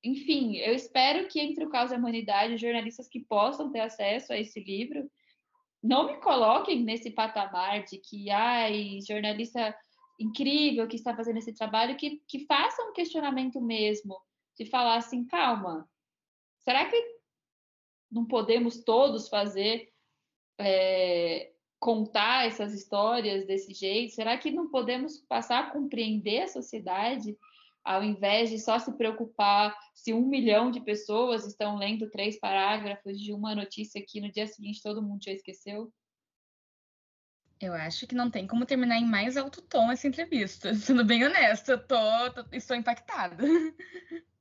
enfim, 0.04 0.56
eu 0.56 0.74
espero 0.74 1.28
que 1.28 1.40
entre 1.40 1.64
o 1.64 1.70
caos 1.70 1.90
e 1.90 1.94
a 1.94 1.98
humanidade, 1.98 2.58
jornalistas 2.58 3.08
que 3.08 3.20
possam 3.20 3.70
ter 3.70 3.80
acesso 3.80 4.32
a 4.32 4.38
esse 4.38 4.60
livro, 4.60 5.08
não 5.82 6.06
me 6.06 6.20
coloquem 6.20 6.82
nesse 6.82 7.10
patamar 7.10 7.84
de 7.84 7.98
que, 7.98 8.30
ai, 8.30 8.98
jornalista 9.06 9.74
incrível 10.18 10.86
que 10.86 10.96
está 10.96 11.14
fazendo 11.16 11.38
esse 11.38 11.52
trabalho, 11.52 11.96
que, 11.96 12.22
que 12.28 12.46
faça 12.46 12.82
um 12.82 12.92
questionamento 12.92 13.60
mesmo, 13.60 14.16
de 14.56 14.66
falar 14.66 14.96
assim, 14.96 15.24
calma, 15.26 15.88
será 16.60 16.88
que 16.88 17.21
não 18.12 18.26
podemos 18.26 18.84
todos 18.84 19.28
fazer, 19.28 19.88
é, 20.60 21.50
contar 21.80 22.46
essas 22.46 22.74
histórias 22.74 23.46
desse 23.46 23.72
jeito? 23.72 24.14
Será 24.14 24.36
que 24.36 24.50
não 24.50 24.70
podemos 24.70 25.18
passar 25.28 25.60
a 25.60 25.70
compreender 25.70 26.42
a 26.42 26.48
sociedade 26.48 27.36
ao 27.82 28.04
invés 28.04 28.50
de 28.50 28.60
só 28.60 28.78
se 28.78 28.96
preocupar 28.96 29.76
se 29.92 30.12
um 30.12 30.24
milhão 30.24 30.70
de 30.70 30.80
pessoas 30.80 31.44
estão 31.46 31.76
lendo 31.76 32.08
três 32.10 32.38
parágrafos 32.38 33.20
de 33.20 33.32
uma 33.32 33.54
notícia 33.54 34.04
que 34.06 34.20
no 34.20 34.30
dia 34.30 34.46
seguinte 34.46 34.82
todo 34.82 35.02
mundo 35.02 35.24
já 35.24 35.32
esqueceu? 35.32 35.92
Eu 37.60 37.72
acho 37.72 38.06
que 38.08 38.14
não 38.14 38.30
tem 38.30 38.46
como 38.46 38.66
terminar 38.66 38.98
em 38.98 39.06
mais 39.06 39.36
alto 39.36 39.62
tom 39.62 39.90
essa 39.90 40.06
entrevista. 40.06 40.74
Sendo 40.74 41.04
bem 41.04 41.24
honesta, 41.24 41.72
eu 41.72 41.86
tô, 41.86 41.96
tô, 42.34 42.44
estou 42.52 42.76
impactada. 42.76 43.42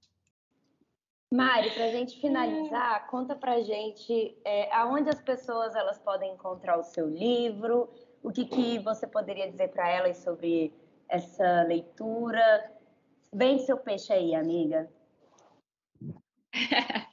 Mari, 1.34 1.72
para 1.72 1.86
a 1.86 1.92
gente 1.92 2.20
finalizar, 2.20 3.08
conta 3.08 3.34
para 3.34 3.62
gente 3.62 4.38
é, 4.44 4.70
aonde 4.76 5.10
as 5.10 5.22
pessoas 5.22 5.74
elas 5.76 5.98
podem 5.98 6.34
encontrar 6.34 6.78
o 6.78 6.84
seu 6.84 7.08
livro, 7.10 7.90
o 8.22 8.34
que, 8.34 8.44
que 8.44 8.80
você 8.80 9.08
poderia 9.08 9.50
dizer 9.50 9.70
para 9.70 9.90
elas 9.90 10.18
sobre 10.18 10.74
essa 11.08 11.64
leitura. 11.64 12.42
Vende 13.34 13.64
seu 13.64 13.78
peixe 13.78 14.12
aí, 14.12 14.36
amiga. 14.36 14.92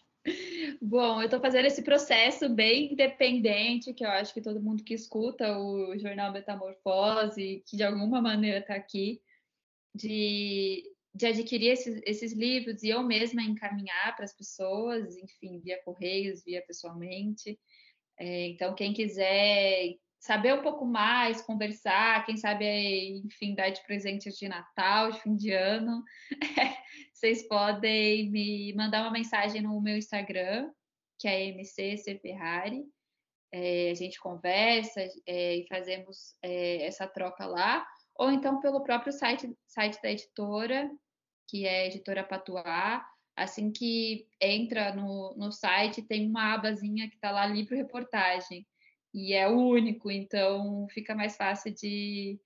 Bom, 0.82 1.20
eu 1.20 1.26
estou 1.26 1.40
fazendo 1.40 1.66
esse 1.66 1.82
processo 1.82 2.48
bem 2.48 2.92
independente, 2.92 3.94
que 3.94 4.04
eu 4.04 4.10
acho 4.10 4.34
que 4.34 4.42
todo 4.42 4.60
mundo 4.60 4.82
que 4.82 4.94
escuta 4.94 5.56
o 5.56 5.96
jornal 5.96 6.32
Metamorfose, 6.32 7.62
que 7.64 7.76
de 7.76 7.84
alguma 7.84 8.20
maneira 8.20 8.58
está 8.58 8.74
aqui, 8.74 9.22
de 9.94 10.84
de 11.18 11.26
adquirir 11.26 11.72
esses, 11.72 12.00
esses 12.06 12.32
livros 12.32 12.84
e 12.84 12.90
eu 12.90 13.02
mesma 13.02 13.42
encaminhar 13.42 14.14
para 14.14 14.24
as 14.24 14.32
pessoas, 14.32 15.16
enfim, 15.16 15.58
via 15.58 15.82
correios, 15.82 16.44
via 16.44 16.62
pessoalmente. 16.64 17.58
É, 18.16 18.46
então, 18.50 18.72
quem 18.72 18.92
quiser 18.92 19.96
saber 20.20 20.54
um 20.54 20.62
pouco 20.62 20.84
mais, 20.86 21.42
conversar, 21.42 22.24
quem 22.24 22.36
sabe, 22.36 23.18
enfim, 23.24 23.54
dar 23.56 23.70
de 23.70 23.82
presentes 23.82 24.36
de 24.36 24.48
Natal, 24.48 25.10
de 25.10 25.20
fim 25.20 25.34
de 25.34 25.50
ano, 25.50 26.04
vocês 27.12 27.46
podem 27.48 28.30
me 28.30 28.72
mandar 28.74 29.02
uma 29.02 29.10
mensagem 29.10 29.60
no 29.60 29.80
meu 29.80 29.96
Instagram, 29.96 30.70
que 31.18 31.26
é 31.26 31.48
MCC 31.48 32.16
Ferrari. 32.20 32.84
É, 33.52 33.90
a 33.90 33.94
gente 33.94 34.20
conversa 34.20 35.00
é, 35.26 35.56
e 35.56 35.66
fazemos 35.66 36.36
é, 36.42 36.86
essa 36.86 37.08
troca 37.08 37.44
lá, 37.44 37.84
ou 38.14 38.30
então 38.30 38.60
pelo 38.60 38.84
próprio 38.84 39.12
site, 39.12 39.52
site 39.66 40.00
da 40.00 40.12
editora, 40.12 40.88
que 41.48 41.66
é 41.66 41.86
editora 41.86 42.22
Patuá. 42.22 43.04
Assim 43.34 43.70
que 43.72 44.26
entra 44.40 44.94
no, 44.94 45.34
no 45.36 45.50
site, 45.50 46.02
tem 46.02 46.28
uma 46.28 46.54
abazinha 46.54 47.08
que 47.08 47.14
está 47.14 47.30
lá 47.30 47.46
livro 47.46 47.76
reportagem. 47.76 48.66
E 49.14 49.32
é 49.32 49.48
o 49.48 49.56
único, 49.56 50.10
então 50.10 50.86
fica 50.90 51.14
mais 51.14 51.36
fácil 51.36 51.74
de, 51.74 52.38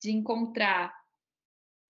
de 0.00 0.12
encontrar. 0.12 0.92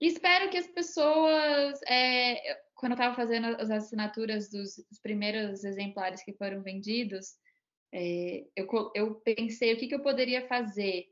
espero 0.00 0.50
que 0.50 0.58
as 0.58 0.66
pessoas, 0.68 1.80
é, 1.88 2.60
quando 2.74 2.92
eu 2.92 2.96
estava 2.96 3.16
fazendo 3.16 3.46
as 3.46 3.70
assinaturas 3.70 4.50
dos, 4.50 4.76
dos, 4.88 5.00
primeiros 5.00 5.64
exemplares 5.64 6.22
que 6.22 6.32
foram 6.32 6.62
vendidos, 6.62 7.34
é, 7.92 8.44
eu, 8.54 8.66
eu, 8.94 9.14
pensei 9.16 9.72
o 9.72 9.76
que, 9.76 9.88
que 9.88 9.94
eu 9.94 10.02
poderia 10.02 10.46
fazer, 10.46 11.08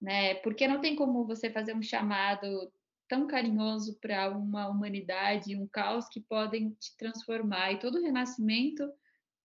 né? 0.00 0.36
Porque 0.36 0.68
não 0.68 0.80
tem 0.80 0.94
como 0.94 1.26
você 1.26 1.50
fazer 1.50 1.74
um 1.74 1.82
chamado 1.82 2.72
tão 3.12 3.26
carinhoso 3.26 3.98
para 4.00 4.30
uma 4.30 4.66
humanidade, 4.68 5.54
um 5.54 5.66
caos 5.66 6.08
que 6.08 6.18
podem 6.18 6.70
te 6.70 6.96
transformar. 6.96 7.70
E 7.70 7.78
todo 7.78 8.00
renascimento 8.00 8.90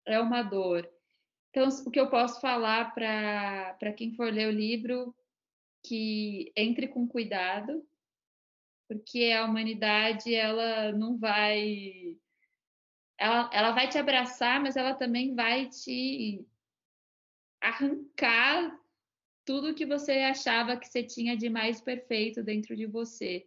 é 0.05 0.21
uma 0.21 0.43
dor. 0.43 0.87
Então, 1.49 1.67
o 1.87 1.91
que 1.91 1.99
eu 1.99 2.11
posso 2.11 2.39
falar 2.39 2.95
para 2.95 3.95
quem 3.97 4.15
for 4.15 4.31
ler 4.31 4.49
o 4.49 4.53
livro, 4.53 5.17
que 5.83 6.53
entre 6.55 6.87
com 6.87 7.09
cuidado, 7.09 7.83
porque 8.87 9.33
a 9.33 9.47
humanidade 9.47 10.35
ela 10.35 10.93
não 10.93 11.17
vai 11.17 12.19
ela, 13.17 13.49
ela 13.55 13.73
vai 13.73 13.89
te 13.89 13.97
abraçar, 13.97 14.61
mas 14.61 14.77
ela 14.77 14.93
também 14.93 15.35
vai 15.35 15.71
te 15.71 16.47
arrancar 17.59 18.79
tudo 19.47 19.75
que 19.75 19.87
você 19.87 20.13
achava 20.13 20.77
que 20.77 20.89
você 20.89 21.05
tinha 21.05 21.37
de 21.37 21.49
mais 21.49 21.81
perfeito 21.81 22.43
dentro 22.43 22.77
de 22.77 22.85
você. 22.85 23.47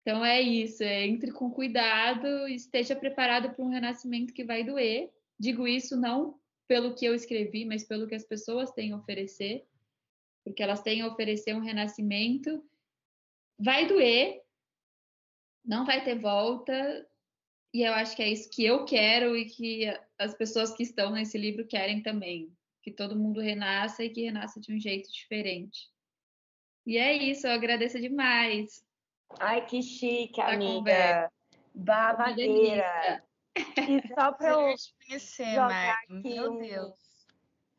Então 0.00 0.24
é 0.24 0.40
isso, 0.40 0.82
é, 0.82 1.06
entre 1.06 1.32
com 1.32 1.50
cuidado, 1.50 2.48
esteja 2.48 2.94
preparado 2.94 3.50
para 3.50 3.64
um 3.64 3.68
renascimento 3.68 4.32
que 4.32 4.44
vai 4.44 4.62
doer. 4.62 5.10
Digo 5.38 5.66
isso 5.66 5.96
não 5.96 6.38
pelo 6.68 6.94
que 6.94 7.04
eu 7.04 7.14
escrevi, 7.14 7.64
mas 7.64 7.84
pelo 7.84 8.06
que 8.06 8.14
as 8.14 8.24
pessoas 8.24 8.70
têm 8.70 8.92
a 8.92 8.96
oferecer, 8.96 9.66
porque 10.44 10.62
elas 10.62 10.82
têm 10.82 11.02
a 11.02 11.08
oferecer 11.08 11.54
um 11.54 11.60
renascimento. 11.60 12.64
Vai 13.58 13.86
doer, 13.86 14.40
não 15.64 15.84
vai 15.84 16.04
ter 16.04 16.18
volta, 16.18 17.06
e 17.74 17.82
eu 17.82 17.92
acho 17.92 18.14
que 18.14 18.22
é 18.22 18.30
isso 18.30 18.48
que 18.50 18.64
eu 18.64 18.84
quero 18.84 19.36
e 19.36 19.46
que 19.46 19.84
as 20.16 20.34
pessoas 20.34 20.74
que 20.74 20.84
estão 20.84 21.10
nesse 21.10 21.36
livro 21.36 21.66
querem 21.66 22.02
também 22.02 22.56
que 22.90 22.96
todo 22.96 23.18
mundo 23.18 23.40
renasça 23.40 24.02
e 24.02 24.10
que 24.10 24.24
renasça 24.24 24.60
de 24.60 24.74
um 24.74 24.78
jeito 24.78 25.10
diferente. 25.12 25.90
E 26.86 26.96
é 26.96 27.12
isso, 27.12 27.46
eu 27.46 27.52
agradeço 27.52 28.00
demais. 28.00 28.82
Ai, 29.38 29.64
que 29.66 29.82
chique, 29.82 30.40
amiga. 30.40 31.30
Babadeira. 31.74 33.22
E 33.56 34.08
só 34.14 34.32
para 34.32 34.50
eu 34.50 34.74
conhecer, 35.06 35.50
jogar 35.50 35.68
Mari. 35.68 36.18
aqui 36.18 36.34
Meu 36.34 36.52
um, 36.52 36.58
Deus. 36.58 36.94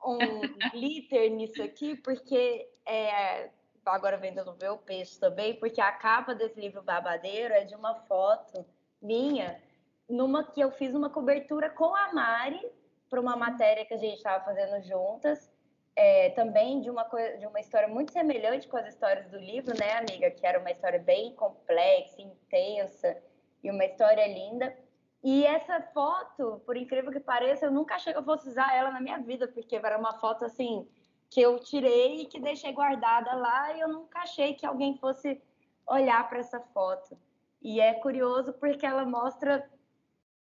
um 0.06 0.70
glitter 0.72 1.32
nisso 1.32 1.62
aqui, 1.64 1.96
porque 1.96 2.70
é, 2.86 3.50
agora 3.86 4.18
vendendo 4.18 4.52
o 4.52 4.78
peixe 4.78 5.20
também, 5.20 5.56
porque 5.56 5.82
a 5.82 5.92
capa 5.92 6.36
desse 6.36 6.60
livro 6.60 6.84
Babadeiro 6.84 7.54
é 7.54 7.66
de 7.66 7.74
uma 7.74 7.96
foto 7.96 8.64
minha, 9.02 9.60
numa 10.08 10.44
que 10.44 10.62
eu 10.62 10.72
fiz 10.72 10.94
uma 10.94 11.10
cobertura 11.10 11.70
com 11.70 11.96
a 11.96 12.14
Mari 12.14 12.62
para 13.10 13.20
uma 13.20 13.36
matéria 13.36 13.86
que 13.86 13.94
a 13.94 13.98
gente 13.98 14.18
estava 14.18 14.44
fazendo 14.44 14.82
juntas. 14.84 15.52
É, 15.96 16.30
também 16.30 16.80
de 16.80 16.90
uma, 16.90 17.04
coisa, 17.04 17.38
de 17.38 17.46
uma 17.46 17.60
história 17.60 17.88
muito 17.88 18.14
semelhante 18.14 18.68
com 18.68 18.78
as 18.78 18.88
histórias 18.88 19.28
do 19.28 19.38
livro, 19.38 19.74
né, 19.78 19.94
amiga? 19.98 20.32
Que 20.32 20.46
era 20.46 20.60
uma 20.60 20.72
história 20.72 21.00
bem 21.00 21.36
complexa, 21.36 22.22
intensa 22.22 23.18
e 23.64 23.70
uma 23.70 23.84
história 23.84 24.26
linda. 24.28 24.74
E 25.22 25.46
essa 25.46 25.82
foto, 25.94 26.62
por 26.66 26.78
incrível 26.78 27.12
que 27.12 27.20
pareça, 27.20 27.66
eu 27.66 27.72
nunca 27.72 27.96
achei 27.96 28.14
que 28.14 28.20
eu 28.20 28.24
fosse 28.24 28.48
usar 28.48 28.74
ela 28.74 28.92
na 28.92 29.02
minha 29.02 29.20
vida, 29.20 29.48
porque 29.48 29.76
era 29.76 29.98
uma 29.98 30.18
foto 30.20 30.46
assim 30.46 30.88
que 31.30 31.42
eu 31.42 31.60
tirei 31.60 32.22
e 32.22 32.26
que 32.26 32.40
deixei 32.40 32.72
guardada 32.72 33.34
lá 33.36 33.74
e 33.74 33.82
eu 33.82 33.88
nunca 33.88 34.20
achei 34.20 34.56
que 34.56 34.66
alguém 34.66 34.98
fosse 34.98 35.42
olhar 35.86 36.28
para 36.30 36.40
essa 36.40 36.60
foto. 36.60 37.18
E 37.62 37.82
é 37.82 37.94
curioso 37.96 38.54
porque 38.54 38.86
ela 38.86 39.06
mostra 39.06 39.70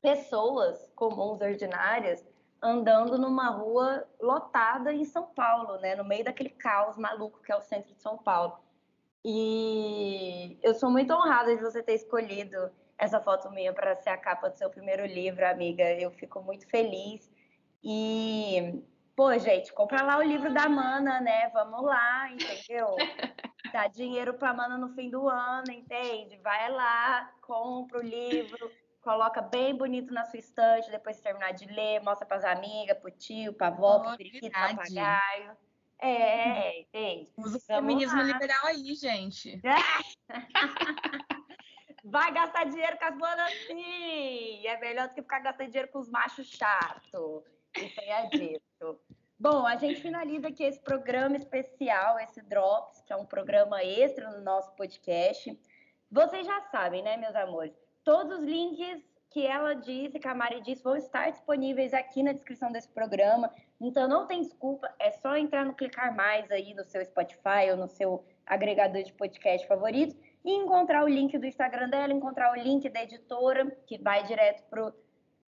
pessoas 0.01 0.91
comuns, 0.95 1.41
ordinárias, 1.41 2.25
andando 2.63 3.17
numa 3.19 3.51
rua 3.51 4.07
lotada 4.21 4.93
em 4.93 5.05
São 5.05 5.27
Paulo, 5.27 5.79
né? 5.79 5.95
No 5.95 6.05
meio 6.05 6.25
daquele 6.25 6.51
caos 6.51 6.97
maluco 6.97 7.41
que 7.43 7.53
é 7.53 7.57
o 7.57 7.61
centro 7.61 7.93
de 7.95 8.01
São 8.01 8.19
Paulo. 8.19 8.59
E 9.25 10.59
eu 10.63 10.75
sou 10.75 10.91
muito 10.91 11.13
honrada 11.13 11.55
de 11.57 11.63
você 11.63 11.83
ter 11.83 11.95
escolhido 11.95 12.71
essa 12.97 13.21
foto 13.21 13.51
minha 13.51 13.73
para 13.73 13.95
ser 13.97 14.11
a 14.11 14.17
capa 14.17 14.49
do 14.49 14.57
seu 14.57 14.71
primeiro 14.71 15.07
livro, 15.07 15.47
amiga. 15.47 15.85
Eu 15.93 16.11
fico 16.11 16.43
muito 16.43 16.69
feliz. 16.69 17.31
E, 17.83 18.83
pô, 19.15 19.37
gente, 19.39 19.73
compra 19.73 20.03
lá 20.03 20.19
o 20.19 20.23
livro 20.23 20.53
da 20.53 20.69
Mana, 20.69 21.21
né? 21.21 21.49
Vamos 21.51 21.85
lá, 21.85 22.31
entendeu? 22.31 22.97
Dá 23.73 23.87
dinheiro 23.87 24.35
para 24.35 24.55
Mana 24.55 24.79
no 24.79 24.89
fim 24.95 25.11
do 25.11 25.29
ano, 25.29 25.71
entende? 25.71 26.39
Vai 26.39 26.71
lá, 26.71 27.33
compra 27.43 27.99
o 27.99 28.03
livro 28.03 28.71
coloca 29.01 29.41
bem 29.41 29.77
bonito 29.77 30.13
na 30.13 30.25
sua 30.25 30.39
estante, 30.39 30.91
depois 30.91 31.17
de 31.17 31.23
terminar 31.23 31.53
de 31.53 31.67
ler, 31.67 32.03
mostra 32.03 32.27
para 32.27 32.37
as 32.37 32.45
amigas, 32.45 32.99
pro 32.99 33.11
tio, 33.11 33.53
pra 33.53 33.69
avó, 33.69 34.01
pro 34.01 34.17
periquito, 34.17 34.51
papagaio. 34.51 35.57
É, 36.01 36.81
entende? 36.81 37.33
Usa 37.37 37.59
o 37.59 37.61
feminismo 37.61 38.23
liberal 38.23 38.67
aí, 38.67 38.95
gente. 38.95 39.61
Vai 42.05 42.33
gastar 42.33 42.65
dinheiro 42.65 42.97
com 42.97 43.05
as 43.05 43.19
bonas 43.19 43.53
sim! 43.67 44.67
É 44.67 44.79
melhor 44.79 45.09
do 45.09 45.15
que 45.15 45.23
ficar 45.23 45.41
gastando 45.41 45.67
dinheiro 45.69 45.91
com 45.91 45.99
os 45.99 46.09
machos 46.09 46.49
chatos. 46.49 47.45
Isso 47.77 48.01
aí 48.01 48.09
é 48.09 48.27
dito. 48.29 49.01
Bom, 49.39 49.67
a 49.67 49.77
gente 49.77 50.01
finaliza 50.01 50.49
aqui 50.49 50.65
esse 50.65 50.81
programa 50.81 51.37
especial, 51.37 52.19
esse 52.19 52.41
Drops, 52.43 53.03
que 53.03 53.13
é 53.13 53.17
um 53.17 53.27
programa 53.27 53.83
extra 53.85 54.31
no 54.31 54.41
nosso 54.43 54.73
podcast. 54.75 55.57
Vocês 56.11 56.47
já 56.47 56.61
sabem, 56.71 57.03
né, 57.03 57.17
meus 57.17 57.37
amores? 57.37 57.75
Todos 58.09 58.39
os 58.39 58.45
links 58.47 59.05
que 59.29 59.47
ela 59.47 59.75
disse, 59.75 60.19
que 60.19 60.27
a 60.27 60.35
Mari 60.35 60.63
disse, 60.63 60.83
vão 60.83 60.97
estar 60.97 61.29
disponíveis 61.29 61.93
aqui 61.93 62.23
na 62.23 62.33
descrição 62.33 62.73
desse 62.73 62.89
programa. 62.89 63.53
Então 63.79 64.09
não 64.09 64.27
tem 64.27 64.41
desculpa, 64.41 64.91
é 64.99 65.11
só 65.11 65.37
entrar 65.37 65.67
no 65.67 65.75
Clicar 65.75 66.17
Mais 66.17 66.51
aí 66.51 66.73
no 66.73 66.87
seu 66.87 67.05
Spotify 67.05 67.71
ou 67.71 67.77
no 67.77 67.87
seu 67.87 68.25
agregador 68.47 69.03
de 69.03 69.13
podcast 69.13 69.69
favorito 69.69 70.17
e 70.43 70.51
encontrar 70.51 71.05
o 71.05 71.07
link 71.07 71.37
do 71.37 71.45
Instagram 71.45 71.91
dela, 71.91 72.11
encontrar 72.11 72.51
o 72.51 72.55
link 72.55 72.89
da 72.89 73.03
editora, 73.03 73.71
que 73.87 73.99
vai 73.99 74.23
direto 74.25 74.63
pro, 74.71 74.91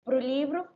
pro 0.04 0.20
livro. 0.20 0.68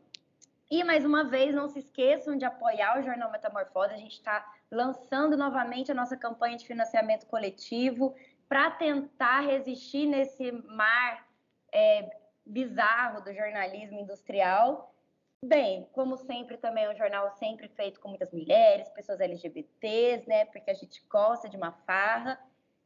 E 0.71 0.81
mais 0.81 1.03
uma 1.03 1.25
vez, 1.25 1.53
não 1.53 1.67
se 1.67 1.79
esqueçam 1.79 2.37
de 2.37 2.45
apoiar 2.45 3.01
o 3.01 3.03
Jornal 3.03 3.29
Metamorfose. 3.29 3.93
A 3.93 3.97
gente 3.97 4.13
está 4.13 4.49
lançando 4.71 5.35
novamente 5.35 5.91
a 5.91 5.93
nossa 5.93 6.15
campanha 6.15 6.55
de 6.55 6.65
financiamento 6.65 7.25
coletivo 7.25 8.15
para 8.47 8.71
tentar 8.71 9.41
resistir 9.41 10.05
nesse 10.05 10.53
mar 10.53 11.34
é, 11.75 12.09
bizarro 12.45 13.21
do 13.21 13.33
jornalismo 13.33 13.99
industrial. 13.99 14.95
Bem, 15.43 15.89
como 15.91 16.15
sempre, 16.15 16.55
também 16.57 16.85
é 16.85 16.89
um 16.89 16.95
jornal 16.95 17.29
sempre 17.31 17.67
feito 17.67 17.99
com 17.99 18.07
muitas 18.07 18.31
mulheres, 18.31 18.87
pessoas 18.89 19.19
LGBTs, 19.19 20.25
né? 20.27 20.45
Porque 20.45 20.71
a 20.71 20.73
gente 20.73 21.05
gosta 21.09 21.49
de 21.49 21.57
uma 21.57 21.73
farra. 21.85 22.39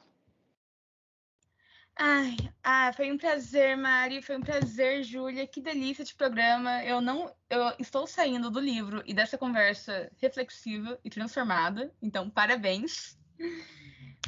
Ai, 1.98 2.36
ah, 2.62 2.92
foi 2.92 3.10
um 3.10 3.18
prazer, 3.18 3.78
Mari, 3.78 4.22
foi 4.22 4.36
um 4.36 4.42
prazer, 4.42 5.02
Júlia. 5.04 5.48
Que 5.48 5.62
delícia 5.62 6.04
de 6.04 6.14
programa. 6.14 6.84
Eu 6.84 7.00
não, 7.00 7.34
eu 7.50 7.74
estou 7.80 8.06
saindo 8.06 8.52
do 8.52 8.60
livro 8.60 9.02
e 9.06 9.14
dessa 9.14 9.38
conversa 9.38 10.12
reflexiva 10.18 11.00
e 11.06 11.10
transformada. 11.10 11.94
Então, 12.02 12.30
parabéns. 12.30 13.18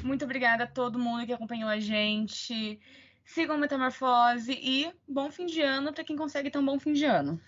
Muito 0.01 0.23
obrigada 0.23 0.63
a 0.63 0.67
todo 0.67 0.99
mundo 0.99 1.25
que 1.25 1.33
acompanhou 1.33 1.69
a 1.69 1.79
gente. 1.79 2.79
Sigam 3.27 3.57
Metamorfose 3.57 4.53
e 4.53 4.91
bom 5.07 5.29
fim 5.29 5.45
de 5.45 5.61
ano 5.61 5.93
para 5.93 6.03
quem 6.03 6.15
consegue 6.15 6.49
ter 6.49 6.57
um 6.57 6.65
bom 6.65 6.79
fim 6.79 6.93
de 6.93 7.03
ano. 7.03 7.39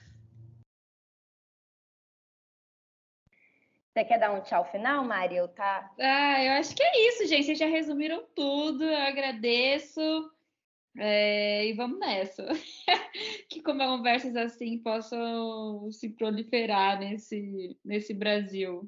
Você 3.92 4.04
quer 4.04 4.20
dar 4.20 4.32
um 4.32 4.42
tchau 4.42 4.64
final, 4.66 5.04
Mari? 5.04 5.36
tá? 5.56 5.90
Ah, 5.98 6.44
eu 6.44 6.52
acho 6.54 6.76
que 6.76 6.84
é 6.84 7.08
isso, 7.08 7.26
gente. 7.26 7.46
Vocês 7.46 7.58
já 7.58 7.66
resumiram 7.66 8.26
tudo. 8.36 8.84
Eu 8.84 8.98
agradeço. 8.98 10.02
É, 10.98 11.66
e 11.66 11.74
vamos 11.74 11.98
nessa. 11.98 12.46
que 13.50 13.62
conversas 13.62 14.36
assim 14.36 14.78
possam 14.80 15.90
se 15.92 16.10
proliferar 16.10 17.00
nesse, 17.00 17.78
nesse 17.84 18.14
Brasil. 18.14 18.86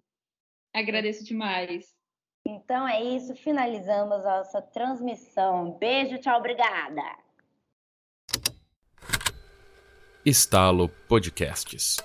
Agradeço 0.73 1.23
demais. 1.23 2.00
Então 2.45 2.87
é 2.87 3.01
isso, 3.01 3.35
finalizamos 3.35 4.23
nossa 4.23 4.61
transmissão. 4.61 5.71
Beijo, 5.79 6.17
tchau, 6.17 6.39
obrigada. 6.39 7.03
Estalo 10.25 10.89
Podcasts. 11.07 11.97